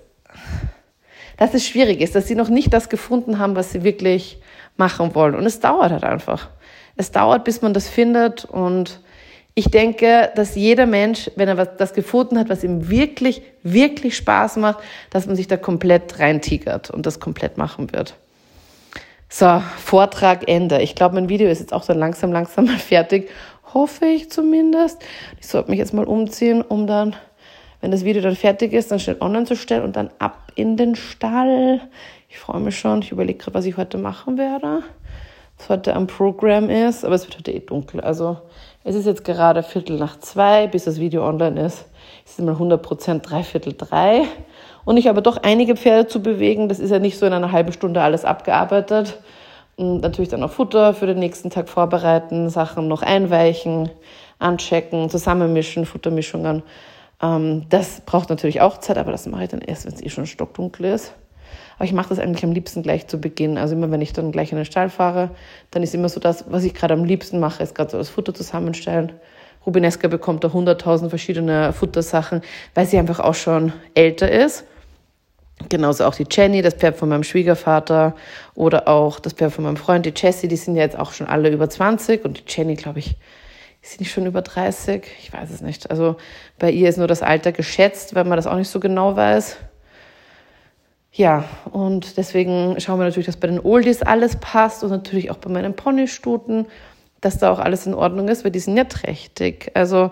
dass 1.38 1.54
es 1.54 1.66
schwierig 1.66 2.02
ist, 2.02 2.16
dass 2.16 2.28
sie 2.28 2.36
noch 2.36 2.50
nicht 2.50 2.74
das 2.74 2.90
gefunden 2.90 3.40
haben, 3.40 3.56
was 3.56 3.72
sie 3.72 3.84
wirklich 3.84 4.40
machen 4.78 5.14
wollen. 5.16 5.36
Und 5.36 5.46
es 5.46 5.60
dauert 5.60 5.92
halt 5.92 6.04
einfach. 6.04 6.50
Es 6.96 7.12
dauert, 7.12 7.44
bis 7.44 7.62
man 7.62 7.74
das 7.74 7.90
findet 7.90 8.46
und 8.46 9.00
ich 9.56 9.70
denke, 9.70 10.32
dass 10.36 10.56
jeder 10.56 10.86
Mensch, 10.86 11.30
wenn 11.36 11.50
er 11.50 11.58
was, 11.58 11.76
das 11.78 11.94
gefunden 11.94 12.40
hat, 12.40 12.48
was 12.48 12.64
ihm 12.64 12.90
wirklich, 12.90 13.42
wirklich 13.62 14.16
Spaß 14.16 14.56
macht, 14.56 14.80
dass 15.10 15.26
man 15.26 15.36
sich 15.36 15.48
da 15.48 15.58
komplett 15.58 16.20
reintigert 16.20 16.90
und 16.90 17.06
das 17.06 17.20
komplett 17.20 17.58
machen 17.58 17.92
wird. 17.92 18.16
So, 19.32 19.62
Vortrag 19.78 20.50
Ende. 20.50 20.82
Ich 20.82 20.96
glaube, 20.96 21.14
mein 21.14 21.30
Video 21.30 21.48
ist 21.50 21.60
jetzt 21.60 21.72
auch 21.72 21.84
so 21.84 21.94
langsam, 21.94 22.32
langsam 22.32 22.66
mal 22.66 22.80
fertig. 22.80 23.30
Hoffe 23.76 24.08
ich 24.08 24.32
zumindest. 24.32 25.04
Ich 25.40 25.46
sollte 25.46 25.70
mich 25.70 25.78
jetzt 25.78 25.94
mal 25.94 26.06
umziehen, 26.06 26.64
um 26.64 26.88
dann, 26.88 27.16
wenn 27.80 27.92
das 27.92 28.04
Video 28.04 28.24
dann 28.24 28.36
fertig 28.36 28.74
ist, 28.74 28.90
dann 28.90 29.00
schnell 29.00 29.18
online 29.20 29.46
zu 29.46 29.56
stellen 29.56 29.84
und 29.84 29.96
dann 29.96 30.10
ab 30.18 30.52
in 30.56 30.78
den 30.78 30.96
Stall. 30.96 31.80
Ich 32.28 32.40
freue 32.40 32.60
mich 32.60 32.80
schon. 32.80 33.04
Ich 33.04 33.12
überlege 33.12 33.38
gerade, 33.38 33.54
was 33.54 33.66
ich 33.66 33.78
heute 33.78 34.00
machen 34.00 34.40
werde. 34.40 34.82
Was 35.60 35.70
heute 35.70 35.96
am 35.96 36.08
Programm 36.08 36.72
ist. 36.72 37.06
Aber 37.06 37.14
es 37.14 37.28
wird 37.28 37.38
heute 37.38 37.52
eh 37.52 37.60
dunkel. 37.60 38.02
Also, 38.02 38.38
es 38.84 38.96
ist 38.96 39.06
jetzt 39.06 39.24
gerade 39.24 39.62
Viertel 39.62 40.00
nach 40.00 40.18
zwei, 40.18 40.66
bis 40.66 40.86
das 40.86 41.00
Video 41.00 41.24
online 41.24 41.68
ist. 41.68 41.86
Es 42.26 42.32
ist 42.32 42.42
mal 42.42 42.54
100 42.54 42.82
Prozent 42.82 43.30
dreiviertel 43.30 43.76
drei. 43.78 44.24
Und 44.90 44.98
ich 44.98 45.06
habe 45.06 45.22
doch 45.22 45.38
einige 45.38 45.76
Pferde 45.76 46.08
zu 46.08 46.20
bewegen. 46.20 46.68
Das 46.68 46.80
ist 46.80 46.90
ja 46.90 46.98
nicht 46.98 47.20
so 47.20 47.28
in 47.28 47.34
einer 47.34 47.52
halben 47.52 47.72
Stunde 47.72 48.02
alles 48.02 48.26
abgearbeitet. 48.26 49.20
Und 49.76 50.02
natürlich 50.02 50.30
dann 50.30 50.42
auch 50.42 50.50
Futter 50.50 50.96
für 50.96 51.06
den 51.06 51.20
nächsten 51.20 51.52
Tag 51.52 51.70
vorbereiten, 51.70 52.50
Sachen 52.50 52.88
noch 52.88 53.04
einweichen, 53.04 53.92
anchecken, 54.40 55.12
zusammenmischen, 55.12 55.86
Futtermischungen. 55.86 56.64
Ähm, 57.22 57.68
das 57.70 58.02
braucht 58.02 58.32
natürlich 58.32 58.62
auch 58.62 58.80
Zeit, 58.80 58.98
aber 58.98 59.12
das 59.12 59.28
mache 59.28 59.44
ich 59.44 59.50
dann 59.50 59.62
erst, 59.62 59.86
wenn 59.86 59.94
es 59.94 60.02
eh 60.02 60.10
schon 60.10 60.26
stockdunkel 60.26 60.88
ist. 60.88 61.14
Aber 61.76 61.86
ich 61.86 61.94
mache 61.94 62.10
das 62.10 62.18
eigentlich 62.18 62.44
am 62.44 62.52
liebsten 62.52 62.82
gleich 62.82 63.06
zu 63.06 63.22
Beginn. 63.22 63.60
Also 63.60 63.76
immer, 63.76 63.92
wenn 63.92 64.02
ich 64.02 64.14
dann 64.14 64.32
gleich 64.32 64.52
in 64.52 64.56
den 64.56 64.66
Stall 64.66 64.90
fahre, 64.90 65.30
dann 65.70 65.84
ist 65.84 65.94
immer 65.94 66.10
so 66.10 66.20
das, 66.20 66.46
was 66.50 66.64
ich 66.64 66.74
gerade 66.74 66.96
am 66.96 67.04
liebsten 67.04 67.40
mache, 67.40 67.62
ist 67.62 67.76
gerade 67.76 67.92
so 67.92 68.00
das 68.00 68.10
Futter 68.10 68.34
zusammenstellen. 68.34 69.12
Rubineska 69.68 70.08
bekommt 70.08 70.44
da 70.44 70.48
100.000 70.48 71.10
verschiedene 71.10 71.74
Futtersachen, 71.74 72.42
weil 72.74 72.88
sie 72.88 72.98
einfach 72.98 73.20
auch 73.20 73.36
schon 73.36 73.72
älter 73.94 74.32
ist. 74.32 74.66
Genauso 75.68 76.06
auch 76.06 76.16
die 76.16 76.26
Jenny, 76.30 76.62
das 76.62 76.76
Pferd 76.76 76.96
von 76.96 77.10
meinem 77.10 77.24
Schwiegervater 77.24 78.16
oder 78.56 78.88
auch 78.88 79.20
das 79.20 79.34
Pferd 79.34 79.52
von 79.52 79.66
meinem 79.66 79.76
Freund, 79.76 80.06
die 80.06 80.14
Jessie, 80.16 80.48
die 80.48 80.56
sind 80.56 80.76
ja 80.76 80.84
jetzt 80.84 80.98
auch 80.98 81.12
schon 81.12 81.28
alle 81.28 81.50
über 81.50 81.70
20 81.70 82.24
und 82.24 82.40
die 82.40 82.44
Jenny, 82.48 82.76
glaube 82.76 83.00
ich, 83.00 83.18
ist 83.82 84.00
nicht 84.00 84.12
schon 84.12 84.26
über 84.26 84.42
30? 84.42 85.06
Ich 85.22 85.34
weiß 85.34 85.50
es 85.52 85.62
nicht. 85.62 85.90
Also 85.90 86.16
bei 86.58 86.72
ihr 86.72 86.90
ist 86.90 86.98
nur 86.98 87.08
das 87.08 87.22
Alter 87.22 87.52
geschätzt, 87.52 88.16
weil 88.16 88.24
man 88.24 88.38
das 88.38 88.48
auch 88.48 88.56
nicht 88.56 88.70
so 88.70 88.80
genau 88.80 89.16
weiß. 89.16 89.58
Ja, 91.12 91.46
und 91.72 92.18
deswegen 92.18 92.80
schauen 92.80 93.00
wir 93.00 93.06
natürlich, 93.06 93.26
dass 93.26 93.38
bei 93.38 93.48
den 93.48 93.60
Oldies 93.60 94.02
alles 94.02 94.36
passt 94.38 94.84
und 94.84 94.92
natürlich 94.92 95.32
auch 95.32 95.38
bei 95.38 95.50
meinen 95.50 95.76
Ponystuten, 95.76 96.68
dass 97.20 97.38
da 97.38 97.52
auch 97.52 97.60
alles 97.60 97.86
in 97.86 97.94
Ordnung 97.94 98.28
ist, 98.28 98.44
weil 98.44 98.52
die 98.52 98.60
sind 98.60 98.78
ja 98.78 98.84
trächtig. 98.86 99.72
Also 99.74 100.12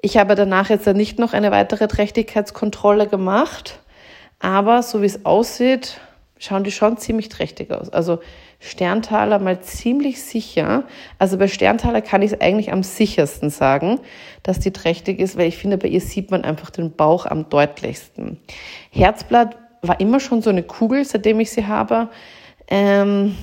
ich 0.00 0.18
habe 0.18 0.34
danach 0.34 0.68
jetzt 0.68 0.86
nicht 0.86 1.18
noch 1.18 1.32
eine 1.32 1.50
weitere 1.50 1.88
Trächtigkeitskontrolle 1.88 3.08
gemacht 3.08 3.80
aber 4.38 4.82
so 4.82 5.02
wie 5.02 5.06
es 5.06 5.24
aussieht, 5.24 6.00
schauen 6.38 6.64
die 6.64 6.72
schon 6.72 6.98
ziemlich 6.98 7.28
trächtig 7.28 7.70
aus. 7.70 7.90
Also 7.90 8.18
Sterntaler 8.58 9.38
mal 9.38 9.60
ziemlich 9.60 10.22
sicher. 10.22 10.84
Also 11.18 11.38
bei 11.38 11.48
Sterntaler 11.48 12.00
kann 12.00 12.22
ich 12.22 12.32
es 12.32 12.40
eigentlich 12.40 12.72
am 12.72 12.82
sichersten 12.82 13.50
sagen, 13.50 14.00
dass 14.42 14.60
die 14.60 14.72
trächtig 14.72 15.20
ist, 15.20 15.36
weil 15.36 15.48
ich 15.48 15.58
finde, 15.58 15.78
bei 15.78 15.88
ihr 15.88 16.00
sieht 16.00 16.30
man 16.30 16.44
einfach 16.44 16.70
den 16.70 16.92
Bauch 16.92 17.26
am 17.26 17.48
deutlichsten. 17.48 18.40
Herzblatt 18.90 19.56
war 19.82 20.00
immer 20.00 20.20
schon 20.20 20.42
so 20.42 20.50
eine 20.50 20.62
Kugel, 20.62 21.04
seitdem 21.04 21.40
ich 21.40 21.50
sie 21.50 21.66
habe. 21.66 22.08
Ähm, 22.68 23.36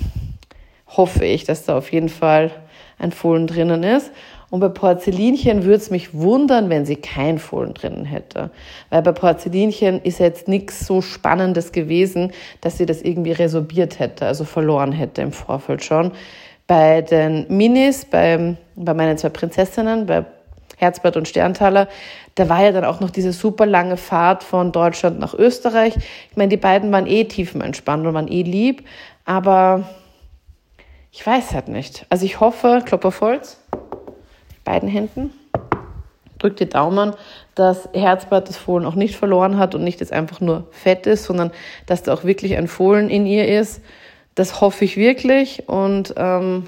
hoffe 0.88 1.25
ich, 1.25 1.43
dass 1.43 1.65
da 1.65 1.77
auf 1.77 1.91
jeden 1.91 2.10
Fall 2.10 2.51
ein 2.97 3.12
Fohlen 3.12 3.47
drinnen 3.47 3.84
ist. 3.84 4.12
Und 4.53 4.59
bei 4.59 4.69
Porzellinchen 4.69 5.63
würde 5.63 5.77
es 5.77 5.89
mich 5.89 6.13
wundern, 6.13 6.69
wenn 6.69 6.85
sie 6.85 6.95
kein 6.95 7.39
Fohlen 7.39 7.73
drinnen 7.73 8.05
hätte. 8.05 8.51
Weil 8.91 9.01
bei 9.01 9.11
Porzellinchen 9.11 9.99
ist 10.03 10.19
jetzt 10.19 10.47
nichts 10.47 10.85
so 10.85 11.01
Spannendes 11.01 11.71
gewesen, 11.71 12.31
dass 12.61 12.77
sie 12.77 12.85
das 12.85 13.01
irgendwie 13.01 13.31
resorbiert 13.31 13.97
hätte, 13.97 14.27
also 14.27 14.43
verloren 14.43 14.91
hätte 14.91 15.23
im 15.23 15.31
Vorfeld 15.31 15.83
schon. 15.83 16.11
Bei 16.67 17.01
den 17.01 17.47
Minis, 17.49 18.05
bei, 18.05 18.55
bei 18.75 18.93
meinen 18.93 19.17
zwei 19.17 19.29
Prinzessinnen, 19.29 20.05
bei 20.05 20.23
Herzblatt 20.77 21.17
und 21.17 21.27
Sterntaler, 21.27 21.87
da 22.35 22.47
war 22.47 22.63
ja 22.63 22.71
dann 22.71 22.85
auch 22.85 22.99
noch 22.99 23.09
diese 23.09 23.33
super 23.33 23.65
lange 23.65 23.97
Fahrt 23.97 24.43
von 24.43 24.71
Deutschland 24.71 25.17
nach 25.17 25.33
Österreich. 25.33 25.95
Ich 26.29 26.37
meine, 26.37 26.49
die 26.49 26.57
beiden 26.57 26.91
waren 26.91 27.07
eh 27.07 27.23
tiefenentspannt 27.23 28.05
und 28.05 28.13
waren 28.13 28.27
eh 28.27 28.43
lieb, 28.43 28.87
aber 29.25 29.85
ich 31.11 31.25
weiß 31.25 31.53
halt 31.53 31.69
nicht. 31.69 32.05
Also 32.09 32.25
ich 32.25 32.39
hoffe, 32.39 32.83
Klopper 32.85 33.11
Volz, 33.11 33.59
beiden 34.63 34.89
Händen. 34.89 35.32
Drückt 36.39 36.60
die 36.60 36.69
Daumen, 36.69 37.13
dass 37.56 37.88
Herzblatt 37.93 38.49
das 38.49 38.58
Fohlen 38.58 38.86
auch 38.86 38.95
nicht 38.95 39.15
verloren 39.15 39.58
hat 39.58 39.76
und 39.76 39.84
nicht 39.84 39.99
jetzt 39.99 40.12
einfach 40.12 40.41
nur 40.41 40.67
fett 40.71 41.08
ist, 41.08 41.26
sondern 41.26 41.52
dass 41.86 42.04
da 42.04 42.13
auch 42.13 42.23
wirklich 42.23 42.58
ein 42.58 42.67
Fohlen 42.67 43.10
in 43.10 43.26
ihr 43.26 43.47
ist. 43.47 43.82
Das 44.36 44.62
hoffe 44.62 44.84
ich 44.84 44.97
wirklich 44.97 45.69
und, 45.69 46.13
ähm, 46.17 46.65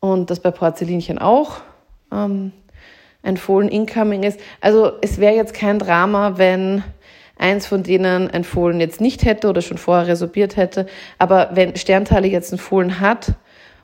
und 0.00 0.30
das 0.30 0.40
bei 0.40 0.50
Porzellinchen 0.50 1.18
auch 1.18 1.60
ähm, 2.12 2.52
ein 3.22 3.36
Fohlen 3.36 3.68
incoming 3.68 4.22
ist. 4.22 4.40
Also 4.60 4.92
es 5.02 5.18
wäre 5.18 5.34
jetzt 5.34 5.52
kein 5.52 5.78
Drama, 5.78 6.38
wenn 6.38 6.84
eins 7.36 7.66
von 7.66 7.82
denen 7.82 8.30
ein 8.30 8.44
Fohlen 8.44 8.80
jetzt 8.80 9.00
nicht 9.00 9.24
hätte 9.24 9.48
oder 9.48 9.62
schon 9.62 9.78
vorher 9.78 10.08
resorbiert 10.08 10.56
hätte. 10.56 10.86
Aber 11.18 11.50
wenn 11.52 11.76
Sternteile 11.76 12.28
jetzt 12.28 12.52
ein 12.52 12.58
Fohlen 12.58 13.00
hat, 13.00 13.34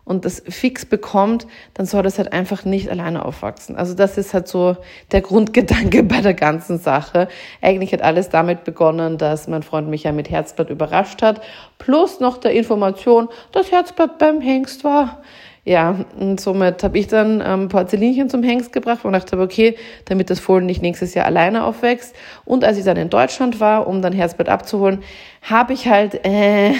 und 0.04 0.24
das 0.24 0.42
fix 0.48 0.84
bekommt, 0.84 1.46
dann 1.74 1.86
soll 1.86 2.02
das 2.02 2.18
halt 2.18 2.32
einfach 2.32 2.64
nicht 2.64 2.90
alleine 2.90 3.24
aufwachsen. 3.24 3.76
Also 3.76 3.94
das 3.94 4.18
ist 4.18 4.34
halt 4.34 4.48
so 4.48 4.76
der 5.12 5.22
Grundgedanke 5.22 6.02
bei 6.04 6.20
der 6.20 6.34
ganzen 6.34 6.78
Sache. 6.78 7.28
Eigentlich 7.62 7.92
hat 7.92 8.02
alles 8.02 8.28
damit 8.28 8.64
begonnen, 8.64 9.18
dass 9.18 9.48
mein 9.48 9.62
Freund 9.62 9.88
mich 9.88 10.04
ja 10.04 10.12
mit 10.12 10.30
Herzblatt 10.30 10.70
überrascht 10.70 11.22
hat, 11.22 11.40
plus 11.78 12.20
noch 12.20 12.38
der 12.38 12.52
Information, 12.52 13.28
dass 13.52 13.72
Herzblatt 13.72 14.18
beim 14.18 14.40
Hengst 14.40 14.84
war. 14.84 15.22
Ja, 15.66 16.04
und 16.20 16.40
somit 16.40 16.82
habe 16.82 16.98
ich 16.98 17.06
dann 17.06 17.42
ähm, 17.44 17.68
Porzellinchen 17.68 18.28
zum 18.28 18.42
Hengst 18.42 18.70
gebracht 18.70 19.02
und 19.06 19.14
dachte, 19.14 19.38
okay, 19.40 19.76
damit 20.04 20.28
das 20.28 20.38
Fohlen 20.38 20.66
nicht 20.66 20.82
nächstes 20.82 21.14
Jahr 21.14 21.24
alleine 21.24 21.64
aufwächst. 21.64 22.14
Und 22.44 22.64
als 22.64 22.76
ich 22.76 22.84
dann 22.84 22.98
in 22.98 23.08
Deutschland 23.08 23.60
war, 23.60 23.86
um 23.86 24.02
dann 24.02 24.12
Herzblatt 24.12 24.50
abzuholen, 24.50 25.02
habe 25.40 25.72
ich 25.72 25.88
halt 25.88 26.22
äh, 26.26 26.74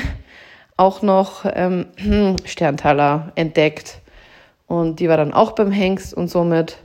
auch 0.77 1.03
noch 1.03 1.45
ähm, 1.45 1.87
Sterntaler 2.45 3.33
entdeckt. 3.35 4.01
Und 4.67 5.01
die 5.01 5.09
war 5.09 5.17
dann 5.17 5.35
auch 5.35 5.53
beim 5.53 5.71
Hengst 5.71 6.15
und 6.15 6.29
somit 6.29 6.79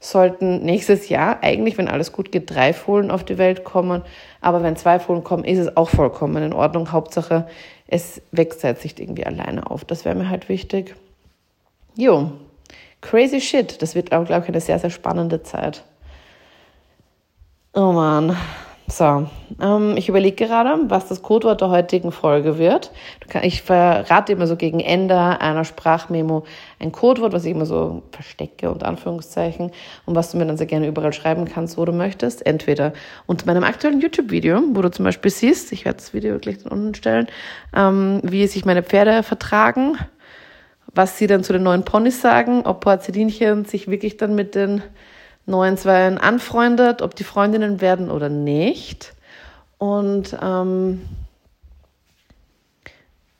sollten 0.00 0.64
nächstes 0.64 1.08
Jahr 1.08 1.42
eigentlich, 1.42 1.76
wenn 1.76 1.88
alles 1.88 2.12
gut 2.12 2.30
geht, 2.30 2.50
drei 2.50 2.72
Fohlen 2.72 3.10
auf 3.10 3.24
die 3.24 3.38
Welt 3.38 3.64
kommen. 3.64 4.02
Aber 4.40 4.62
wenn 4.62 4.76
zwei 4.76 4.98
Fohlen 4.98 5.24
kommen, 5.24 5.44
ist 5.44 5.58
es 5.58 5.76
auch 5.76 5.88
vollkommen 5.88 6.42
in 6.42 6.52
Ordnung. 6.52 6.92
Hauptsache, 6.92 7.48
es 7.86 8.22
wächst 8.30 8.62
halt 8.64 8.80
sich 8.80 8.98
irgendwie 8.98 9.26
alleine 9.26 9.70
auf. 9.70 9.84
Das 9.84 10.04
wäre 10.04 10.14
mir 10.14 10.30
halt 10.30 10.48
wichtig. 10.48 10.94
Jo, 11.96 12.30
crazy 13.00 13.40
shit. 13.40 13.82
Das 13.82 13.94
wird 13.94 14.12
auch, 14.12 14.24
glaube 14.24 14.44
ich, 14.44 14.48
eine 14.48 14.60
sehr, 14.60 14.78
sehr 14.78 14.90
spannende 14.90 15.42
Zeit. 15.42 15.82
Oh 17.74 17.92
man. 17.92 18.36
So, 18.90 19.28
ähm, 19.60 19.98
ich 19.98 20.08
überlege 20.08 20.46
gerade, 20.46 20.78
was 20.88 21.08
das 21.08 21.20
Codewort 21.20 21.60
der 21.60 21.68
heutigen 21.68 22.10
Folge 22.10 22.56
wird. 22.56 22.90
Ich 23.42 23.60
verrate 23.60 24.32
immer 24.32 24.46
so 24.46 24.56
gegen 24.56 24.80
Ende 24.80 25.14
einer 25.14 25.64
Sprachmemo 25.64 26.44
ein 26.78 26.90
Codewort, 26.90 27.34
was 27.34 27.44
ich 27.44 27.50
immer 27.50 27.66
so 27.66 28.02
verstecke, 28.12 28.70
unter 28.70 28.88
Anführungszeichen, 28.88 29.72
und 30.06 30.14
was 30.14 30.30
du 30.30 30.38
mir 30.38 30.46
dann 30.46 30.56
sehr 30.56 30.66
gerne 30.66 30.86
überall 30.86 31.12
schreiben 31.12 31.44
kannst, 31.44 31.76
wo 31.76 31.84
du 31.84 31.92
möchtest. 31.92 32.46
Entweder 32.46 32.94
unter 33.26 33.44
meinem 33.44 33.62
aktuellen 33.62 34.00
YouTube-Video, 34.00 34.62
wo 34.72 34.80
du 34.80 34.90
zum 34.90 35.04
Beispiel 35.04 35.30
siehst, 35.30 35.70
ich 35.72 35.84
werde 35.84 35.98
das 35.98 36.14
Video 36.14 36.38
gleich 36.38 36.64
unten 36.64 36.94
stellen, 36.94 37.26
ähm, 37.76 38.20
wie 38.22 38.46
sich 38.46 38.64
meine 38.64 38.82
Pferde 38.82 39.22
vertragen, 39.22 39.98
was 40.94 41.18
sie 41.18 41.26
dann 41.26 41.44
zu 41.44 41.52
den 41.52 41.62
neuen 41.62 41.84
Ponys 41.84 42.22
sagen, 42.22 42.62
ob 42.64 42.80
Porzellinchen 42.80 43.66
sich 43.66 43.88
wirklich 43.88 44.16
dann 44.16 44.34
mit 44.34 44.54
den 44.54 44.82
neuen 45.48 45.76
Zweien 45.76 46.18
anfreundet, 46.18 47.02
ob 47.02 47.14
die 47.14 47.24
Freundinnen 47.24 47.80
werden 47.80 48.10
oder 48.10 48.28
nicht. 48.28 49.14
Und 49.78 50.36
ähm, 50.42 51.02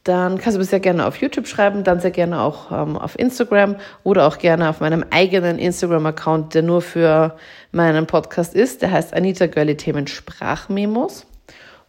dann 0.08 0.38
kannst 0.38 0.56
du 0.56 0.60
mir 0.60 0.64
sehr 0.64 0.80
gerne 0.80 1.06
auf 1.06 1.20
YouTube 1.20 1.46
schreiben, 1.46 1.84
dann 1.84 2.00
sehr 2.00 2.10
gerne 2.10 2.40
auch 2.40 2.72
ähm, 2.72 2.96
auf 2.96 3.18
Instagram 3.18 3.76
oder 4.04 4.26
auch 4.26 4.38
gerne 4.38 4.70
auf 4.70 4.80
meinem 4.80 5.04
eigenen 5.10 5.58
Instagram-Account, 5.58 6.54
der 6.54 6.62
nur 6.62 6.80
für 6.80 7.36
meinen 7.72 8.06
Podcast 8.06 8.54
ist. 8.54 8.80
Der 8.80 8.90
heißt 8.90 9.12
Anita 9.12 9.46
Girly 9.46 9.76
Themen 9.76 10.06
Sprachmemos. 10.06 11.26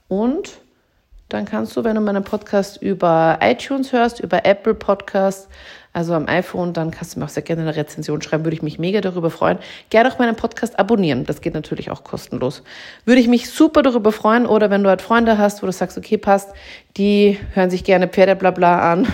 Und 0.09 0.59
dann 1.29 1.45
kannst 1.45 1.77
du, 1.77 1.83
wenn 1.83 1.95
du 1.95 2.01
meinen 2.01 2.23
Podcast 2.23 2.81
über 2.81 3.39
iTunes 3.41 3.93
hörst, 3.93 4.19
über 4.19 4.45
Apple 4.45 4.73
Podcasts, 4.73 5.47
also 5.99 6.13
am 6.13 6.29
iPhone, 6.29 6.71
dann 6.71 6.91
kannst 6.91 7.13
du 7.13 7.19
mir 7.19 7.25
auch 7.25 7.29
sehr 7.29 7.43
gerne 7.43 7.63
eine 7.63 7.75
Rezension 7.75 8.21
schreiben, 8.21 8.45
würde 8.45 8.55
ich 8.55 8.61
mich 8.61 8.79
mega 8.79 9.01
darüber 9.01 9.29
freuen. 9.29 9.57
Gerne 9.89 10.09
auch 10.09 10.17
meinen 10.17 10.37
Podcast 10.37 10.79
abonnieren, 10.79 11.25
das 11.25 11.41
geht 11.41 11.53
natürlich 11.53 11.91
auch 11.91 12.05
kostenlos. 12.05 12.63
Würde 13.03 13.19
ich 13.19 13.27
mich 13.27 13.49
super 13.49 13.81
darüber 13.81 14.13
freuen 14.13 14.45
oder 14.45 14.69
wenn 14.69 14.81
du 14.81 14.87
halt 14.89 15.01
Freunde 15.01 15.37
hast, 15.37 15.61
wo 15.61 15.65
du 15.65 15.73
sagst, 15.73 15.97
okay, 15.97 16.17
passt, 16.17 16.53
die 16.95 17.37
hören 17.53 17.69
sich 17.69 17.83
gerne 17.83 18.07
Pferdeblabla 18.07 18.93
an. 18.93 19.09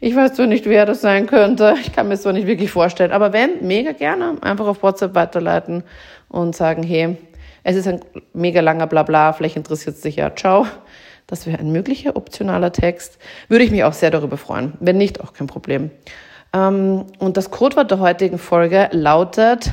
Ich 0.00 0.14
weiß 0.14 0.34
zwar 0.34 0.46
nicht, 0.46 0.66
wer 0.66 0.84
das 0.84 1.00
sein 1.00 1.26
könnte, 1.26 1.76
ich 1.80 1.94
kann 1.94 2.08
mir 2.08 2.14
es 2.14 2.22
zwar 2.22 2.34
nicht 2.34 2.46
wirklich 2.46 2.70
vorstellen, 2.70 3.12
aber 3.12 3.32
wenn, 3.32 3.66
mega 3.66 3.92
gerne, 3.92 4.36
einfach 4.42 4.66
auf 4.66 4.82
WhatsApp 4.82 5.14
weiterleiten 5.14 5.82
und 6.28 6.54
sagen, 6.54 6.82
hey, 6.82 7.16
es 7.64 7.74
ist 7.74 7.88
ein 7.88 8.00
mega 8.34 8.60
langer 8.60 8.86
Blabla, 8.86 9.32
vielleicht 9.32 9.56
interessiert 9.56 9.96
es 9.96 10.02
dich 10.02 10.16
ja, 10.16 10.34
ciao. 10.36 10.66
Das 11.26 11.46
wäre 11.46 11.58
ein 11.58 11.72
möglicher 11.72 12.16
optionaler 12.16 12.72
Text. 12.72 13.18
Würde 13.48 13.64
ich 13.64 13.70
mich 13.70 13.84
auch 13.84 13.92
sehr 13.92 14.10
darüber 14.10 14.36
freuen. 14.36 14.74
Wenn 14.80 14.98
nicht, 14.98 15.20
auch 15.20 15.32
kein 15.32 15.46
Problem. 15.46 15.90
Ähm, 16.52 17.06
und 17.18 17.36
das 17.36 17.50
Codewort 17.50 17.90
der 17.90 18.00
heutigen 18.00 18.38
Folge 18.38 18.88
lautet 18.92 19.72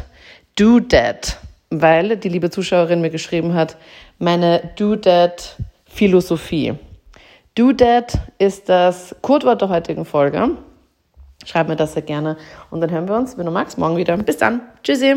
Do 0.57 0.79
That, 0.79 1.37
weil 1.69 2.17
die 2.17 2.29
liebe 2.29 2.49
Zuschauerin 2.49 3.01
mir 3.01 3.09
geschrieben 3.09 3.53
hat, 3.53 3.77
meine 4.17 4.71
Do 4.77 4.95
That 4.95 5.55
Philosophie. 5.85 6.75
Do 7.55 7.73
That 7.73 8.17
ist 8.37 8.69
das 8.69 9.15
Codewort 9.21 9.61
der 9.61 9.69
heutigen 9.69 10.05
Folge. 10.05 10.51
Schreib 11.45 11.67
mir 11.67 11.75
das 11.75 11.93
sehr 11.93 12.03
gerne 12.03 12.37
und 12.69 12.81
dann 12.81 12.91
hören 12.91 13.07
wir 13.07 13.15
uns, 13.15 13.37
wenn 13.37 13.45
du 13.45 13.51
magst, 13.51 13.77
morgen 13.77 13.97
wieder. 13.97 14.17
Bis 14.17 14.37
dann. 14.37 14.61
Tschüssi. 14.83 15.15